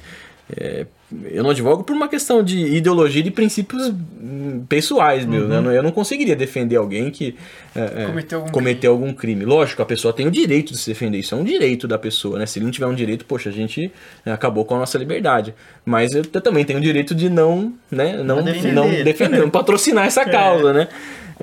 É, 0.57 0.87
eu 1.25 1.43
não 1.43 1.49
advogo 1.49 1.83
por 1.83 1.95
uma 1.95 2.07
questão 2.07 2.41
de 2.43 2.57
ideologia 2.57 3.19
e 3.19 3.23
de 3.23 3.31
princípios 3.31 3.89
hum, 3.89 4.63
pessoais, 4.67 5.25
meu. 5.25 5.47
Né? 5.47 5.59
Uhum. 5.59 5.71
Eu 5.71 5.83
não 5.83 5.91
conseguiria 5.91 6.35
defender 6.35 6.77
alguém 6.77 7.11
que 7.11 7.35
é, 7.75 8.03
é 8.03 8.05
cometeu, 8.05 8.39
algum, 8.39 8.51
cometeu 8.51 8.91
crime. 8.93 9.07
algum, 9.07 9.17
crime. 9.17 9.45
Lógico, 9.45 9.81
a 9.81 9.85
pessoa 9.85 10.13
tem 10.13 10.27
o 10.27 10.31
direito 10.31 10.71
de 10.71 10.79
se 10.79 10.89
defender. 10.89 11.17
Isso 11.17 11.35
é 11.35 11.37
um 11.37 11.43
direito 11.43 11.87
da 11.87 11.97
pessoa, 11.97 12.39
né? 12.39 12.45
Se 12.45 12.59
ele 12.59 12.65
não 12.65 12.71
tiver 12.71 12.87
um 12.87 12.95
direito, 12.95 13.25
poxa, 13.25 13.49
a 13.49 13.51
gente 13.51 13.91
né, 14.25 14.31
acabou 14.31 14.63
com 14.63 14.75
a 14.75 14.79
nossa 14.79 14.97
liberdade. 14.97 15.53
Mas 15.85 16.13
eu, 16.13 16.23
eu 16.33 16.41
também 16.41 16.63
tenho 16.63 16.79
o 16.79 16.81
direito 16.81 17.13
de 17.13 17.29
não, 17.29 17.73
né, 17.89 18.23
não, 18.23 18.41
defender, 18.41 18.73
não 18.73 18.89
defender, 19.03 19.39
não 19.39 19.49
patrocinar 19.49 20.05
essa 20.05 20.23
causa, 20.25 20.69
é. 20.69 20.73
né? 20.73 20.87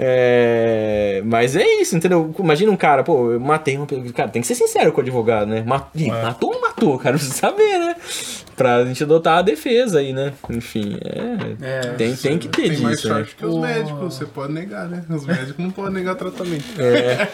É, 0.01 1.21
mas 1.25 1.57
é 1.57 1.67
isso, 1.81 1.97
entendeu? 1.97 2.33
Imagina 2.39 2.71
um 2.71 2.77
cara, 2.77 3.03
pô, 3.03 3.33
eu 3.33 3.41
matei 3.41 3.77
uma 3.77 3.85
pessoa. 3.85 4.13
Cara, 4.13 4.29
tem 4.29 4.41
que 4.41 4.47
ser 4.47 4.55
sincero 4.55 4.93
com 4.93 4.99
o 4.99 5.03
advogado, 5.03 5.49
né? 5.49 5.59
É. 5.59 6.23
Matou 6.23 6.55
ou 6.55 6.61
matou, 6.61 6.97
cara? 6.99 7.17
Precisa 7.17 7.35
saber, 7.35 7.79
né? 7.79 7.97
Pra 8.59 8.85
gente 8.85 9.05
adotar 9.05 9.39
a 9.39 9.43
defesa 9.43 10.01
aí, 10.01 10.13
né? 10.13 10.35
Enfim, 10.51 10.99
é. 11.01 11.79
é 11.79 11.81
tem, 11.93 12.15
tem 12.17 12.39
que 12.39 12.49
ter 12.49 12.63
tem 12.63 12.71
disso. 12.73 12.83
mais 12.83 13.05
né? 13.05 13.11
sorte 13.11 13.31
né? 13.31 13.37
que 13.39 13.47
os 13.47 13.57
médicos, 13.57 14.15
você 14.15 14.27
pode 14.27 14.53
negar, 14.53 14.89
né? 14.89 15.05
Os 15.09 15.25
médicos 15.25 15.57
não 15.57 15.71
podem 15.71 15.95
negar 15.95 16.17
tratamento. 16.17 16.65
É. 16.79 17.29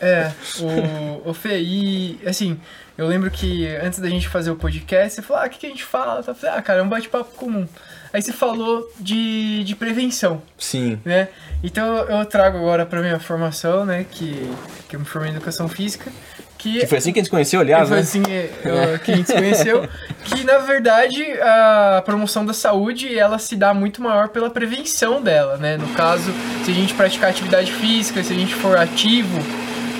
é, 0.00 0.32
o, 0.60 1.30
o 1.30 1.34
Fê, 1.34 1.58
e 1.60 2.20
assim, 2.24 2.58
eu 2.96 3.06
lembro 3.06 3.30
que 3.30 3.66
antes 3.66 3.98
da 3.98 4.08
gente 4.08 4.28
fazer 4.28 4.50
o 4.50 4.56
podcast, 4.56 5.14
você 5.14 5.22
falou, 5.22 5.42
ah, 5.42 5.46
o 5.46 5.50
que, 5.50 5.58
que 5.58 5.66
a 5.66 5.70
gente 5.70 5.84
fala? 5.84 6.22
Eu 6.24 6.34
falei, 6.34 6.56
ah, 6.56 6.62
cara, 6.62 6.80
é 6.80 6.82
um 6.82 6.88
bate-papo 6.88 7.34
comum. 7.34 7.66
Aí 8.12 8.20
você 8.20 8.32
falou 8.32 8.90
de, 8.98 9.64
de 9.64 9.74
prevenção. 9.74 10.42
Sim. 10.58 11.00
Né? 11.04 11.28
Então 11.62 11.86
eu 11.96 12.24
trago 12.26 12.58
agora 12.58 12.84
para 12.84 13.00
minha 13.00 13.18
formação, 13.18 13.84
né, 13.84 14.04
que, 14.10 14.50
que 14.88 14.96
eu 14.96 15.00
me 15.00 15.06
formei 15.06 15.30
em 15.30 15.34
educação 15.34 15.68
física. 15.68 16.12
Que, 16.60 16.80
que 16.80 16.86
foi 16.86 16.98
assim 16.98 17.10
que 17.10 17.18
a 17.18 17.20
gente 17.20 17.28
se 17.28 17.30
conheceu, 17.30 17.58
aliás, 17.62 17.88
foi 17.88 17.96
né? 17.96 18.02
assim 18.02 18.22
eu, 18.28 18.98
que 19.00 19.12
a 19.12 19.16
gente 19.16 19.32
conheceu. 19.32 19.88
que, 20.24 20.44
na 20.44 20.58
verdade, 20.58 21.24
a 21.40 22.02
promoção 22.04 22.44
da 22.44 22.52
saúde, 22.52 23.18
ela 23.18 23.38
se 23.38 23.56
dá 23.56 23.72
muito 23.72 24.02
maior 24.02 24.28
pela 24.28 24.50
prevenção 24.50 25.22
dela, 25.22 25.56
né? 25.56 25.78
No 25.78 25.88
caso, 25.94 26.30
se 26.62 26.70
a 26.70 26.74
gente 26.74 26.92
praticar 26.92 27.30
atividade 27.30 27.72
física, 27.72 28.22
se 28.22 28.34
a 28.34 28.36
gente 28.36 28.54
for 28.54 28.76
ativo, 28.76 29.38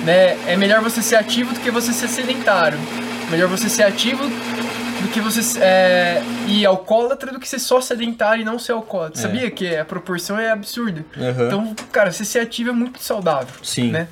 né? 0.05 0.37
É 0.47 0.55
melhor 0.55 0.83
você 0.83 1.01
ser 1.01 1.17
ativo 1.17 1.55
do 1.55 1.61
que 1.61 1.71
você 1.71 1.95
ser 1.95 2.09
sedentário. 2.09 2.79
Melhor 3.31 3.49
você 3.49 3.71
ser 3.71 3.85
ativo 3.85 4.23
do 4.25 5.09
que 5.09 5.19
você 5.19 5.59
é, 5.61 6.23
ir 6.47 6.67
alcoólatra 6.67 7.33
do 7.33 7.41
que 7.41 7.49
ser 7.49 7.59
só 7.59 7.81
sedentário 7.81 8.43
e 8.43 8.45
não 8.45 8.59
ser 8.59 8.73
alcoólatra. 8.73 9.19
É. 9.19 9.23
Sabia 9.23 9.51
que 9.51 9.75
a 9.75 9.85
proporção 9.85 10.39
é 10.39 10.51
absurda? 10.51 11.07
Uhum. 11.17 11.47
Então, 11.47 11.75
cara, 11.91 12.13
você 12.13 12.23
ser 12.23 12.41
ativo 12.41 12.69
é 12.69 12.73
muito 12.75 13.03
saudável. 13.03 13.55
Sim. 13.63 13.93
Né? 13.93 14.09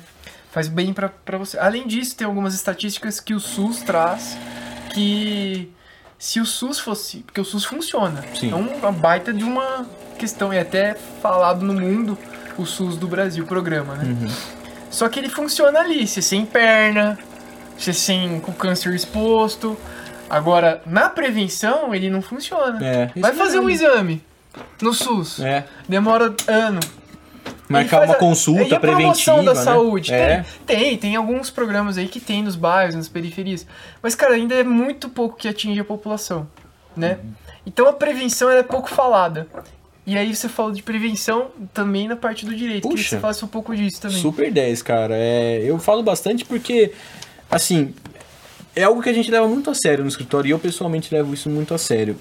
Faz 0.51 0.67
bem 0.67 0.93
para 0.93 1.37
você. 1.37 1.57
Além 1.59 1.87
disso, 1.87 2.15
tem 2.15 2.25
algumas 2.25 2.55
estatísticas 2.55 3.19
que 3.19 3.33
o 3.33 3.39
SUS 3.39 3.81
traz 3.81 4.37
que 4.93 5.71
se 6.17 6.39
o 6.39 6.45
SUS 6.45 6.79
fosse. 6.79 7.19
Porque 7.19 7.39
o 7.39 7.45
SUS 7.45 7.65
funciona. 7.65 8.23
Sim. 8.33 8.51
É 8.51 8.55
uma 8.55 8.91
baita 8.91 9.31
de 9.31 9.43
uma 9.43 9.85
questão. 10.17 10.53
E 10.53 10.57
é 10.57 10.61
até 10.61 10.95
falado 11.21 11.63
no 11.63 11.73
mundo 11.73 12.17
o 12.57 12.65
SUS 12.65 12.97
do 12.97 13.07
Brasil, 13.07 13.45
programa, 13.45 13.95
né? 13.95 14.05
Uhum. 14.05 14.27
Só 14.89 15.07
que 15.07 15.19
ele 15.19 15.29
funciona 15.29 15.79
ali, 15.79 16.05
você 16.07 16.21
sem 16.21 16.45
perna, 16.45 17.17
você 17.77 17.93
sem 17.93 18.39
com 18.39 18.51
câncer 18.51 18.93
exposto. 18.93 19.77
Agora, 20.29 20.81
na 20.85 21.09
prevenção, 21.09 21.93
ele 21.93 22.09
não 22.09 22.21
funciona. 22.21 22.83
É, 22.83 23.11
Vai 23.15 23.33
fazer 23.33 23.59
um 23.59 23.69
exame 23.69 24.21
no 24.81 24.93
SUS. 24.93 25.39
É. 25.39 25.65
Demora 25.87 26.33
ano. 26.47 26.79
Marcar 27.69 28.03
uma 28.03 28.15
a, 28.15 28.17
consulta 28.17 28.75
a 28.75 28.79
preventiva. 28.79 29.43
da 29.43 29.53
né? 29.53 29.61
saúde. 29.61 30.11
É. 30.11 30.43
Tem, 30.65 30.77
tem, 30.77 30.97
tem 30.97 31.15
alguns 31.15 31.51
programas 31.51 31.97
aí 31.97 32.07
que 32.07 32.19
tem 32.19 32.41
nos 32.41 32.55
bairros, 32.55 32.95
nas 32.95 33.07
periferias. 33.07 33.65
Mas, 34.01 34.15
cara, 34.15 34.33
ainda 34.33 34.55
é 34.55 34.63
muito 34.63 35.07
pouco 35.07 35.37
que 35.37 35.47
atinge 35.47 35.79
a 35.79 35.85
população, 35.85 36.47
né? 36.97 37.19
Uhum. 37.23 37.31
Então 37.67 37.87
a 37.87 37.93
prevenção 37.93 38.49
é 38.49 38.63
pouco 38.63 38.89
falada. 38.89 39.47
E 40.05 40.17
aí 40.17 40.35
você 40.35 40.49
falou 40.49 40.71
de 40.71 40.81
prevenção 40.81 41.49
também 41.71 42.07
na 42.07 42.15
parte 42.15 42.43
do 42.43 42.55
direito. 42.55 42.89
Puxa, 42.89 43.03
que 43.03 43.09
você 43.09 43.19
falasse 43.19 43.45
um 43.45 43.47
pouco 43.47 43.75
disso 43.75 44.01
também. 44.01 44.17
Super 44.19 44.51
10, 44.51 44.81
cara. 44.81 45.13
É, 45.15 45.61
eu 45.63 45.77
falo 45.77 46.01
bastante 46.01 46.43
porque, 46.45 46.91
assim, 47.51 47.93
é 48.75 48.83
algo 48.83 49.03
que 49.03 49.09
a 49.09 49.13
gente 49.13 49.29
leva 49.29 49.47
muito 49.47 49.69
a 49.69 49.75
sério 49.75 50.03
no 50.03 50.09
escritório 50.09 50.49
e 50.49 50.51
eu 50.51 50.57
pessoalmente 50.57 51.13
levo 51.13 51.31
isso 51.35 51.47
muito 51.47 51.75
a 51.75 51.77
sério. 51.77 52.19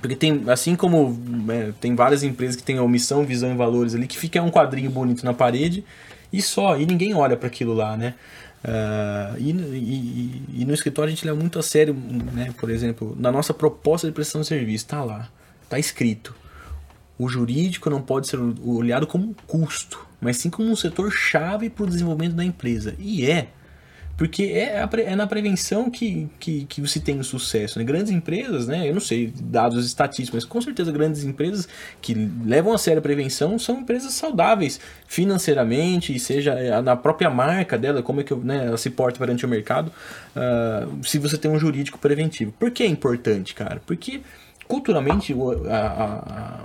Porque 0.00 0.16
tem, 0.16 0.42
assim 0.48 0.74
como 0.74 1.16
é, 1.48 1.72
tem 1.80 1.94
várias 1.94 2.22
empresas 2.22 2.56
que 2.56 2.62
têm 2.62 2.80
omissão, 2.80 3.24
visão 3.24 3.52
e 3.52 3.56
valores 3.56 3.94
ali, 3.94 4.06
que 4.06 4.18
fica 4.18 4.42
um 4.42 4.50
quadrinho 4.50 4.90
bonito 4.90 5.24
na 5.24 5.32
parede 5.32 5.84
e 6.32 6.42
só, 6.42 6.76
e 6.76 6.84
ninguém 6.84 7.14
olha 7.14 7.36
para 7.36 7.46
aquilo 7.46 7.72
lá, 7.74 7.96
né? 7.96 8.14
Uh, 8.64 9.38
e, 9.38 9.50
e, 9.50 10.42
e, 10.62 10.64
no 10.64 10.72
escritório 10.72 11.08
a 11.08 11.14
gente 11.14 11.24
leva 11.24 11.38
muito 11.38 11.58
a 11.58 11.62
sério, 11.62 11.94
né? 11.94 12.52
Por 12.58 12.70
exemplo, 12.70 13.14
na 13.18 13.30
nossa 13.30 13.52
proposta 13.52 14.06
de 14.06 14.12
prestação 14.12 14.40
de 14.40 14.46
serviço, 14.46 14.86
tá 14.86 15.04
lá, 15.04 15.28
tá 15.68 15.78
escrito. 15.78 16.34
O 17.18 17.28
jurídico 17.28 17.88
não 17.88 18.02
pode 18.02 18.26
ser 18.26 18.40
olhado 18.64 19.06
como 19.06 19.26
um 19.26 19.34
custo, 19.46 20.04
mas 20.20 20.38
sim 20.38 20.50
como 20.50 20.68
um 20.68 20.74
setor 20.74 21.12
chave 21.12 21.70
para 21.70 21.84
o 21.84 21.86
desenvolvimento 21.86 22.34
da 22.34 22.44
empresa. 22.44 22.96
E 22.98 23.30
é. 23.30 23.48
Porque 24.16 24.44
é, 24.44 24.88
é 25.06 25.16
na 25.16 25.26
prevenção 25.26 25.90
que, 25.90 26.28
que, 26.38 26.64
que 26.66 26.80
você 26.80 27.00
tem 27.00 27.18
o 27.18 27.24
sucesso. 27.24 27.78
Né? 27.78 27.84
Grandes 27.84 28.12
empresas, 28.12 28.68
né? 28.68 28.88
eu 28.88 28.94
não 28.94 29.00
sei 29.00 29.32
dados 29.40 29.84
estatísticos, 29.84 30.44
mas 30.44 30.44
com 30.44 30.60
certeza 30.60 30.92
grandes 30.92 31.24
empresas 31.24 31.68
que 32.00 32.14
levam 32.44 32.72
a 32.72 32.78
sério 32.78 33.00
a 33.00 33.02
prevenção 33.02 33.58
são 33.58 33.80
empresas 33.80 34.12
saudáveis 34.14 34.78
financeiramente, 35.06 36.16
seja 36.18 36.80
na 36.82 36.96
própria 36.96 37.28
marca 37.28 37.76
dela, 37.76 38.02
como 38.02 38.20
é 38.20 38.24
que 38.24 38.34
né, 38.34 38.66
ela 38.66 38.76
se 38.76 38.90
porta 38.90 39.18
perante 39.18 39.44
o 39.44 39.48
mercado, 39.48 39.90
uh, 40.36 41.04
se 41.04 41.18
você 41.18 41.36
tem 41.36 41.50
um 41.50 41.58
jurídico 41.58 41.98
preventivo. 41.98 42.52
Por 42.52 42.70
que 42.70 42.82
é 42.84 42.86
importante, 42.86 43.54
cara? 43.54 43.82
Porque 43.84 44.20
culturalmente 44.66 45.34
a, 45.68 45.76
a, 45.76 46.60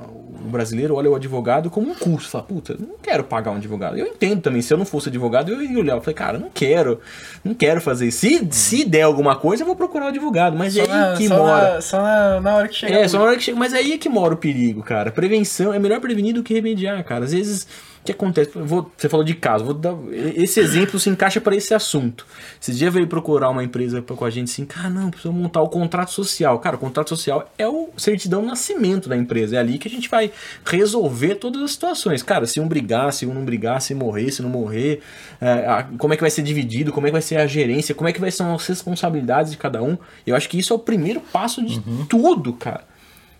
o 0.46 0.50
brasileiro 0.50 0.96
olha 0.96 1.10
o 1.10 1.15
advogado 1.15 1.70
como 1.70 1.89
um 1.89 1.96
custo. 1.96 2.30
Fala, 2.30 2.44
puta, 2.44 2.76
não 2.80 2.96
quero 3.02 3.24
pagar 3.24 3.52
um 3.52 3.56
advogado. 3.56 3.98
Eu 3.98 4.06
entendo 4.06 4.42
também, 4.42 4.62
se 4.62 4.72
eu 4.74 4.78
não 4.78 4.86
fosse 4.86 5.10
advogado, 5.10 5.52
eu 5.52 5.62
ia 5.62 5.80
olhar. 5.80 5.96
Eu 5.96 6.02
falei, 6.02 6.13
cara, 6.13 6.38
não 6.38 6.50
quero, 6.54 7.00
não 7.44 7.54
quero 7.54 7.82
fazer 7.82 8.08
isso. 8.08 8.20
Se, 8.20 8.48
se 8.52 8.86
der 8.86 9.02
alguma 9.04 9.36
coisa, 9.36 9.63
eu 9.63 9.68
vou 9.68 9.76
procurar 9.76 10.06
um 10.06 10.10
advogado. 10.10 10.56
Mas 10.56 10.74
só 10.74 10.82
é 10.82 10.84
aí 10.84 10.89
na, 10.89 11.13
que 11.15 11.28
só 11.28 11.38
mora. 11.38 11.74
Na, 11.74 11.82
só 11.82 12.02
na, 12.02 12.42
na, 12.42 12.56
hora 12.56 12.68
que 12.68 12.76
chega. 12.76 12.94
É, 12.94 13.08
só 13.08 13.18
na 13.18 13.24
hora 13.26 13.38
que 13.38 13.44
chega. 13.44 13.58
Mas 13.58 13.74
é 13.74 13.78
aí 13.78 13.98
que 13.98 14.10
mora 14.10 14.34
o 14.34 14.38
perigo, 14.38 14.84
cara. 14.84 15.12
Prevenção 15.12 15.74
é 15.74 15.80
melhor 15.80 16.00
prevenir 16.00 16.34
do 16.34 16.44
que 16.44 16.54
remediar, 16.54 17.04
cara. 17.04 17.26
Às 17.26 17.34
vezes 17.34 17.68
o 18.02 18.06
que 18.06 18.12
acontece? 18.12 18.52
Vou, 18.56 18.92
você 18.96 19.10
falou 19.10 19.26
de 19.26 19.34
caso, 19.36 19.66
vou 19.66 19.74
dar, 19.74 19.94
esse 20.36 20.60
exemplo 20.60 21.00
se 21.00 21.10
encaixa 21.10 21.42
para 21.42 21.56
esse 21.56 21.74
assunto. 21.74 22.26
Esse 22.60 22.74
dia 22.74 22.90
veio 22.90 23.08
procurar 23.08 23.50
uma 23.50 23.64
empresa 23.64 24.02
com 24.02 24.26
a 24.26 24.30
gente 24.30 24.52
assim, 24.52 24.66
cara, 24.66 24.90
não, 24.90 25.12
precisa 25.12 25.32
montar 25.32 25.62
o 25.62 25.68
contrato 25.68 26.12
social. 26.12 26.60
Cara, 26.60 26.78
o 26.78 26.80
contrato 26.80 27.10
social 27.10 27.52
é 27.58 27.68
o 27.68 27.90
certidão 27.98 28.42
nascimento 28.42 29.10
da 29.10 29.18
empresa. 29.18 29.58
É 29.58 29.60
ali 29.60 29.78
que 29.78 29.88
a 29.88 29.92
gente 29.92 30.10
vai 30.10 30.32
resolver 30.66 31.36
todas 31.36 31.62
as 31.62 31.72
situações. 31.72 32.24
Cara, 32.24 32.46
se 32.46 32.60
um 32.60 32.68
brigar, 32.68 33.12
se 33.12 33.26
um 33.26 33.34
não 33.34 33.44
brigar, 33.44 33.82
se 33.82 33.94
morrer, 33.94 34.32
se 34.32 34.42
não 34.42 34.50
morrer, 34.50 35.02
é, 35.42 35.66
a, 35.68 35.84
como 35.98 36.14
é 36.14 36.18
que 36.18 36.24
vai 36.24 36.32
ser 36.32 36.42
dividido, 36.42 36.92
como 36.94 37.06
é 37.06 37.10
que 37.10 37.14
vai 37.14 37.22
ser 37.22 37.38
a 37.38 37.48
gerência, 37.48 37.94
como 37.94 38.08
é 38.08 38.14
que 38.14 38.22
vai 38.22 38.32
ser 38.32 38.44
as 38.44 38.66
responsabilidades 38.66 39.52
de 39.52 39.58
cada 39.58 39.84
um. 39.84 39.98
Eu 40.26 40.36
acho 40.36 40.48
que 40.48 40.58
isso 40.58 40.72
é 40.72 40.76
o 40.76 40.80
primeiro 40.80 41.20
passo 41.20 41.64
de 41.64 41.80
uhum. 41.80 42.06
tudo, 42.06 42.54
cara. 42.54 42.86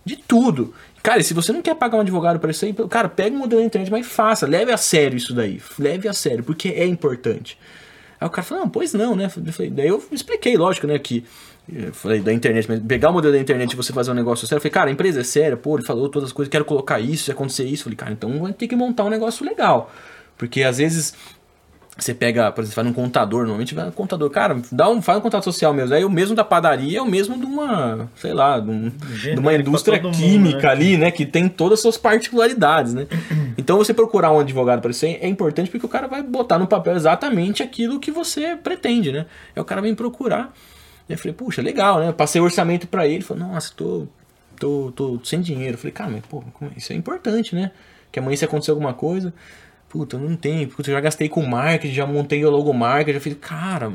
De 0.04 0.16
tudo. 0.16 0.74
Cara, 1.02 1.22
se 1.22 1.32
você 1.32 1.52
não 1.52 1.62
quer 1.62 1.74
pagar 1.74 1.96
um 1.96 2.00
advogado 2.00 2.38
para 2.38 2.50
isso 2.50 2.64
aí, 2.64 2.74
cara, 2.88 3.08
pega 3.08 3.34
um 3.34 3.38
modelo 3.38 3.62
da 3.62 3.66
internet, 3.66 3.90
mas 3.90 4.06
faça, 4.06 4.46
leve 4.46 4.70
a 4.70 4.76
sério 4.76 5.16
isso 5.16 5.32
daí. 5.32 5.60
Leve 5.78 6.08
a 6.08 6.12
sério, 6.12 6.44
porque 6.44 6.68
é 6.68 6.86
importante. 6.86 7.58
Aí 8.20 8.28
o 8.28 8.30
cara 8.30 8.46
falou, 8.46 8.64
não, 8.64 8.70
pois 8.70 8.92
não, 8.92 9.16
né? 9.16 9.24
Eu 9.24 9.52
falei, 9.52 9.70
daí 9.70 9.88
eu 9.88 10.02
expliquei, 10.12 10.56
lógico, 10.56 10.86
né, 10.86 10.98
que 10.98 11.24
eu 11.72 11.92
falei 11.94 12.20
da 12.20 12.32
internet, 12.32 12.68
mas 12.68 12.80
pegar 12.80 13.10
o 13.10 13.12
modelo 13.14 13.32
da 13.32 13.40
internet 13.40 13.72
e 13.72 13.76
você 13.76 13.92
fazer 13.92 14.10
um 14.10 14.14
negócio 14.14 14.46
sério, 14.46 14.58
eu 14.58 14.62
falei, 14.62 14.72
cara, 14.72 14.90
a 14.90 14.92
empresa 14.92 15.20
é 15.20 15.24
séria, 15.24 15.56
pô, 15.56 15.76
ele 15.76 15.86
falou 15.86 16.08
todas 16.08 16.28
as 16.28 16.32
coisas, 16.32 16.50
quero 16.50 16.64
colocar 16.66 17.00
isso, 17.00 17.24
se 17.24 17.30
acontecer 17.30 17.64
isso, 17.64 17.82
eu 17.82 17.84
falei, 17.84 17.96
cara, 17.96 18.12
então 18.12 18.38
vai 18.40 18.52
ter 18.52 18.68
que 18.68 18.76
montar 18.76 19.04
um 19.04 19.10
negócio 19.10 19.44
legal. 19.46 19.90
Porque 20.36 20.62
às 20.62 20.78
vezes 20.78 21.14
você 21.98 22.14
pega, 22.14 22.50
por 22.50 22.62
exemplo, 22.62 22.74
faz 22.76 22.86
um 22.86 22.92
contador, 22.92 23.40
normalmente 23.40 23.74
vai 23.74 23.88
um 23.88 23.90
contador, 23.90 24.30
cara, 24.30 24.60
dá 24.72 24.88
um, 24.88 25.02
faz 25.02 25.18
um 25.18 25.20
contato 25.20 25.44
social 25.44 25.74
mesmo. 25.74 25.94
Aí 25.94 26.04
o 26.04 26.10
mesmo 26.10 26.34
da 26.34 26.44
padaria 26.44 26.98
é 26.98 27.02
o 27.02 27.06
mesmo 27.06 27.38
de 27.38 27.44
uma, 27.44 28.08
sei 28.16 28.32
lá, 28.32 28.58
de, 28.58 28.70
um, 28.70 28.88
de 28.88 29.38
uma 29.38 29.52
indústria 29.54 29.98
química 29.98 30.54
mundo, 30.54 30.62
né? 30.62 30.70
ali, 30.70 30.96
né? 30.96 31.10
Que 31.10 31.26
tem 31.26 31.48
todas 31.48 31.78
as 31.78 31.82
suas 31.82 31.96
particularidades, 31.96 32.94
né? 32.94 33.06
Então 33.58 33.76
você 33.76 33.92
procurar 33.92 34.32
um 34.32 34.40
advogado 34.40 34.80
para 34.80 34.90
isso 34.90 35.04
é 35.04 35.26
importante 35.26 35.70
porque 35.70 35.84
o 35.84 35.88
cara 35.88 36.08
vai 36.08 36.22
botar 36.22 36.58
no 36.58 36.66
papel 36.66 36.94
exatamente 36.94 37.62
aquilo 37.62 38.00
que 38.00 38.10
você 38.10 38.56
pretende, 38.56 39.12
né? 39.12 39.26
Aí 39.54 39.60
o 39.60 39.64
cara 39.64 39.82
vem 39.82 39.94
procurar. 39.94 40.54
Eu 41.08 41.18
falei, 41.18 41.34
puxa, 41.34 41.60
legal, 41.60 41.98
né? 41.98 42.12
Passei 42.12 42.40
o 42.40 42.44
orçamento 42.44 42.86
para 42.86 43.06
ele, 43.06 43.22
falou, 43.22 43.48
nossa, 43.48 43.72
tô, 43.76 44.06
tô, 44.58 44.92
tô 44.94 45.20
sem 45.24 45.40
dinheiro. 45.40 45.74
Eu 45.74 45.78
falei, 45.78 45.92
cara, 45.92 46.10
mas 46.10 46.22
pô, 46.24 46.42
é? 46.62 46.66
isso 46.78 46.92
é 46.92 46.96
importante, 46.96 47.54
né? 47.54 47.72
Que 48.10 48.18
amanhã 48.18 48.36
se 48.36 48.44
acontecer 48.44 48.70
alguma 48.70 48.94
coisa. 48.94 49.34
Puta, 49.90 50.16
não 50.16 50.36
tem. 50.36 50.68
Puta, 50.68 50.88
eu 50.88 50.94
já 50.94 51.00
gastei 51.00 51.28
com 51.28 51.44
marketing, 51.44 51.92
já 51.92 52.06
montei 52.06 52.44
o 52.44 52.50
logomarca, 52.50 53.12
já 53.12 53.18
fiz. 53.18 53.36
Cara, 53.40 53.92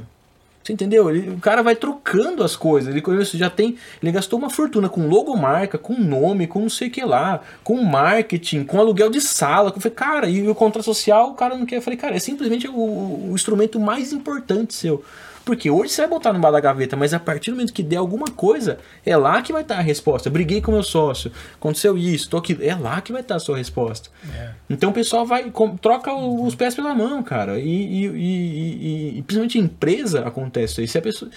você 0.62 0.74
entendeu? 0.74 1.10
Ele, 1.10 1.30
o 1.30 1.40
cara 1.40 1.64
vai 1.64 1.74
trocando 1.74 2.44
as 2.44 2.54
coisas. 2.58 2.94
Ele 2.94 3.02
já 3.36 3.50
tem. 3.50 3.78
Ele 4.04 4.12
gastou 4.12 4.38
uma 4.38 4.50
fortuna 4.50 4.90
com 4.90 5.08
logomarca, 5.08 5.78
com 5.78 5.94
nome, 5.94 6.48
com 6.48 6.60
não 6.60 6.70
sei 6.70 6.90
o 6.90 6.92
que 6.92 7.06
lá, 7.06 7.42
com 7.64 7.82
marketing, 7.82 8.66
com 8.66 8.78
aluguel 8.78 9.10
de 9.10 9.22
sala. 9.22 9.72
Eu 9.74 9.80
falei, 9.80 9.96
cara, 9.96 10.30
e 10.30 10.46
o 10.46 10.54
contrato 10.54 10.84
social, 10.84 11.30
o 11.30 11.34
cara 11.34 11.58
não 11.58 11.66
quer. 11.66 11.78
Eu 11.78 11.82
falei, 11.82 11.98
cara, 11.98 12.14
é 12.14 12.20
simplesmente 12.20 12.68
o, 12.68 13.30
o 13.30 13.32
instrumento 13.34 13.80
mais 13.80 14.12
importante 14.12 14.74
seu. 14.74 15.02
Porque 15.46 15.70
hoje 15.70 15.94
você 15.94 16.02
vai 16.02 16.10
botar 16.10 16.34
no 16.34 16.40
bar 16.40 16.50
da 16.50 16.60
gaveta, 16.60 16.98
mas 16.98 17.14
a 17.14 17.20
partir 17.20 17.52
do 17.52 17.56
momento 17.56 17.72
que 17.72 17.84
der 17.84 17.98
alguma 17.98 18.26
coisa, 18.26 18.80
é 19.06 19.16
lá 19.16 19.42
que 19.44 19.54
vai 19.54 19.62
estar 19.62 19.78
a 19.78 19.82
resposta. 19.82 20.28
briguei 20.28 20.60
com 20.60 20.72
meu 20.72 20.82
sócio, 20.82 21.32
aconteceu 21.54 21.96
isso, 21.96 22.28
tô 22.30 22.38
aqui. 22.38 22.58
É 22.60 22.74
lá 22.74 23.00
que 23.00 23.12
vai 23.12 23.22
estar 23.22 23.36
a 23.36 23.40
sua 23.40 23.58
resposta. 23.58 24.10
É. 24.36 24.50
Então 24.68 24.90
o 24.90 24.94
pessoal 24.94 25.24
vai, 25.24 25.52
troca 25.80 26.12
os 26.14 26.56
pés 26.56 26.74
pela 26.74 26.96
mão, 26.96 27.22
cara. 27.22 27.60
E, 27.60 27.70
e, 27.70 28.06
e, 28.08 29.18
e 29.20 29.22
principalmente 29.22 29.60
em 29.60 29.62
empresa 29.62 30.28
acontece 30.28 30.84
isso. 30.84 30.94
Se 30.94 30.98
a 30.98 31.02
pessoa. 31.02 31.30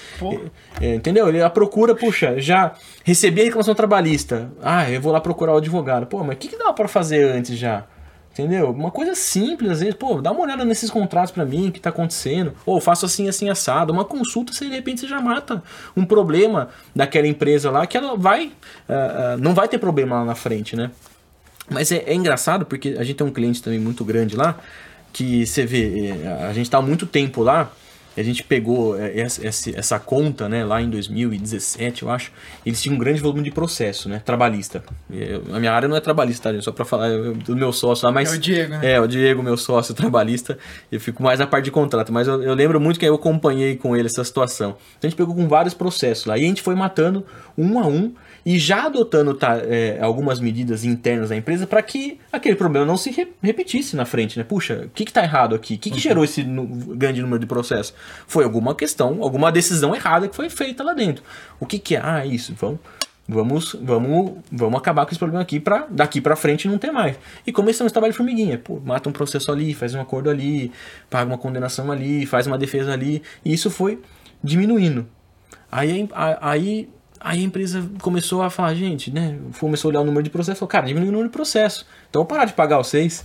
É, 0.81 0.87
é, 0.87 0.95
entendeu? 0.95 1.29
Ele 1.29 1.43
a 1.43 1.51
procura, 1.51 1.95
puxa, 1.95 2.41
já 2.41 2.73
recebi 3.05 3.43
a 3.43 3.45
reclamação 3.45 3.75
trabalhista. 3.75 4.51
Ah, 4.63 4.91
eu 4.91 5.01
vou 5.03 5.13
lá 5.13 5.21
procurar 5.21 5.53
o 5.53 5.59
advogado. 5.59 6.07
Pô, 6.07 6.25
mas 6.25 6.37
o 6.37 6.39
que, 6.39 6.49
que 6.49 6.57
dá 6.57 6.73
para 6.73 6.89
fazer 6.89 7.25
antes 7.25 7.59
já? 7.59 7.85
Entendeu? 8.39 8.71
Uma 8.71 8.93
coisa 8.93 9.17
simples, 9.17 9.69
às 9.69 9.81
vezes, 9.81 9.97
pô, 9.97 10.23
dá 10.23 10.31
uma 10.31 10.43
olhada 10.43 10.65
nesses 10.65 10.89
contratos 10.91 11.33
para 11.33 11.45
mim, 11.45 11.69
o 11.69 11.73
que 11.73 11.81
tá 11.81 11.91
acontecendo. 11.91 12.55
Ou 12.65 12.81
faço 12.81 13.05
assim, 13.05 13.29
assim, 13.29 13.51
assado. 13.51 13.93
Uma 13.93 14.05
consulta, 14.05 14.53
se 14.53 14.65
de 14.65 14.71
repente 14.71 15.01
você 15.01 15.09
já 15.09 15.21
mata 15.21 15.61
um 15.97 16.05
problema 16.05 16.69
daquela 16.95 17.27
empresa 17.27 17.69
lá, 17.69 17.85
que 17.85 17.97
ela 17.97 18.17
vai. 18.17 18.47
Uh, 18.47 18.51
uh, 19.35 19.39
não 19.41 19.55
vai 19.55 19.67
ter 19.67 19.79
problema 19.79 20.21
lá 20.21 20.25
na 20.25 20.35
frente, 20.37 20.77
né? 20.77 20.93
Mas 21.69 21.91
é, 21.91 22.05
é, 22.07 22.15
engraçado 22.15 22.65
porque 22.65 22.97
a 22.97 23.03
gente 23.03 23.17
tem 23.17 23.27
um 23.27 23.33
cliente 23.33 23.61
também 23.61 23.81
muito 23.81 24.05
grande 24.05 24.37
lá, 24.37 24.57
que 25.13 25.45
você 25.45 25.67
vê, 25.67 26.11
é, 26.11 26.47
a 26.49 26.53
gente 26.53 26.71
tá 26.71 26.79
há 26.79 26.83
muito 26.83 27.07
tempo 27.07 27.43
lá 27.43 27.73
a 28.19 28.23
gente 28.23 28.43
pegou 28.43 28.99
é, 28.99 29.21
essa, 29.21 29.47
essa, 29.47 29.99
conta, 29.99 30.49
né, 30.49 30.65
lá 30.65 30.83
em 30.83 30.91
2017, 30.91 32.03
eu 32.03 32.11
acho, 32.11 32.33
eles 32.65 32.81
tinham 32.83 32.97
um 32.97 32.99
grande 32.99 33.21
volume 33.21 33.43
de 33.43 33.51
processo, 33.51 34.09
né, 34.09 34.21
trabalhista. 34.25 34.83
Eu, 35.11 35.43
a 35.53 35.61
minha 35.61 35.73
área 35.73 35.89
não 35.89 35.97
é 35.97 36.01
trabalhista, 36.01 36.53
tá, 36.53 36.61
só 36.61 36.73
para 36.73 36.85
falar 36.85 37.09
do 37.11 37.57
meu 37.57 37.73
sócio 37.73 38.07
lá, 38.07 38.13
mas... 38.13 38.33
É 38.33 38.37
o 38.37 38.39
Diego, 38.39 38.71
né? 38.71 38.93
É, 38.93 39.01
o 39.01 39.07
Diego, 39.07 39.43
meu 39.43 39.57
sócio 39.57 39.95
trabalhista, 39.95 40.59
eu 40.91 41.01
fico 41.01 41.23
mais 41.23 41.39
na 41.39 41.47
parte 41.47 41.67
de 41.67 41.71
contrato, 41.71 42.13
mas 42.13 42.27
eu, 42.27 42.43
eu 42.43 42.55
lembro 42.55 42.81
muito 42.81 42.99
que 42.99 43.07
eu 43.07 43.15
acompanhei 43.15 43.77
com 43.77 43.97
ele 43.97 44.07
essa 44.07 44.25
situação. 44.25 44.77
Então 44.99 45.07
a 45.07 45.11
gente 45.11 45.17
pegou 45.17 45.35
com 45.35 45.47
vários 45.47 45.75
processos 45.75 46.27
lá, 46.27 46.37
e 46.37 46.45
a 46.45 46.49
gente 46.49 46.63
foi 46.63 46.75
matando 46.75 47.25
um 47.57 47.79
a 47.79 47.87
um, 47.87 48.13
e 48.45 48.59
já 48.59 48.87
adotando 48.87 49.35
tá, 49.35 49.59
é, 49.59 49.99
algumas 50.01 50.41
medidas 50.41 50.85
internas 50.85 51.29
da 51.29 51.37
empresa 51.37 51.67
para 51.67 51.83
que 51.83 52.19
aquele 52.33 52.57
problema 52.57 52.87
não 52.87 52.97
se 52.97 53.11
re 53.11 53.29
repetisse 53.43 53.97
na 53.97 54.05
frente, 54.05 54.39
né? 54.39 54.45
Puxa, 54.45 54.85
o 54.87 54.89
que 54.91 55.05
está 55.05 55.23
errado 55.23 55.55
aqui? 55.55 55.75
O 55.75 55.79
que, 55.79 55.91
que 55.91 55.97
uhum. 55.97 56.03
gerou 56.03 56.25
esse 56.25 56.43
grande 56.43 57.21
número 57.21 57.39
de 57.39 57.47
processos? 57.47 57.95
Foi 58.27 58.45
alguma 58.45 58.75
questão, 58.75 59.19
alguma 59.23 59.53
decisão 59.53 59.95
errada 59.95 60.29
que 60.29 60.37
foi 60.37 60.49
feita 60.49 60.83
lá 60.83 60.95
dentro. 60.95 61.23
O 61.61 61.67
que, 61.67 61.79
que 61.79 61.97
é? 61.97 62.01
Ah, 62.03 62.25
isso, 62.25 62.55
vamos 62.59 62.81
vamos 63.29 63.77
vamos 63.83 64.39
vamos 64.51 64.79
acabar 64.79 65.05
com 65.05 65.11
esse 65.11 65.19
problema 65.19 65.43
aqui 65.43 65.61
para 65.61 65.87
daqui 65.91 66.19
para 66.19 66.35
frente 66.35 66.67
não 66.67 66.79
ter 66.79 66.91
mais 66.91 67.19
e 67.47 67.53
começamos 67.53 67.91
a 67.91 67.93
trabalho 67.93 68.13
de 68.13 68.17
formiguinha 68.17 68.57
pô 68.57 68.81
mata 68.81 69.07
um 69.07 69.13
processo 69.13 69.53
ali 69.53 69.75
faz 69.75 69.95
um 69.95 70.01
acordo 70.01 70.31
ali 70.31 70.73
paga 71.11 71.31
uma 71.31 71.37
condenação 71.37 71.93
ali 71.93 72.25
faz 72.25 72.47
uma 72.47 72.57
defesa 72.57 72.91
ali 72.95 73.23
e 73.45 73.53
isso 73.53 73.71
foi 73.71 74.01
diminuindo 74.43 75.07
aí 75.71 76.09
aí 76.41 76.89
Aí 77.21 77.41
a 77.41 77.43
empresa 77.43 77.89
começou 78.01 78.43
a 78.43 78.51
falar, 78.51 78.75
gente, 78.75 79.11
né? 79.11 79.39
Começou 79.59 79.89
a 79.89 79.91
olhar 79.91 80.01
o 80.01 80.05
número 80.05 80.23
de 80.23 80.31
processos, 80.31 80.59
falou, 80.59 80.71
cara, 80.71 80.87
diminui 80.87 81.09
o 81.09 81.13
número 81.13 81.29
de 81.29 81.33
processos. 81.33 81.85
Então 82.09 82.21
vou 82.21 82.27
parar 82.27 82.45
de 82.45 82.53
pagar 82.53 82.79
vocês. 82.79 83.25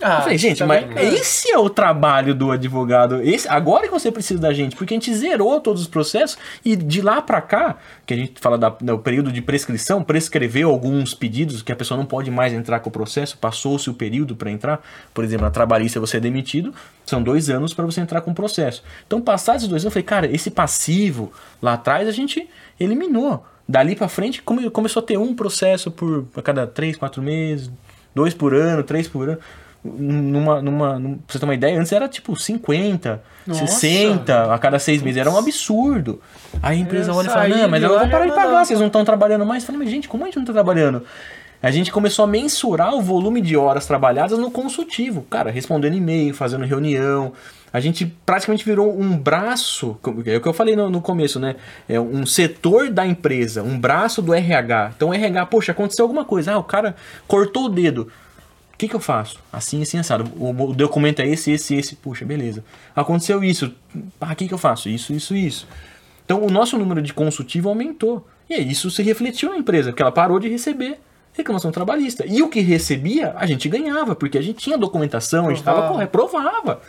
Ah, 0.00 0.16
eu 0.16 0.22
falei, 0.22 0.38
gente, 0.38 0.58
tá 0.58 0.66
mas 0.66 0.84
esse 0.96 1.50
é 1.50 1.58
o 1.58 1.70
trabalho 1.70 2.34
do 2.34 2.50
advogado. 2.50 3.22
Esse, 3.22 3.48
agora 3.48 3.86
que 3.86 3.92
você 3.92 4.12
precisa 4.12 4.38
da 4.38 4.52
gente, 4.52 4.76
porque 4.76 4.92
a 4.92 4.96
gente 4.96 5.14
zerou 5.14 5.58
todos 5.60 5.82
os 5.82 5.88
processos 5.88 6.36
e 6.62 6.76
de 6.76 7.00
lá 7.00 7.22
para 7.22 7.40
cá, 7.40 7.76
que 8.04 8.12
a 8.12 8.16
gente 8.16 8.34
fala 8.38 8.58
da, 8.58 8.68
do 8.68 8.98
período 8.98 9.32
de 9.32 9.40
prescrição, 9.40 10.02
prescreveu 10.02 10.68
alguns 10.68 11.14
pedidos 11.14 11.62
que 11.62 11.72
a 11.72 11.76
pessoa 11.76 11.96
não 11.96 12.04
pode 12.04 12.30
mais 12.30 12.52
entrar 12.52 12.80
com 12.80 12.90
o 12.90 12.92
processo, 12.92 13.38
passou-se 13.38 13.88
o 13.88 13.94
período 13.94 14.36
para 14.36 14.50
entrar. 14.50 14.80
Por 15.14 15.24
exemplo, 15.24 15.46
na 15.46 15.50
trabalhista 15.50 15.98
você 15.98 16.18
é 16.18 16.20
demitido, 16.20 16.74
são 17.04 17.22
dois 17.22 17.48
anos 17.48 17.72
para 17.72 17.86
você 17.86 18.00
entrar 18.00 18.20
com 18.20 18.32
o 18.32 18.34
processo. 18.34 18.82
Então, 19.06 19.20
passados 19.20 19.62
esses 19.62 19.68
dois 19.68 19.82
anos, 19.82 19.86
eu 19.86 19.90
falei, 19.90 20.04
cara, 20.04 20.34
esse 20.34 20.50
passivo 20.50 21.32
lá 21.62 21.72
atrás 21.72 22.06
a 22.06 22.12
gente 22.12 22.46
eliminou. 22.78 23.46
Dali 23.66 23.96
para 23.96 24.08
frente 24.08 24.42
come, 24.42 24.68
começou 24.70 25.02
a 25.02 25.06
ter 25.06 25.16
um 25.16 25.34
processo 25.34 25.90
por 25.90 26.26
a 26.36 26.42
cada 26.42 26.66
três, 26.66 26.96
quatro 26.96 27.22
meses, 27.22 27.70
dois 28.14 28.34
por 28.34 28.54
ano, 28.54 28.82
três 28.84 29.08
por 29.08 29.28
ano 29.28 29.38
numa, 29.98 30.60
numa, 30.60 30.98
numa, 30.98 31.16
pra 31.16 31.32
você 31.32 31.38
ter 31.38 31.44
uma 31.44 31.54
ideia, 31.54 31.78
antes 31.78 31.92
era 31.92 32.08
tipo 32.08 32.34
50, 32.34 33.22
Nossa. 33.46 33.66
60 33.66 34.54
a 34.54 34.58
cada 34.58 34.78
seis 34.78 35.02
meses. 35.02 35.20
Era 35.20 35.30
um 35.30 35.38
absurdo. 35.38 36.20
Aí 36.62 36.78
a 36.78 36.80
empresa 36.80 37.12
olha 37.12 37.26
e 37.26 37.30
fala, 37.30 37.48
não, 37.48 37.68
mas 37.68 37.82
eu 37.82 37.88
vou 37.88 38.08
parar 38.08 38.26
de 38.26 38.34
pagar, 38.34 38.64
vocês 38.64 38.78
não 38.78 38.88
estão 38.88 39.04
trabalhando 39.04 39.46
mais. 39.46 39.62
Eu 39.62 39.66
falei, 39.66 39.80
mas 39.80 39.90
gente, 39.90 40.08
como 40.08 40.24
a 40.24 40.26
gente 40.26 40.36
não 40.36 40.42
está 40.42 40.52
trabalhando? 40.52 41.02
A 41.62 41.70
gente 41.70 41.90
começou 41.90 42.24
a 42.24 42.28
mensurar 42.28 42.94
o 42.94 43.00
volume 43.00 43.40
de 43.40 43.56
horas 43.56 43.86
trabalhadas 43.86 44.38
no 44.38 44.50
consultivo. 44.50 45.22
Cara, 45.28 45.50
respondendo 45.50 45.94
e-mail, 45.94 46.34
fazendo 46.34 46.64
reunião. 46.64 47.32
A 47.72 47.80
gente 47.80 48.06
praticamente 48.24 48.64
virou 48.64 48.98
um 48.98 49.18
braço, 49.18 49.98
é 50.24 50.36
o 50.36 50.40
que 50.40 50.48
eu 50.48 50.54
falei 50.54 50.74
no, 50.76 50.88
no, 50.88 51.00
começo, 51.00 51.38
né? 51.38 51.56
É 51.88 52.00
um 52.00 52.24
setor 52.24 52.90
da 52.90 53.06
empresa, 53.06 53.62
um 53.62 53.78
braço 53.78 54.22
do 54.22 54.32
RH. 54.32 54.92
Então, 54.96 55.08
o 55.10 55.14
RH, 55.14 55.46
poxa, 55.46 55.72
aconteceu 55.72 56.04
alguma 56.04 56.24
coisa. 56.24 56.52
Ah, 56.52 56.58
o 56.58 56.64
cara 56.64 56.94
cortou 57.26 57.66
o 57.66 57.68
dedo. 57.68 58.08
O 58.76 58.78
que, 58.78 58.88
que 58.88 58.94
eu 58.94 59.00
faço? 59.00 59.38
Assim, 59.50 59.80
assim, 59.80 59.98
assado. 59.98 60.30
O, 60.36 60.50
o 60.50 60.74
documento 60.74 61.20
é 61.20 61.26
esse, 61.26 61.50
esse, 61.50 61.74
esse. 61.74 61.96
Puxa, 61.96 62.26
beleza. 62.26 62.62
Aconteceu 62.94 63.42
isso. 63.42 63.72
Ah, 64.20 64.32
o 64.32 64.36
que, 64.36 64.46
que 64.46 64.52
eu 64.52 64.58
faço? 64.58 64.90
Isso, 64.90 65.14
isso, 65.14 65.34
isso. 65.34 65.66
Então, 66.26 66.44
o 66.44 66.50
nosso 66.50 66.76
número 66.76 67.00
de 67.00 67.14
consultivo 67.14 67.70
aumentou. 67.70 68.26
E 68.50 68.54
isso 68.54 68.90
se 68.90 69.02
refletiu 69.02 69.48
na 69.48 69.56
empresa, 69.56 69.90
porque 69.90 70.02
ela 70.02 70.12
parou 70.12 70.38
de 70.38 70.48
receber 70.48 70.98
reclamação 71.32 71.72
trabalhista. 71.72 72.24
E 72.26 72.42
o 72.42 72.48
que 72.50 72.60
recebia, 72.60 73.34
a 73.36 73.46
gente 73.46 73.66
ganhava, 73.66 74.14
porque 74.14 74.36
a 74.36 74.42
gente 74.42 74.58
tinha 74.58 74.76
documentação, 74.76 75.46
a 75.46 75.48
gente 75.48 75.58
estava 75.58 75.88
correto, 75.88 76.12
provava. 76.12 76.80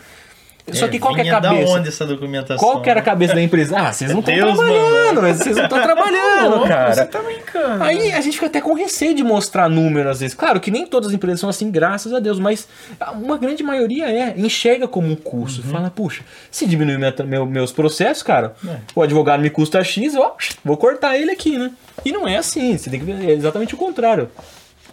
Só 0.73 0.85
é, 0.85 0.89
que 0.89 0.99
qual 0.99 1.15
que 1.15 1.21
é 1.21 1.29
a 1.29 1.41
cabeça? 1.41 1.65
Da 1.65 1.71
onde 1.71 1.87
essa 1.87 2.05
documentação? 2.05 2.57
Qual 2.57 2.81
que 2.81 2.89
era 2.89 2.99
a 2.99 3.03
cabeça 3.03 3.33
da 3.33 3.41
empresa? 3.41 3.77
Ah, 3.77 3.93
vocês 3.93 4.11
não 4.11 4.19
estão 4.19 4.35
trabalhando, 4.35 5.21
mano. 5.21 5.33
vocês 5.33 5.55
não 5.55 5.63
estão 5.63 5.81
trabalhando, 5.81 6.67
cara. 6.67 6.93
Você 6.93 7.05
tá 7.05 7.21
brincando. 7.21 7.83
Aí 7.83 8.11
a 8.11 8.19
gente 8.19 8.33
fica 8.33 8.47
até 8.47 8.59
com 8.59 8.73
receio 8.73 9.15
de 9.15 9.23
mostrar 9.23 9.69
números 9.69 10.11
às 10.11 10.19
vezes. 10.19 10.35
Claro 10.35 10.59
que 10.59 10.69
nem 10.69 10.85
todas 10.85 11.09
as 11.09 11.13
empresas 11.13 11.39
são 11.39 11.49
assim, 11.49 11.71
graças 11.71 12.13
a 12.13 12.19
Deus, 12.19 12.37
mas 12.37 12.67
uma 13.13 13.37
grande 13.37 13.63
maioria 13.63 14.09
é, 14.09 14.33
enxerga 14.37 14.87
como 14.87 15.07
um 15.07 15.15
custo. 15.15 15.65
Uhum. 15.65 15.71
Fala, 15.71 15.89
puxa, 15.89 16.23
se 16.51 16.65
diminuir 16.65 16.97
minha, 16.97 17.13
meu, 17.25 17.45
meus 17.45 17.71
processos, 17.71 18.21
cara, 18.21 18.53
é. 18.67 18.77
o 18.93 19.01
advogado 19.01 19.41
me 19.41 19.49
custa 19.49 19.81
X, 19.83 20.15
ó, 20.15 20.35
vou 20.65 20.75
cortar 20.75 21.17
ele 21.17 21.31
aqui, 21.31 21.57
né? 21.57 21.71
E 22.03 22.11
não 22.11 22.27
é 22.27 22.37
assim, 22.37 22.77
você 22.77 22.89
tem 22.89 22.99
que 22.99 23.05
ver 23.05 23.29
exatamente 23.29 23.73
o 23.73 23.77
contrário 23.77 24.29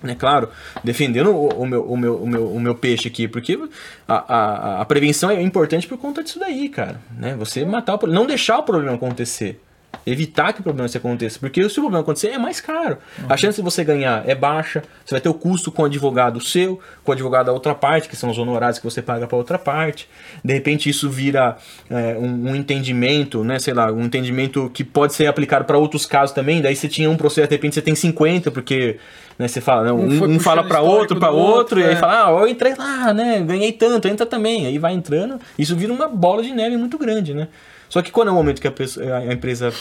né, 0.05 0.14
claro, 0.14 0.48
defendendo 0.82 1.30
o, 1.30 1.48
o, 1.48 1.66
meu, 1.66 1.82
o, 1.82 1.96
meu, 1.96 2.16
o, 2.16 2.26
meu, 2.26 2.46
o 2.46 2.61
meu 2.61 2.74
peixe 2.74 3.09
aqui, 3.09 3.26
porque 3.26 3.59
a, 4.07 4.14
a, 4.14 4.80
a 4.82 4.84
prevenção 4.84 5.30
é 5.30 5.42
importante 5.42 5.86
por 5.86 5.98
conta 5.98 6.22
disso 6.22 6.38
daí, 6.38 6.68
cara, 6.68 7.00
né, 7.18 7.34
você 7.36 7.64
matar 7.64 7.94
o 7.94 8.07
não 8.07 8.26
deixar 8.26 8.59
o 8.59 8.62
problema 8.62 8.94
acontecer, 8.94 9.61
evitar 10.07 10.53
que 10.53 10.61
o 10.61 10.62
problema 10.62 10.88
se 10.88 10.97
aconteça, 10.97 11.38
porque 11.38 11.68
se 11.68 11.78
o 11.78 11.82
problema 11.82 12.03
acontecer 12.03 12.28
é 12.28 12.38
mais 12.38 12.61
caro, 12.61 12.99
uhum. 13.18 13.26
a 13.28 13.36
chance 13.36 13.57
de 13.57 13.62
você 13.62 13.84
ganhar 13.84 14.28
é 14.28 14.34
baixa, 14.34 14.82
você 15.05 15.14
vai 15.14 15.20
ter 15.20 15.28
o 15.28 15.34
custo 15.34 15.70
com 15.72 15.82
o 15.82 15.84
advogado 15.84 16.40
seu, 16.40 16.80
com 17.03 17.12
o 17.12 17.14
advogado 17.14 17.47
da 17.47 17.53
outra 17.53 17.74
parte, 17.74 18.09
que 18.09 18.16
são 18.16 18.30
os 18.30 18.38
honorários 18.38 18.78
que 18.78 18.84
você 18.84 19.03
paga 19.03 19.26
para 19.26 19.36
outra 19.36 19.59
parte, 19.59 20.09
de 20.45 20.53
repente 20.53 20.88
isso 20.88 21.09
vira 21.11 21.57
é, 21.90 22.16
um, 22.18 22.51
um, 22.51 22.57
entendimento, 22.57 23.45
né, 23.45 23.59
sei 23.59 23.74
lá, 23.74 23.90
um 23.92 24.05
entendimento 24.05 24.70
que 24.72 24.84
pode 24.84 25.14
ser 25.14 25.26
aplicado 25.26 25.64
para 25.64 25.78
outros 25.78 26.07
casos 26.07 26.34
também, 26.34 26.61
daí 26.61 26.76
você 26.76 26.88
tinha 26.88 27.11
um 27.11 27.16
processo, 27.16 27.49
de 27.49 27.55
repente 27.55 27.74
você 27.74 27.82
tem 27.82 27.95
50, 27.95 28.51
porque 28.51 28.99
né? 29.38 29.49
Você 29.49 29.61
fala, 29.61 29.84
né? 29.84 29.92
um, 29.92 30.24
um 30.24 30.40
fala 30.40 30.62
para 30.62 30.80
outro, 30.80 31.18
para 31.18 31.30
outro, 31.30 31.57
outro, 31.57 31.80
e 31.80 31.84
aí 31.84 31.95
é. 31.95 31.97
fala, 31.97 32.26
ah, 32.26 32.40
eu 32.40 32.49
entrei 32.49 32.74
lá, 32.74 33.12
né? 33.12 33.40
Ganhei 33.40 33.72
tanto, 33.72 34.07
entra 34.07 34.24
também. 34.24 34.66
Aí 34.66 34.78
vai 34.78 34.95
entrando, 34.95 35.40
isso 35.59 35.74
vira 35.74 35.92
uma 35.92 36.09
bola 36.09 36.42
de 36.42 36.53
neve 36.53 36.76
muito 36.76 36.97
grande, 36.97 37.34
né? 37.34 37.49
Só 37.95 38.03
que 38.03 38.11
quando 38.11 38.26
é 38.26 38.32
o 38.32 38.34
momento 38.34 38.61
que 38.61 38.66
a, 38.66 38.72
pessoa, 38.72 39.18
a 39.18 39.32
empresa 39.32 39.72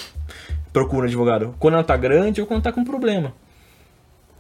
procura 0.72 1.06
um 1.06 1.08
advogado? 1.08 1.56
Quando 1.58 1.74
ela 1.74 1.84
tá 1.84 1.98
grande 1.98 2.42
ou 2.42 2.46
quando 2.46 2.62
tá 2.62 2.72
com 2.72 2.84
problema. 2.84 3.34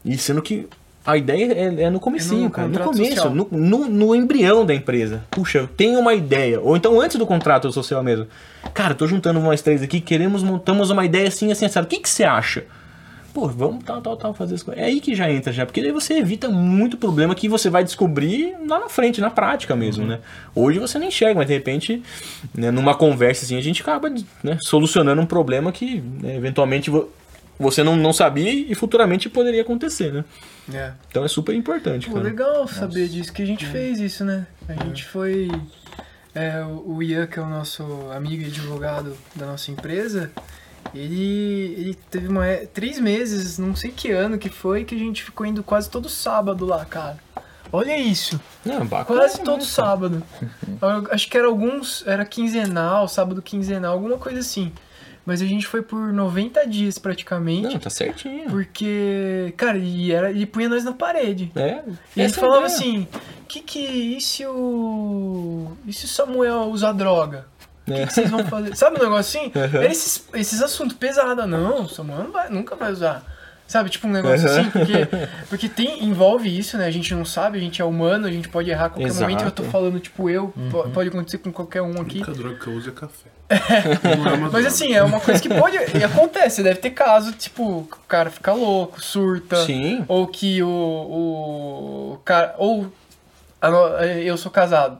E 0.05 0.15
sendo 0.15 0.43
que 0.43 0.67
a 1.03 1.17
ideia 1.17 1.51
é, 1.51 1.81
é 1.85 1.89
no 1.89 1.99
comecinho, 1.99 2.41
é 2.41 2.43
no 2.43 2.51
cara. 2.51 2.67
No 2.67 2.79
começo, 2.81 3.31
no, 3.31 3.47
no, 3.49 3.89
no, 3.89 4.13
embrião 4.15 4.63
da 4.63 4.75
empresa. 4.75 5.25
Puxa, 5.31 5.57
eu 5.57 5.67
tenho 5.67 5.99
uma 5.99 6.13
ideia. 6.13 6.61
Ou 6.61 6.77
então 6.77 7.01
antes 7.01 7.17
do 7.17 7.25
contrato 7.25 7.71
social 7.71 8.03
mesmo. 8.03 8.27
Cara, 8.75 8.93
tô 8.93 9.07
juntando 9.07 9.39
umas 9.39 9.59
três 9.63 9.81
aqui, 9.81 9.99
queremos, 9.99 10.43
montamos 10.43 10.91
uma 10.91 11.03
ideia 11.03 11.27
assim, 11.27 11.51
assim, 11.51 11.67
sabe? 11.67 11.87
O 11.87 11.89
que, 11.89 11.99
que 11.99 12.09
você 12.09 12.23
acha? 12.23 12.65
Pô, 13.33 13.47
vamos 13.47 13.83
tal, 13.83 14.01
tal, 14.01 14.15
tal, 14.15 14.33
fazer 14.33 14.55
as 14.55 14.63
coisas. 14.63 14.83
É 14.83 14.85
aí 14.85 15.01
que 15.01 15.15
já 15.15 15.29
entra, 15.29 15.51
já, 15.51 15.65
porque 15.65 15.81
daí 15.81 15.91
você 15.91 16.15
evita 16.15 16.49
muito 16.49 16.97
problema 16.97 17.33
que 17.33 17.49
você 17.49 17.69
vai 17.69 17.83
descobrir 17.83 18.55
lá 18.67 18.79
na 18.79 18.89
frente, 18.89 19.19
na 19.19 19.29
prática 19.29 19.75
mesmo, 19.75 20.03
uhum. 20.03 20.09
né? 20.09 20.19
Hoje 20.53 20.79
você 20.79 20.99
nem 20.99 21.09
enxerga, 21.09 21.39
mas 21.39 21.47
de 21.47 21.53
repente, 21.53 22.03
né, 22.53 22.69
numa 22.69 22.95
conversa 22.95 23.45
assim, 23.45 23.57
a 23.57 23.61
gente 23.61 23.81
acaba 23.81 24.09
né, 24.43 24.57
solucionando 24.61 25.21
um 25.21 25.25
problema 25.25 25.71
que 25.71 26.01
né, 26.21 26.35
eventualmente 26.35 26.91
você 27.57 27.83
não, 27.83 27.95
não 27.95 28.13
sabia 28.13 28.51
e 28.51 28.73
futuramente 28.75 29.29
poderia 29.29 29.61
acontecer, 29.61 30.11
né? 30.11 30.25
É. 30.73 30.91
Então 31.09 31.23
é 31.23 31.27
super 31.27 31.55
importante. 31.55 32.09
Pô, 32.09 32.19
legal 32.19 32.67
saber 32.67 33.07
disso, 33.07 33.33
que 33.33 33.41
a 33.41 33.45
gente 33.45 33.65
é. 33.65 33.69
fez 33.69 33.99
isso, 33.99 34.23
né? 34.23 34.45
A 34.67 34.73
gente 34.85 35.05
foi. 35.05 35.49
É, 36.35 36.63
o 36.65 37.01
Ian, 37.03 37.27
que 37.27 37.37
é 37.37 37.41
o 37.41 37.47
nosso 37.47 37.83
amigo 38.11 38.43
e 38.43 38.47
advogado 38.47 39.15
da 39.35 39.45
nossa 39.45 39.69
empresa, 39.69 40.31
ele, 40.93 41.75
ele 41.77 41.97
teve 42.09 42.27
uma, 42.27 42.45
três 42.73 42.99
meses, 42.99 43.57
não 43.57 43.75
sei 43.75 43.91
que 43.91 44.11
ano 44.11 44.37
que 44.37 44.49
foi, 44.49 44.83
que 44.83 44.95
a 44.95 44.97
gente 44.97 45.23
ficou 45.23 45.45
indo 45.45 45.63
quase 45.63 45.89
todo 45.89 46.09
sábado 46.09 46.65
lá, 46.65 46.85
cara. 46.85 47.17
Olha 47.71 47.97
isso. 47.97 48.39
Não, 48.63 48.85
bacana, 48.85 49.19
quase 49.19 49.41
todo 49.41 49.59
né, 49.59 49.65
sábado. 49.65 50.23
Acho 51.09 51.27
que 51.27 51.35
era 51.35 51.47
alguns. 51.47 52.05
Era 52.05 52.23
quinzenal, 52.23 53.07
sábado 53.07 53.41
quinzenal, 53.41 53.93
alguma 53.93 54.17
coisa 54.17 54.39
assim. 54.39 54.71
Mas 55.25 55.41
a 55.41 55.45
gente 55.45 55.65
foi 55.65 55.81
por 55.81 56.11
90 56.11 56.67
dias 56.67 56.99
praticamente. 56.99 57.73
Não, 57.73 57.79
tá 57.79 57.89
certinho. 57.89 58.49
Porque, 58.49 59.53
cara, 59.55 59.77
e, 59.77 60.11
era, 60.11 60.31
e 60.31 60.45
punha 60.45 60.67
nós 60.67 60.83
na 60.83 60.91
parede. 60.91 61.51
É. 61.55 61.81
E 62.15 62.21
a 62.21 62.27
gente 62.27 62.37
falava 62.37 62.67
ideia. 62.67 62.77
assim: 62.77 63.07
que 63.47 63.61
que. 63.61 63.79
E 63.79 64.21
se 64.21 64.45
o. 64.45 65.71
E 65.87 65.93
se 65.93 66.05
o 66.05 66.07
Samuel 66.07 66.65
usar 66.65 66.91
droga? 66.91 67.47
O 67.87 67.91
que, 67.91 68.07
que, 68.07 68.13
vocês 68.13 68.29
vão 68.29 68.45
fazer? 68.45 68.75
Sabe 68.77 68.97
um 68.97 69.03
negócio 69.03 69.39
assim? 69.39 69.51
Uhum. 69.53 69.83
Esses, 69.83 70.25
esses 70.33 70.61
assuntos 70.61 70.95
pesados. 70.95 71.45
Não, 71.47 71.87
Samuel 71.87 72.23
não 72.23 72.31
vai, 72.31 72.49
nunca 72.49 72.75
vai 72.75 72.91
usar. 72.91 73.23
Sabe, 73.67 73.89
tipo 73.89 74.07
um 74.07 74.11
negócio 74.11 74.47
uhum. 74.47 74.59
assim, 74.59 74.69
porque, 74.69 74.93
porque 75.49 75.69
tem, 75.69 76.03
envolve 76.03 76.47
isso, 76.57 76.77
né? 76.77 76.85
A 76.85 76.91
gente 76.91 77.13
não 77.15 77.25
sabe, 77.25 77.57
a 77.57 77.61
gente 77.61 77.81
é 77.81 77.85
humano, 77.85 78.27
a 78.27 78.31
gente 78.31 78.47
pode 78.49 78.69
errar 78.69 78.85
a 78.85 78.89
qualquer 78.89 79.07
Exato. 79.07 79.21
momento. 79.21 79.45
Eu 79.45 79.51
tô 79.51 79.63
falando, 79.63 79.99
tipo, 79.99 80.29
eu, 80.29 80.53
uhum. 80.55 80.91
pode 80.91 81.09
acontecer 81.09 81.37
com 81.39 81.51
qualquer 81.51 81.81
um 81.81 81.99
aqui. 81.99 82.21
A 82.21 82.27
única 82.27 82.31
droga 82.33 82.59
que 82.59 82.67
eu 82.67 82.73
uso 82.73 82.89
é 82.89 82.93
café. 82.93 83.29
É, 83.53 84.37
mas 84.51 84.65
assim, 84.65 84.93
é 84.93 85.03
uma 85.03 85.19
coisa 85.19 85.39
que 85.39 85.49
pode. 85.49 85.77
E 85.77 86.03
acontece, 86.03 86.63
deve 86.63 86.79
ter 86.79 86.91
caso, 86.91 87.31
tipo, 87.33 87.79
o 87.79 87.87
cara 88.07 88.29
fica 88.29 88.51
louco, 88.53 89.01
surta. 89.01 89.63
Sim. 89.65 90.03
Ou 90.07 90.27
que 90.27 90.63
o. 90.63 90.67
o 90.67 92.19
cara. 92.23 92.55
Ou. 92.57 92.91
Eu 94.23 94.37
sou 94.37 94.51
casado 94.51 94.99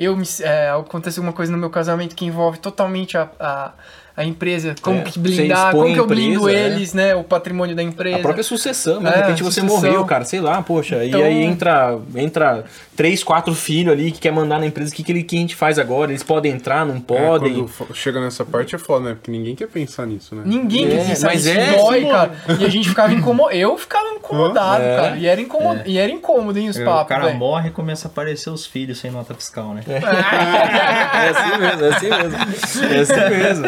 eu 0.00 0.16
me, 0.16 0.24
é, 0.40 0.70
acontece 0.70 1.18
alguma 1.18 1.32
coisa 1.32 1.52
no 1.52 1.58
meu 1.58 1.70
casamento 1.70 2.16
que 2.16 2.24
envolve 2.24 2.58
totalmente 2.58 3.16
a, 3.18 3.30
a 3.38 3.72
a 4.20 4.24
empresa, 4.24 4.74
como 4.82 4.98
é, 4.98 5.02
que 5.02 5.18
blindar, 5.18 5.72
como 5.72 5.94
que 5.94 5.98
eu 5.98 6.06
blindo 6.06 6.40
empresa, 6.40 6.58
é. 6.58 6.66
eles, 6.66 6.92
né? 6.92 7.14
O 7.14 7.24
patrimônio 7.24 7.74
da 7.74 7.82
empresa. 7.82 8.18
A 8.18 8.20
própria 8.20 8.44
sucessão, 8.44 9.00
né? 9.00 9.10
De 9.10 9.16
repente 9.16 9.42
você 9.42 9.60
sucessão. 9.60 9.80
morreu, 9.82 10.04
cara, 10.04 10.24
sei 10.26 10.40
lá, 10.40 10.60
poxa. 10.60 11.02
Então... 11.04 11.20
E 11.20 11.22
aí 11.22 11.42
entra, 11.42 11.98
entra 12.14 12.64
três, 13.00 13.24
quatro 13.24 13.54
filhos 13.54 13.94
ali 13.94 14.12
que 14.12 14.20
quer 14.20 14.30
mandar 14.30 14.58
na 14.58 14.66
empresa, 14.66 14.92
o 14.92 14.94
que, 14.94 15.02
que, 15.02 15.10
ele, 15.10 15.22
que 15.22 15.34
a 15.34 15.38
gente 15.38 15.56
faz 15.56 15.78
agora? 15.78 16.10
Eles 16.10 16.22
podem 16.22 16.52
entrar, 16.52 16.84
não 16.84 16.96
é, 16.96 17.00
podem? 17.00 17.64
É, 17.64 17.94
chega 17.94 18.20
nessa 18.20 18.44
parte 18.44 18.74
é 18.74 18.78
foda, 18.78 19.08
né? 19.08 19.14
Porque 19.14 19.30
ninguém 19.30 19.54
quer 19.54 19.68
pensar 19.68 20.06
nisso, 20.06 20.34
né? 20.34 20.42
Ninguém 20.44 20.86
quer 20.86 21.00
é, 21.00 21.04
pensar 21.06 21.28
mas 21.28 21.46
nisso. 21.46 21.58
É, 21.58 21.76
dói, 21.78 22.04
cara. 22.04 22.32
E 22.60 22.62
a 22.66 22.68
gente 22.68 22.90
ficava 22.90 23.14
incomodado. 23.14 23.56
Eu 23.56 23.78
ficava 23.78 24.06
incomodado, 24.10 24.84
é. 24.84 24.96
cara. 24.96 25.16
E 25.16 25.26
era, 25.26 25.40
incomod... 25.40 25.82
e 25.86 25.96
era 25.96 26.12
incômodo, 26.12 26.58
hein, 26.58 26.68
os 26.68 26.78
papos. 26.78 27.04
O 27.04 27.06
cara 27.06 27.24
véio. 27.24 27.38
morre 27.38 27.70
e 27.70 27.72
começa 27.72 28.06
a 28.06 28.10
aparecer 28.10 28.50
os 28.50 28.66
filhos 28.66 28.98
sem 28.98 29.10
nota 29.10 29.32
fiscal, 29.32 29.72
né? 29.72 29.82
É, 29.88 29.96
assim 31.30 31.58
mesmo, 31.58 31.84
é 31.84 31.88
assim 31.88 32.08
mesmo. 32.10 32.94
É 32.94 32.98
assim 33.00 33.30
mesmo. 33.30 33.66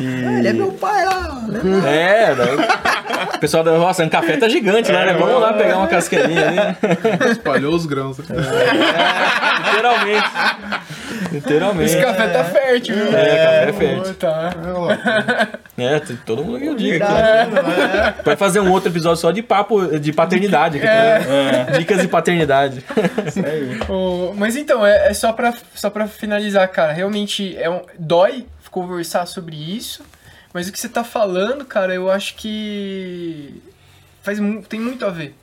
E... 0.00 0.38
Ele 0.38 0.48
é 0.48 0.52
meu 0.54 0.72
pai 0.72 1.04
lá. 1.04 1.42
Né? 1.42 1.60
É, 1.84 2.34
não. 2.34 2.95
O 3.36 3.38
pessoal 3.38 3.62
da 3.62 3.72
nossa, 3.76 4.02
um 4.02 4.08
café 4.08 4.36
tá 4.36 4.48
gigante 4.48 4.90
lá, 4.90 5.04
né? 5.04 5.12
Vamos 5.12 5.40
lá 5.40 5.52
pegar 5.52 5.76
uma 5.76 5.86
casqueirinha 5.86 6.48
ali. 6.48 6.58
Espalhou 7.30 7.74
os 7.74 7.86
grãos. 7.86 8.18
É, 8.18 9.68
literalmente. 9.70 10.28
Literalmente. 11.32 11.92
Esse 11.92 12.00
café 12.02 12.28
tá 12.28 12.44
fértil, 12.44 12.94
viu? 12.94 13.16
É, 13.16 13.36
café 13.36 13.68
é 13.68 13.72
fértil. 13.72 14.14
Tá. 14.14 14.50
É, 15.78 16.00
todo 16.24 16.42
mundo 16.42 16.58
que 16.58 16.66
eu 16.66 16.74
digo. 16.74 17.04
Aqui. 17.04 18.22
Vai 18.24 18.36
fazer 18.36 18.60
um 18.60 18.72
outro 18.72 18.90
episódio 18.90 19.18
só 19.18 19.30
de 19.30 19.42
papo 19.42 19.98
de 19.98 20.12
paternidade. 20.12 20.78
Aqui, 20.78 20.86
é. 20.86 21.78
Dicas 21.78 22.00
de 22.00 22.08
paternidade. 22.08 22.82
Isso 23.26 23.40
aí. 23.44 23.78
mas 24.36 24.56
então, 24.56 24.86
é, 24.86 25.08
é, 25.08 25.14
só, 25.14 25.32
pra, 25.32 25.52
só 25.74 25.90
pra 25.90 26.08
finalizar, 26.08 26.66
cara. 26.68 26.92
Realmente 26.92 27.56
é 27.58 27.68
um, 27.68 27.82
dói 27.98 28.46
conversar 28.70 29.26
sobre 29.26 29.56
isso. 29.56 30.02
Mas 30.56 30.68
o 30.68 30.72
que 30.72 30.80
você 30.80 30.88
tá 30.88 31.04
falando, 31.04 31.66
cara, 31.66 31.94
eu 31.94 32.10
acho 32.10 32.34
que 32.34 33.62
faz, 34.22 34.38
tem 34.70 34.80
muito 34.80 35.04
a 35.04 35.10
ver. 35.10 35.34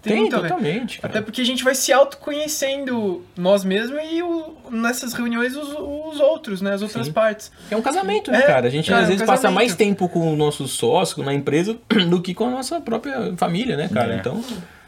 Tem, 0.00 0.14
Tem 0.14 0.28
totalmente. 0.30 1.00
Cara. 1.00 1.12
Até 1.12 1.20
porque 1.20 1.40
a 1.40 1.44
gente 1.44 1.64
vai 1.64 1.74
se 1.74 1.92
autoconhecendo 1.92 3.26
nós 3.36 3.64
mesmos 3.64 4.00
e 4.12 4.22
o, 4.22 4.54
nessas 4.70 5.12
reuniões 5.12 5.56
os, 5.56 5.70
os, 5.70 6.20
outros, 6.20 6.62
né? 6.62 6.72
As 6.72 6.82
outras 6.82 7.06
Sim. 7.06 7.12
partes. 7.12 7.50
É 7.68 7.76
um 7.76 7.82
casamento, 7.82 8.30
né, 8.30 8.38
é, 8.38 8.42
cara? 8.42 8.68
A 8.68 8.70
gente 8.70 8.88
cara, 8.88 9.02
às 9.02 9.08
vezes 9.08 9.22
é 9.22 9.24
um 9.24 9.26
passa 9.26 9.50
mais 9.50 9.74
tempo 9.74 10.08
com 10.08 10.32
o 10.32 10.36
nosso 10.36 10.68
sócio 10.68 11.20
na 11.24 11.34
empresa 11.34 11.76
do 12.08 12.22
que 12.22 12.32
com 12.32 12.46
a 12.46 12.50
nossa 12.50 12.80
própria 12.80 13.34
família, 13.36 13.76
né, 13.76 13.88
cara? 13.92 14.14
É. 14.14 14.18
Então, 14.18 14.36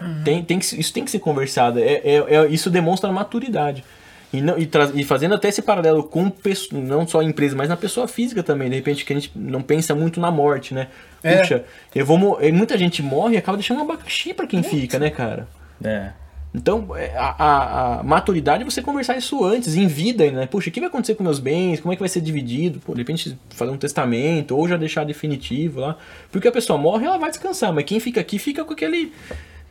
uhum. 0.00 0.22
tem, 0.22 0.44
tem 0.44 0.60
que, 0.60 0.80
isso 0.80 0.92
tem 0.92 1.04
que 1.04 1.10
ser 1.10 1.18
conversado. 1.18 1.80
É, 1.80 2.00
é, 2.04 2.24
é 2.28 2.46
isso 2.46 2.70
demonstra 2.70 3.10
maturidade. 3.10 3.82
E, 4.32 4.40
não, 4.40 4.56
e, 4.58 4.68
e, 4.94 5.04
fazendo 5.04 5.34
até 5.34 5.48
esse 5.48 5.60
paralelo 5.60 6.04
com 6.04 6.32
não 6.72 7.06
só 7.06 7.20
a 7.20 7.24
empresa, 7.24 7.54
mas 7.54 7.68
na 7.68 7.76
pessoa 7.76 8.08
física 8.08 8.42
também. 8.42 8.70
De 8.70 8.76
repente, 8.76 9.04
que 9.04 9.12
a 9.12 9.16
gente 9.16 9.30
não 9.34 9.60
pensa 9.60 9.94
muito 9.94 10.18
na 10.18 10.30
morte, 10.30 10.72
né? 10.72 10.88
É. 11.22 11.38
Puxa, 11.38 11.64
eu 11.94 12.06
vou 12.06 12.18
muita 12.18 12.78
gente 12.78 13.02
morre 13.02 13.34
e 13.34 13.36
acaba 13.36 13.58
deixando 13.58 13.78
um 13.78 13.82
abacaxi 13.82 14.32
para 14.32 14.46
quem 14.46 14.62
fica, 14.62 14.98
né, 14.98 15.10
cara? 15.10 15.46
É. 15.84 16.10
Então, 16.54 16.94
é, 16.94 17.16
a, 17.16 17.34
a, 17.38 18.00
a, 18.00 18.02
maturidade 18.02 18.62
é 18.62 18.64
você 18.64 18.82
conversar 18.82 19.16
isso 19.16 19.42
antes, 19.42 19.74
em 19.74 19.86
vida, 19.86 20.30
né? 20.30 20.46
Puxa, 20.46 20.68
o 20.68 20.72
que 20.72 20.80
vai 20.80 20.88
acontecer 20.88 21.14
com 21.14 21.24
meus 21.24 21.38
bens? 21.38 21.80
Como 21.80 21.92
é 21.92 21.96
que 21.96 22.02
vai 22.02 22.08
ser 22.08 22.20
dividido? 22.20 22.78
Pô, 22.80 22.92
de 22.92 22.98
repente, 22.98 23.38
fazer 23.50 23.70
um 23.70 23.78
testamento 23.78 24.56
ou 24.56 24.68
já 24.68 24.76
deixar 24.76 25.04
definitivo 25.04 25.80
lá. 25.80 25.96
Porque 26.30 26.46
a 26.46 26.52
pessoa 26.52 26.78
morre, 26.78 27.06
ela 27.06 27.16
vai 27.16 27.30
descansar, 27.30 27.72
mas 27.72 27.84
quem 27.84 27.98
fica 28.00 28.20
aqui 28.20 28.38
fica 28.38 28.64
com 28.64 28.72
aquele 28.74 29.12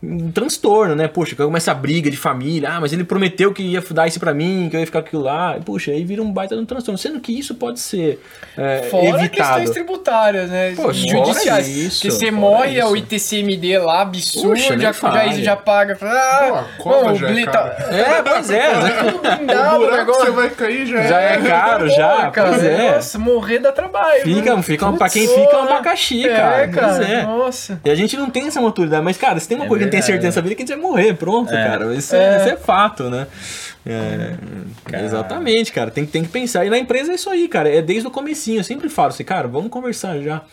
um 0.04 0.32
transtorno, 0.32 0.96
né? 0.96 1.08
Poxa, 1.08 1.36
começa 1.36 1.72
a 1.72 1.76
briga 1.76 2.10
de 2.10 2.18
família. 2.18 2.70
Ah, 2.72 2.82
mas 2.82 2.92
ele 2.92 3.04
prometeu 3.04 3.54
que 3.54 3.62
ia 3.62 3.84
dar 3.92 4.08
isso 4.08 4.20
pra 4.20 4.34
mim, 4.34 4.68
que 4.70 4.76
eu 4.76 4.80
ia 4.80 4.86
ficar 4.86 5.02
com 5.02 5.08
aquilo 5.08 5.22
lá. 5.22 5.58
E, 5.58 5.62
puxa, 5.62 5.92
aí 5.92 6.04
vira 6.04 6.24
um 6.24 6.32
baita 6.32 6.56
de 6.56 6.62
um 6.62 6.66
transtorno. 6.66 6.98
Sendo 6.98 7.20
que 7.20 7.38
isso 7.38 7.54
pode 7.54 7.80
ser 7.80 8.20
é, 8.58 8.88
fora 8.90 9.20
evitado. 9.20 9.30
questões 9.30 9.70
tributárias, 9.70 10.50
né? 10.50 10.74
Pô, 10.76 10.92
Judiciais. 10.92 11.68
Isso, 11.68 12.02
que 12.02 12.10
você 12.10 12.32
morre, 12.32 12.80
é 12.80 12.86
o 12.86 12.96
ITCMD 12.96 13.78
lá, 13.78 14.02
absurdo, 14.02 14.56
Puxa, 14.56 14.78
já, 14.80 14.92
já, 14.92 15.34
já 15.34 15.56
paga. 15.56 15.98
Ah, 16.02 16.66
Pô, 16.82 16.90
não, 16.90 17.16
já 17.16 17.30
é, 17.30 17.46
caro. 17.46 17.70
é, 17.94 18.22
pois 18.24 18.50
é. 18.50 18.74
Né? 18.74 19.72
o 19.78 19.92
negócio 19.92 20.26
você 20.26 20.32
vai 20.32 20.50
cair 20.50 20.88
já, 20.88 21.04
já 21.04 21.20
é, 21.20 21.38
caro, 21.42 21.88
já. 21.90 22.26
Pô, 22.26 22.32
cara, 22.32 22.50
pois 22.50 22.64
é. 22.64 22.96
Nossa, 22.96 23.20
morrer 23.20 23.60
dá 23.60 23.72
trabalho. 23.72 24.24
Fica, 24.24 24.56
né? 24.56 24.64
fica, 24.64 24.92
pra 24.94 25.10
quem 25.10 25.28
fica 25.28 25.42
é 25.42 25.58
um 25.58 25.64
abacaxi, 25.64 26.24
cara. 26.24 26.64
É, 26.64 26.68
cara. 26.68 27.06
É. 27.06 27.24
Nossa. 27.24 27.80
E 27.86 27.90
a 27.90 27.96
gente 27.96 28.18
não 28.18 28.32
tem 28.32 28.48
essa 28.48 28.60
maturidade. 28.60 29.04
Mas, 29.04 29.18
cara, 29.18 29.40
se 29.40 29.48
tem 29.48 29.58
uma 29.58 29.66
é 29.66 29.68
coisa 29.68 29.86
a 29.86 29.91
tem 29.92 30.02
certeza 30.02 30.42
vida 30.42 30.56
que 30.56 30.64
a 30.64 30.66
gente 30.66 30.76
vai 30.76 30.90
morrer, 30.90 31.14
pronto, 31.14 31.54
é. 31.54 31.68
cara. 31.68 31.94
Isso 31.94 32.16
é, 32.16 32.38
isso 32.38 32.50
é 32.50 32.58
fato, 32.58 33.10
né? 33.10 33.28
É, 33.86 34.36
exatamente, 35.04 35.72
cara. 35.72 35.92
Tem, 35.92 36.06
tem 36.06 36.24
que 36.24 36.30
pensar. 36.30 36.66
E 36.66 36.70
na 36.70 36.78
empresa 36.78 37.12
é 37.12 37.16
isso 37.16 37.30
aí, 37.30 37.48
cara. 37.48 37.70
É 37.70 37.82
desde 37.82 38.08
o 38.08 38.12
comecinho. 38.12 38.60
Eu 38.60 38.64
sempre 38.64 38.90
falo 38.90 39.10
assim, 39.10 39.24
cara, 39.24 39.48
vamos 39.48 39.70
conversar 39.70 40.20
já 40.20 40.44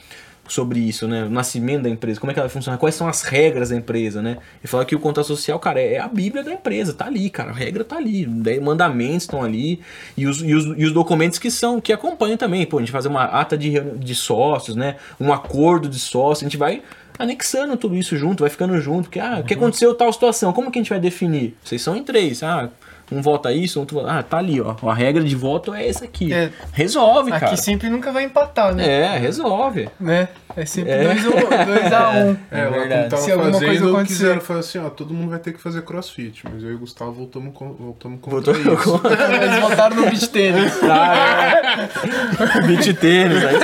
sobre 0.49 0.81
isso, 0.81 1.07
né? 1.07 1.25
O 1.25 1.31
nascimento 1.31 1.83
da 1.83 1.91
empresa, 1.91 2.19
como 2.19 2.31
é 2.31 2.35
que 2.35 2.41
ela 2.41 2.49
funciona, 2.49 2.79
quais 2.79 2.95
são 2.95 3.07
as 3.07 3.23
regras 3.23 3.69
da 3.69 3.77
empresa, 3.77 4.23
né? 4.23 4.39
E 4.65 4.67
falar 4.67 4.85
que 4.85 4.97
o 4.97 4.99
contrato 4.99 5.27
social, 5.27 5.59
cara, 5.59 5.81
é 5.81 5.99
a 5.99 6.09
bíblia 6.09 6.43
da 6.43 6.53
empresa, 6.53 6.93
tá 6.93 7.07
ali, 7.07 7.29
cara, 7.29 7.51
a 7.51 7.55
regra 7.55 7.85
tá 7.85 7.97
ali, 7.97 8.27
mandamentos 8.61 9.25
estão 9.25 9.43
ali 9.43 9.81
e 10.17 10.27
os, 10.27 10.43
e 10.43 10.55
os, 10.55 10.65
e 10.77 10.85
os 10.85 10.93
documentos 10.93 11.39
que 11.39 11.51
são, 11.51 11.81
que 11.81 11.93
acompanham 11.93 12.37
também, 12.37 12.65
pô, 12.67 12.79
a 12.79 12.81
gente 12.81 12.93
fazer 12.93 13.09
uma 13.09 13.25
ata 13.25 13.57
de, 13.57 13.79
de 13.79 14.15
sócios, 14.15 14.75
né? 14.75 14.97
Um 15.21 15.33
acordo 15.33 15.89
de 15.89 15.99
sócios, 15.99 16.43
a 16.43 16.49
gente 16.49 16.57
vai 16.57 16.83
anexando 17.19 17.77
tudo 17.77 17.97
isso 17.97 18.17
junto, 18.17 18.41
vai 18.41 18.51
ficando 18.51 18.79
junto, 18.81 19.05
porque, 19.05 19.21
ah, 19.21 19.39
o 19.41 19.45
que 19.45 19.55
aconteceu 19.55 19.95
tal 19.95 20.13
situação, 20.13 20.53
como 20.53 20.71
que 20.71 20.79
a 20.79 20.83
gente 20.83 20.91
vai 20.91 21.01
definir? 21.01 21.57
Vocês 21.63 21.83
são 21.83 21.97
em 21.97 22.03
três, 22.03 22.43
ah, 22.43 22.71
um 23.11 23.23
vota 23.23 23.53
isso, 23.53 23.81
outro 23.81 23.97
vota. 23.97 24.13
Ah, 24.13 24.23
tá 24.23 24.39
ali, 24.39 24.61
ó. 24.61 24.75
A 24.87 24.95
regra 24.95 25.25
de 25.25 25.35
voto 25.35 25.73
é 25.73 25.89
essa 25.89 26.05
aqui. 26.05 26.33
É. 26.33 26.51
Resolve, 26.73 27.31
aqui 27.31 27.41
cara. 27.41 27.53
Aqui 27.53 27.63
sempre 27.63 27.89
nunca 27.89 28.13
vai 28.13 28.25
empatar, 28.25 28.75
né? 28.75 28.87
É, 28.87 29.19
resolve. 29.19 29.89
Né? 29.99 30.29
É 30.55 30.67
sempre 30.67 30.93
2 30.93 31.25
é. 31.25 31.95
a 31.95 32.11
1. 32.11 32.29
Um. 32.29 32.37
É, 32.51 32.61
é 32.61 32.71
verdade. 32.71 33.21
Se 33.21 33.33
alguma 33.33 33.59
coisa 33.59 33.89
acontecer. 33.89 34.07
quiseram 34.07 34.59
assim, 34.59 34.79
ó, 34.79 34.91
todo 34.91 35.15
mundo 35.15 35.31
vai 35.31 35.39
ter 35.39 35.53
que 35.53 35.61
fazer 35.61 35.83
crossfit. 35.83 36.45
Mas 36.53 36.63
eu 36.63 36.73
e 36.73 36.75
o 36.75 36.79
Gustavo 36.79 37.13
voltamos, 37.13 37.55
com, 37.55 37.73
voltamos 37.73 38.21
contra 38.21 38.53
Voltou 38.53 38.75
isso. 38.75 38.99
Com... 38.99 39.09
Eles 39.09 39.61
votaram 39.61 39.97
no 39.97 40.03
beat 40.03 40.27
tênis. 40.29 40.79
Ah, 40.83 41.89
é. 42.59 42.67
beat 42.67 42.95
tênis, 42.99 43.45
aí. 43.45 43.57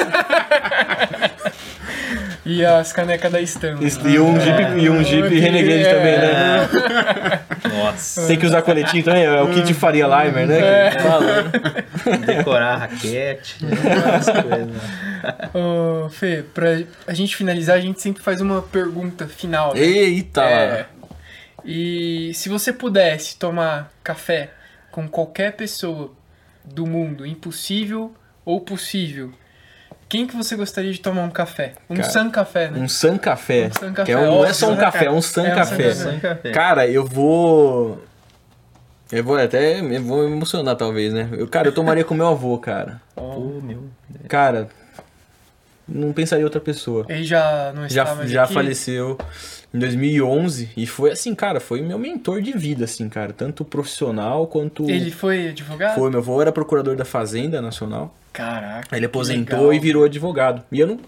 E 2.46 2.64
as 2.64 2.92
canecas 2.92 3.32
da 3.32 3.40
Stan. 3.40 3.78
E 3.80 4.18
um 4.18 4.38
Jeep, 4.38 4.62
e 4.78 4.90
um 4.90 5.02
Jeep 5.02 5.28
Renegade 5.38 5.82
é. 5.82 5.94
também, 5.94 6.18
né? 6.18 7.40
Nossa. 7.74 8.26
Tem 8.26 8.38
que 8.38 8.44
usar 8.44 8.60
coletinho 8.62 9.02
também, 9.02 9.24
é 9.24 9.42
o 9.42 9.50
kit 9.50 9.72
Faria 9.72 10.06
Limer, 10.06 10.46
né? 10.46 10.58
É. 10.58 12.26
Decorar 12.26 12.74
a 12.74 12.76
raquete, 12.76 13.56
Ô, 15.54 16.08
Fê, 16.10 16.44
pra 16.52 16.82
a 17.06 17.14
gente 17.14 17.34
finalizar, 17.34 17.76
a 17.76 17.80
gente 17.80 18.00
sempre 18.00 18.22
faz 18.22 18.40
uma 18.42 18.60
pergunta 18.60 19.26
final. 19.26 19.72
Né? 19.72 19.80
Eita! 19.80 20.42
É, 20.42 20.86
e 21.64 22.32
se 22.34 22.50
você 22.50 22.72
pudesse 22.72 23.38
tomar 23.38 23.90
café 24.02 24.50
com 24.90 25.08
qualquer 25.08 25.52
pessoa 25.52 26.12
do 26.62 26.86
mundo, 26.86 27.24
impossível 27.26 28.14
ou 28.44 28.60
possível, 28.60 29.32
quem 30.14 30.28
que 30.28 30.36
você 30.36 30.54
gostaria 30.54 30.92
de 30.92 31.00
tomar 31.00 31.24
um 31.24 31.30
café? 31.30 31.72
Um 31.90 31.96
Cara, 31.96 32.08
San 32.08 32.30
Café, 32.30 32.70
né? 32.70 32.78
Um 32.78 32.86
San 32.86 33.18
Café. 33.18 33.66
Um 33.66 33.74
San 33.80 33.92
Café. 33.92 34.12
É 34.12 34.16
um, 34.16 34.26
não 34.26 34.44
é 34.44 34.52
só 34.52 34.70
um 34.70 34.76
café, 34.76 35.06
é 35.06 35.10
um 35.10 35.20
San, 35.20 35.44
é 35.44 35.50
café. 35.52 35.88
Um 35.88 35.94
San 35.94 36.20
Café. 36.20 36.50
Cara, 36.52 36.86
eu 36.86 37.04
vou... 37.04 38.00
Eu 39.10 39.24
vou 39.24 39.36
até 39.36 39.80
eu 39.80 40.02
vou 40.04 40.28
me 40.28 40.36
emocionar, 40.36 40.76
talvez, 40.76 41.12
né? 41.12 41.28
Eu, 41.32 41.48
cara, 41.48 41.66
eu 41.66 41.72
tomaria 41.74 42.04
com 42.04 42.14
meu 42.14 42.28
avô, 42.28 42.56
cara. 42.58 43.02
Oh, 43.16 43.60
meu. 43.60 43.88
Cara, 44.28 44.68
não 45.88 46.12
pensaria 46.12 46.42
em 46.42 46.44
outra 46.44 46.60
pessoa. 46.60 47.04
Ele 47.08 47.24
já 47.24 47.72
não 47.74 47.84
estava 47.84 48.22
Já, 48.22 48.46
já 48.46 48.46
faleceu 48.46 49.18
em 49.74 49.80
2011 49.80 50.70
e 50.76 50.86
foi 50.86 51.10
assim, 51.10 51.34
cara, 51.34 51.58
foi 51.58 51.82
meu 51.82 51.98
mentor 51.98 52.40
de 52.40 52.52
vida, 52.52 52.84
assim, 52.84 53.08
cara. 53.08 53.32
Tanto 53.32 53.64
profissional 53.64 54.46
quanto... 54.46 54.88
Ele 54.88 55.10
foi 55.10 55.48
advogado? 55.48 55.96
Foi, 55.96 56.08
meu 56.08 56.20
avô 56.20 56.40
era 56.40 56.52
procurador 56.52 56.94
da 56.94 57.04
Fazenda 57.04 57.60
Nacional. 57.60 58.14
Caraca. 58.34 58.96
Ele 58.96 59.06
aposentou 59.06 59.72
e 59.72 59.78
virou 59.78 60.04
advogado. 60.04 60.64
E 60.72 60.80
eu 60.80 60.88
não 60.88 60.98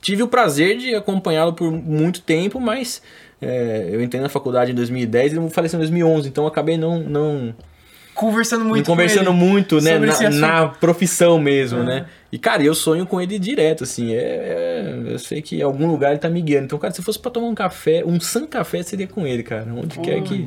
tive 0.00 0.24
o 0.24 0.28
prazer 0.28 0.76
de 0.76 0.94
acompanhá-lo 0.96 1.52
por 1.52 1.70
muito 1.70 2.20
tempo, 2.20 2.58
mas 2.58 3.00
é, 3.40 3.88
eu 3.90 4.02
entrei 4.02 4.20
na 4.20 4.28
faculdade 4.28 4.72
em 4.72 4.74
2010 4.74 5.32
e 5.32 5.36
ele 5.38 5.48
faleceu 5.48 5.78
em 5.78 5.80
2011, 5.82 6.28
então 6.28 6.44
acabei 6.44 6.76
não, 6.76 6.98
não 6.98 7.54
conversando 8.14 8.64
muito 8.64 8.86
conversando 8.86 9.32
muito 9.32 9.80
né 9.80 9.98
na, 9.98 10.30
na, 10.30 10.68
profissão 10.68 11.38
mesmo 11.38 11.80
ah. 11.80 11.84
né? 11.84 12.06
E 12.30 12.38
cara 12.38 12.62
eu 12.62 12.74
sonho 12.74 13.04
com 13.04 13.20
ele 13.20 13.38
direto 13.38 13.84
assim 13.84 14.14
é, 14.14 14.18
é, 14.18 15.02
eu 15.06 15.18
sei 15.18 15.42
que 15.42 15.56
em 15.56 15.62
algum 15.62 15.86
lugar 15.86 16.10
ele 16.10 16.18
tá 16.18 16.30
me 16.30 16.40
guiando. 16.40 16.64
Então 16.64 16.78
cara 16.78 16.92
se 16.94 17.02
fosse 17.02 17.18
para 17.18 17.30
tomar 17.30 17.48
um 17.48 17.54
café 17.54 18.02
um 18.06 18.18
san 18.20 18.46
café 18.46 18.82
seria 18.82 19.06
com 19.06 19.26
ele 19.26 19.42
cara. 19.42 19.72
Onde 19.72 19.96
Pô, 19.96 20.02
quer 20.02 20.22
que 20.22 20.44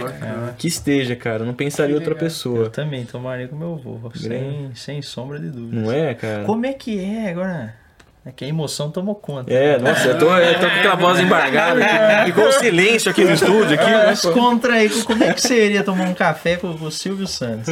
que 0.58 0.68
esteja 0.68 1.16
cara. 1.16 1.46
Não 1.46 1.54
pensaria 1.54 1.96
outra 1.96 2.16
pessoa. 2.16 2.66
Eu 2.66 2.70
também 2.70 3.06
tomaria 3.06 3.48
com 3.48 3.56
meu 3.56 3.74
avô 3.74 4.00
sem, 4.16 4.72
sem 4.74 5.02
sombra 5.02 5.40
de 5.40 5.50
dúvida 5.50 5.80
não 5.80 5.92
é 5.92 6.14
cara? 6.16 6.44
Como 6.44 6.66
é 6.66 6.74
que 6.74 7.00
é 7.00 7.30
agora 7.30 7.85
é 8.28 8.32
que 8.32 8.44
a 8.44 8.48
emoção 8.48 8.90
tomou 8.90 9.14
conta. 9.14 9.54
É, 9.54 9.78
nossa, 9.78 10.08
eu 10.08 10.18
tô, 10.18 10.36
eu 10.36 10.56
tô 10.56 10.62
com 10.62 10.66
aquela 10.66 10.96
voz 10.96 11.20
embargada 11.20 11.80
aqui. 11.80 12.32
Ficou 12.32 12.48
um 12.48 12.52
silêncio 12.54 13.12
aqui 13.12 13.24
no 13.24 13.32
estúdio. 13.32 13.76
Aqui, 13.76 13.92
Mas 13.92 14.22
contra 14.22 14.74
aí, 14.74 14.90
como 15.04 15.24
é 15.24 15.32
que 15.32 15.42
você 15.42 15.66
iria 15.66 15.84
tomar 15.84 16.06
um 16.06 16.14
café 16.16 16.56
com 16.56 16.70
o 16.70 16.92
Silvio 16.92 17.28
Santos? 17.28 17.72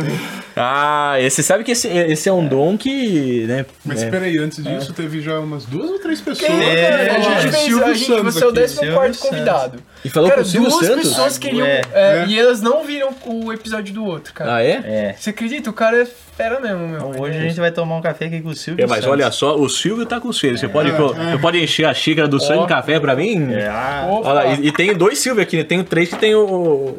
Ah, 0.56 1.16
você 1.20 1.42
sabe 1.42 1.64
que 1.64 1.72
esse, 1.72 1.88
esse 1.88 2.30
é 2.30 2.32
um 2.32 2.48
dom 2.48 2.78
que. 2.78 3.46
Né, 3.48 3.66
Mas 3.84 4.04
é. 4.04 4.12
peraí, 4.12 4.38
antes 4.38 4.64
disso 4.64 4.92
é. 4.92 4.94
teve 4.94 5.22
já 5.22 5.40
umas 5.40 5.66
duas 5.66 5.90
ou 5.90 5.98
três 5.98 6.22
pessoas. 6.22 6.52
É, 6.52 7.10
a 7.10 7.20
gente 7.20 7.42
fez, 7.42 7.56
Silvio 7.56 7.86
a 7.86 7.94
gente, 7.96 8.06
Santos 8.06 8.34
você 8.36 8.44
é 8.44 8.92
o 8.92 8.94
14 8.94 9.18
convidado. 9.18 9.80
E 10.06 10.10
falou 10.10 10.30
cara, 10.30 10.42
com 10.42 10.48
o 10.48 10.52
Silvio 10.52 10.70
duas 10.70 10.86
Santos? 10.86 11.10
pessoas 11.10 11.38
queriam. 11.40 11.66
É. 11.66 11.82
É, 11.92 12.26
e 12.28 12.40
elas 12.40 12.62
não 12.62 12.84
viram 12.84 13.10
o 13.26 13.52
episódio 13.52 13.92
do 13.92 14.06
outro, 14.06 14.32
cara. 14.36 14.58
Ah, 14.58 14.64
é? 14.64 14.84
É. 14.86 15.16
Você 15.18 15.32
acredita? 15.32 15.72
O 15.72 15.74
cara 15.74 16.04
é 16.04 16.06
fera 16.06 16.60
mesmo, 16.60 16.88
meu. 16.88 17.10
Então, 17.10 17.22
hoje 17.22 17.38
a 17.38 17.42
gente 17.42 17.60
vai 17.60 17.72
tomar 17.72 17.98
um 17.98 18.02
café 18.02 18.26
aqui 18.26 18.42
com 18.42 18.50
o 18.50 18.56
Silvio. 18.56 18.84
É, 18.84 18.88
mas 18.88 19.00
Santos. 19.00 19.12
olha 19.12 19.32
só, 19.32 19.56
o 19.56 19.70
Silvio 19.70 20.06
tá 20.06 20.20
com 20.20 20.28
o 20.28 20.34
Você 20.52 20.68
pode, 20.68 20.92
você 20.92 21.38
pode 21.42 21.64
encher 21.64 21.86
a 21.86 21.94
xícara 21.94 22.28
do 22.28 22.40
sangue 22.40 22.64
de 22.64 22.68
café 22.68 23.00
pra 23.00 23.16
mim? 23.16 23.52
É. 23.54 23.70
Olha 24.10 24.34
lá, 24.34 24.46
e, 24.48 24.68
e, 24.68 24.72
tem 24.72 24.94
dois 24.94 25.20
Silvio 25.20 25.42
aqui, 25.42 25.58
né? 25.58 25.64
Tem 25.64 25.84
três 25.84 26.10
que 26.10 26.18
tem 26.18 26.36
o. 26.36 26.98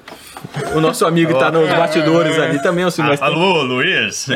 o 0.75 0.81
nosso 0.81 1.07
amigo 1.07 1.33
que 1.33 1.39
tá 1.39 1.51
nos 1.51 1.69
bastidores 1.69 2.39
ali 2.39 2.63
também 2.63 2.85
é 2.85 2.87
o 2.87 2.91
Silvestre. 2.91 3.27
Alô, 3.27 3.63
Luiz? 3.63 4.27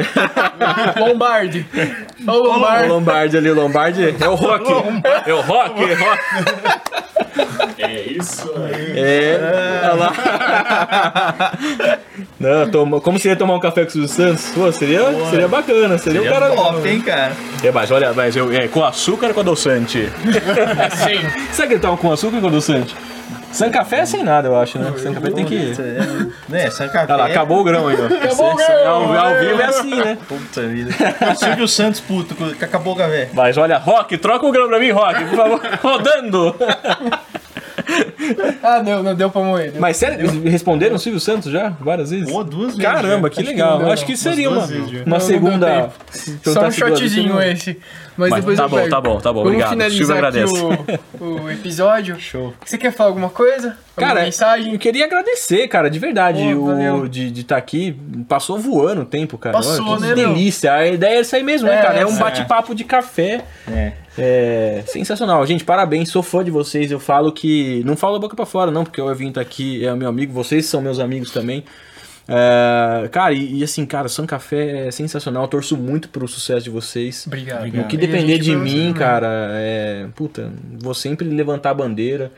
Lombardi. 0.99 1.67
Ô, 2.27 2.33
Lombardi. 2.33 2.85
O 2.85 2.95
Lombardi 2.95 3.37
ali, 3.37 3.51
o 3.51 3.55
Lombardi 3.55 4.17
é 4.21 4.29
o 4.29 4.35
rock. 4.35 4.71
É 5.27 5.35
o 5.35 5.41
rock, 5.41 5.83
é 5.83 5.95
rock. 5.95 6.23
É 7.79 8.03
isso 8.11 8.53
aí. 8.57 8.99
É, 8.99 9.81
olha 9.85 9.95
lá. 9.95 11.53
Não, 12.41 12.71
toma, 12.71 13.01
como 13.01 13.19
seria 13.19 13.37
tomar 13.37 13.55
um 13.55 13.61
café 13.61 13.83
com 13.83 13.89
o 13.89 13.93
Silvio 13.93 14.09
Santos? 14.09 14.51
Pô, 14.55 14.71
seria, 14.73 15.01
seria 15.31 15.49
bacana, 15.49 15.99
seria, 15.99 16.21
seria 16.21 16.37
um 16.37 16.41
cara. 16.41 16.55
top, 16.55 16.89
hein, 16.89 17.01
cara? 17.01 17.33
É, 17.63 17.71
mas 17.71 17.91
olha, 17.91 18.13
mas 18.13 18.37
eu, 18.37 18.53
é, 18.53 18.67
com 18.69 18.85
açúcar 18.85 19.29
ou 19.29 19.35
com 19.35 19.41
adoçante? 19.41 20.09
Sim. 21.05 21.21
Será 21.53 21.69
que 21.69 21.75
ele 21.75 21.81
toma 21.81 21.97
com 21.97 22.13
açúcar 22.13 22.37
ou 22.37 22.43
com 22.43 22.49
adoçante? 22.49 22.95
Sem 23.53 23.71
café 23.71 24.01
é 24.01 24.07
sem 24.07 24.23
nada, 24.23 24.49
eu 24.49 24.57
acho, 24.57 24.79
né? 24.79 24.93
Sem 24.99 25.15
café 25.15 25.31
tem 25.31 25.45
que. 25.45 25.73
É, 26.53 26.71
sem 26.71 26.89
café. 26.89 27.13
Olha 27.13 27.17
lá, 27.17 27.27
acabou 27.27 27.61
o 27.61 27.65
grão 27.65 27.89
aí, 27.89 27.97
ó. 28.01 28.07
Acabou 28.07 28.53
o 28.53 28.57
grão! 28.57 28.89
Ao, 28.89 29.19
ao 29.19 29.39
vivo 29.39 29.61
é 29.61 29.65
assim, 29.65 29.97
né? 29.97 30.19
Puta 30.29 30.63
vida. 30.67 30.91
Silvio 31.37 31.69
Santos, 31.69 32.01
puto, 32.01 32.35
que 32.35 32.65
acabou 32.65 32.95
o 32.95 32.97
café. 32.97 33.29
Mas 33.33 33.57
olha, 33.57 33.79
Rock, 33.79 34.17
troca 34.19 34.47
o 34.47 34.53
grão 34.53 34.69
pra 34.69 34.79
mim, 34.79 34.91
Rock, 34.91 35.25
por 35.25 35.37
favor. 35.37 35.61
Rodando! 35.83 36.57
Ah, 38.63 38.83
não, 38.83 39.03
não 39.03 39.15
deu 39.15 39.31
pra 39.31 39.43
morrer. 39.43 39.75
Mas 39.79 39.97
sério, 39.97 40.43
responderam 40.43 40.97
o 40.97 40.99
Silvio 40.99 41.21
Santos 41.21 41.51
já? 41.53 41.71
Várias 41.81 42.11
vezes? 42.11 42.31
Pô, 42.31 42.43
duas 42.45 42.77
vezes. 42.77 42.83
Caramba, 42.83 43.31
que 43.31 43.43
legal. 43.43 43.79
Que 43.81 43.91
Acho 43.91 44.07
que 44.07 44.17
seria 44.17 44.51
uma, 44.51 44.67
uma 45.07 45.21
segunda. 45.21 45.91
Só 46.45 46.67
um 46.67 46.71
shotzinho 46.71 47.41
esse. 47.43 47.79
Mas, 48.19 48.31
Mas 48.31 48.41
depois 48.41 48.57
tá 48.59 48.65
eu 48.65 48.69
bom, 48.69 48.77
pego. 48.79 48.91
tá 48.91 49.01
bom, 49.01 49.21
tá 49.21 49.33
bom. 49.33 49.45
Vamos 49.45 49.63
Obrigado. 49.63 49.71
finalizar 49.71 50.17
agradece. 50.17 50.53
O, 51.21 51.25
o 51.45 51.51
episódio. 51.51 52.19
Show. 52.19 52.53
Você 52.65 52.77
quer 52.77 52.91
falar 52.91 53.11
alguma 53.11 53.31
coisa? 53.31 53.77
Alguma 53.97 54.09
cara, 54.15 54.25
mensagem? 54.25 54.73
eu 54.73 54.79
queria 54.79 55.05
agradecer, 55.05 55.69
cara, 55.69 55.89
de 55.89 56.01
verdade, 56.01 56.41
Pô, 56.53 56.73
o, 56.73 57.09
de 57.09 57.29
estar 57.29 57.55
tá 57.55 57.57
aqui. 57.57 57.97
Passou 58.29 58.59
voando 58.59 59.03
o 59.03 59.05
tempo, 59.05 59.39
cara. 59.39 59.57
Passou, 59.57 59.87
Olha, 59.87 60.01
que 60.01 60.03
né, 60.03 60.15
delícia. 60.17 60.73
A 60.73 60.87
ideia 60.89 61.15
é 61.15 61.21
essa 61.21 61.37
aí 61.37 61.45
mesmo, 61.45 61.69
né, 61.69 61.79
É, 61.79 61.83
cara? 61.83 61.99
É 62.01 62.05
um 62.05 62.09
essa. 62.09 62.19
bate-papo 62.19 62.75
de 62.75 62.83
café. 62.83 63.45
É. 63.69 63.93
É 64.19 64.83
sensacional. 64.87 65.47
Gente, 65.47 65.65
parabéns. 65.65 66.11
Sou 66.11 66.23
fã 66.23 66.45
de 66.45 66.51
vocês. 66.51 66.91
Eu 66.91 66.99
falo 66.99 67.33
que. 67.33 67.83
Não 67.85 67.97
falo 67.97 68.19
boca 68.19 68.35
pra 68.35 68.45
fora, 68.45 68.71
não, 68.71 68.85
porque 68.85 69.01
o 69.01 69.11
Evinho 69.11 69.33
tá 69.33 69.41
aqui, 69.41 69.87
é 69.87 69.95
meu 69.95 70.09
amigo. 70.09 70.33
Vocês 70.33 70.67
são 70.67 70.83
meus 70.83 70.99
amigos 70.99 71.31
também. 71.31 71.65
É, 72.31 73.09
cara, 73.09 73.33
e, 73.33 73.61
e, 73.61 73.65
assim, 73.65 73.87
cara, 73.87 74.07
São 74.07 74.27
Café 74.27 74.89
é 74.89 74.91
sensacional. 74.91 75.45
Eu 75.45 75.49
torço 75.49 75.77
muito 75.77 76.11
pro 76.11 76.29
sucesso 76.29 76.65
de 76.65 76.71
vocês. 76.71 77.27
Obrigado. 77.27 77.65
No 77.65 77.85
que 77.85 77.97
E 77.97 77.99
a 77.99 78.01
depender 78.01 78.39
de 78.39 78.55
mim, 78.55 78.93
você 78.93 78.99
cara, 78.99 79.49
é. 79.53 80.07
Puta, 80.15 80.53
vou 80.79 80.93
sempre 80.93 81.27
levantar 81.27 81.71
a 81.71 81.75
bandeira. 81.75 82.31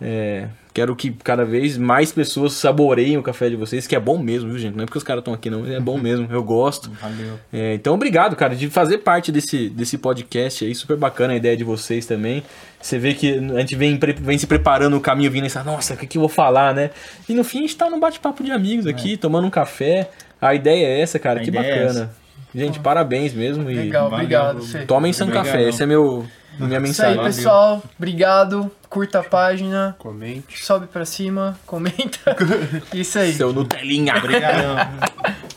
É, 0.00 0.46
quero 0.72 0.94
que 0.94 1.10
cada 1.10 1.44
vez 1.44 1.76
mais 1.76 2.12
pessoas 2.12 2.52
saboreiem 2.54 3.16
o 3.16 3.22
café 3.22 3.48
de 3.48 3.56
vocês, 3.56 3.86
que 3.86 3.96
é 3.96 4.00
bom 4.00 4.18
mesmo, 4.18 4.50
viu, 4.50 4.58
gente? 4.58 4.76
Não 4.76 4.82
é 4.82 4.86
porque 4.86 4.98
os 4.98 5.04
caras 5.04 5.20
estão 5.20 5.34
aqui, 5.34 5.50
não. 5.50 5.66
É 5.66 5.80
bom 5.80 5.98
mesmo, 6.00 6.28
eu 6.30 6.42
gosto. 6.42 6.90
Valeu. 7.00 7.38
É, 7.52 7.74
então, 7.74 7.94
obrigado, 7.94 8.36
cara, 8.36 8.54
de 8.54 8.68
fazer 8.70 8.98
parte 8.98 9.32
desse, 9.32 9.68
desse 9.68 9.98
podcast 9.98 10.64
aí. 10.64 10.74
Super 10.74 10.96
bacana 10.96 11.32
a 11.32 11.36
ideia 11.36 11.56
de 11.56 11.64
vocês 11.64 12.06
também. 12.06 12.42
Você 12.80 12.98
vê 12.98 13.14
que 13.14 13.32
a 13.32 13.60
gente 13.60 13.76
vem, 13.76 13.98
vem 13.98 14.38
se 14.38 14.46
preparando 14.46 14.96
o 14.96 15.00
caminho, 15.00 15.30
vindo 15.30 15.42
nessa, 15.42 15.62
nossa, 15.62 15.94
o 15.94 15.96
que, 15.96 16.06
que 16.06 16.18
eu 16.18 16.20
vou 16.20 16.28
falar, 16.28 16.74
né? 16.74 16.90
E 17.28 17.34
no 17.34 17.44
fim 17.44 17.58
a 17.58 17.60
gente 17.62 17.76
tá 17.76 17.90
num 17.90 18.00
bate-papo 18.00 18.42
de 18.42 18.50
amigos 18.50 18.86
aqui, 18.86 19.16
tomando 19.16 19.46
um 19.46 19.50
café. 19.50 20.10
A 20.40 20.54
ideia 20.54 20.86
é 20.86 21.00
essa, 21.00 21.18
cara, 21.18 21.40
A 21.40 21.42
que 21.42 21.50
é 21.50 21.52
bacana. 21.52 22.10
Gente, 22.54 22.80
parabéns 22.80 23.32
mesmo. 23.32 23.70
E 23.70 23.74
Legal, 23.74 24.04
Valeu. 24.10 24.24
obrigado. 24.24 24.86
Tomem 24.86 25.12
Obrigadão. 25.12 25.30
Café, 25.30 25.68
esse 25.68 25.82
é 25.82 25.86
meu, 25.86 26.26
minha 26.66 26.78
Isso 26.80 27.02
aí, 27.02 27.10
mensagem. 27.10 27.24
pessoal. 27.24 27.82
Obrigado. 27.98 28.70
Curta 28.88 29.20
a 29.20 29.22
página. 29.22 29.94
Comente. 29.98 30.64
Sobe 30.64 30.86
pra 30.86 31.04
cima. 31.04 31.58
Comenta. 31.66 32.36
Isso 32.92 33.18
aí. 33.18 33.32
Seu 33.32 33.52
Nutelinha. 33.52 34.16
Obrigadão. 34.16 34.76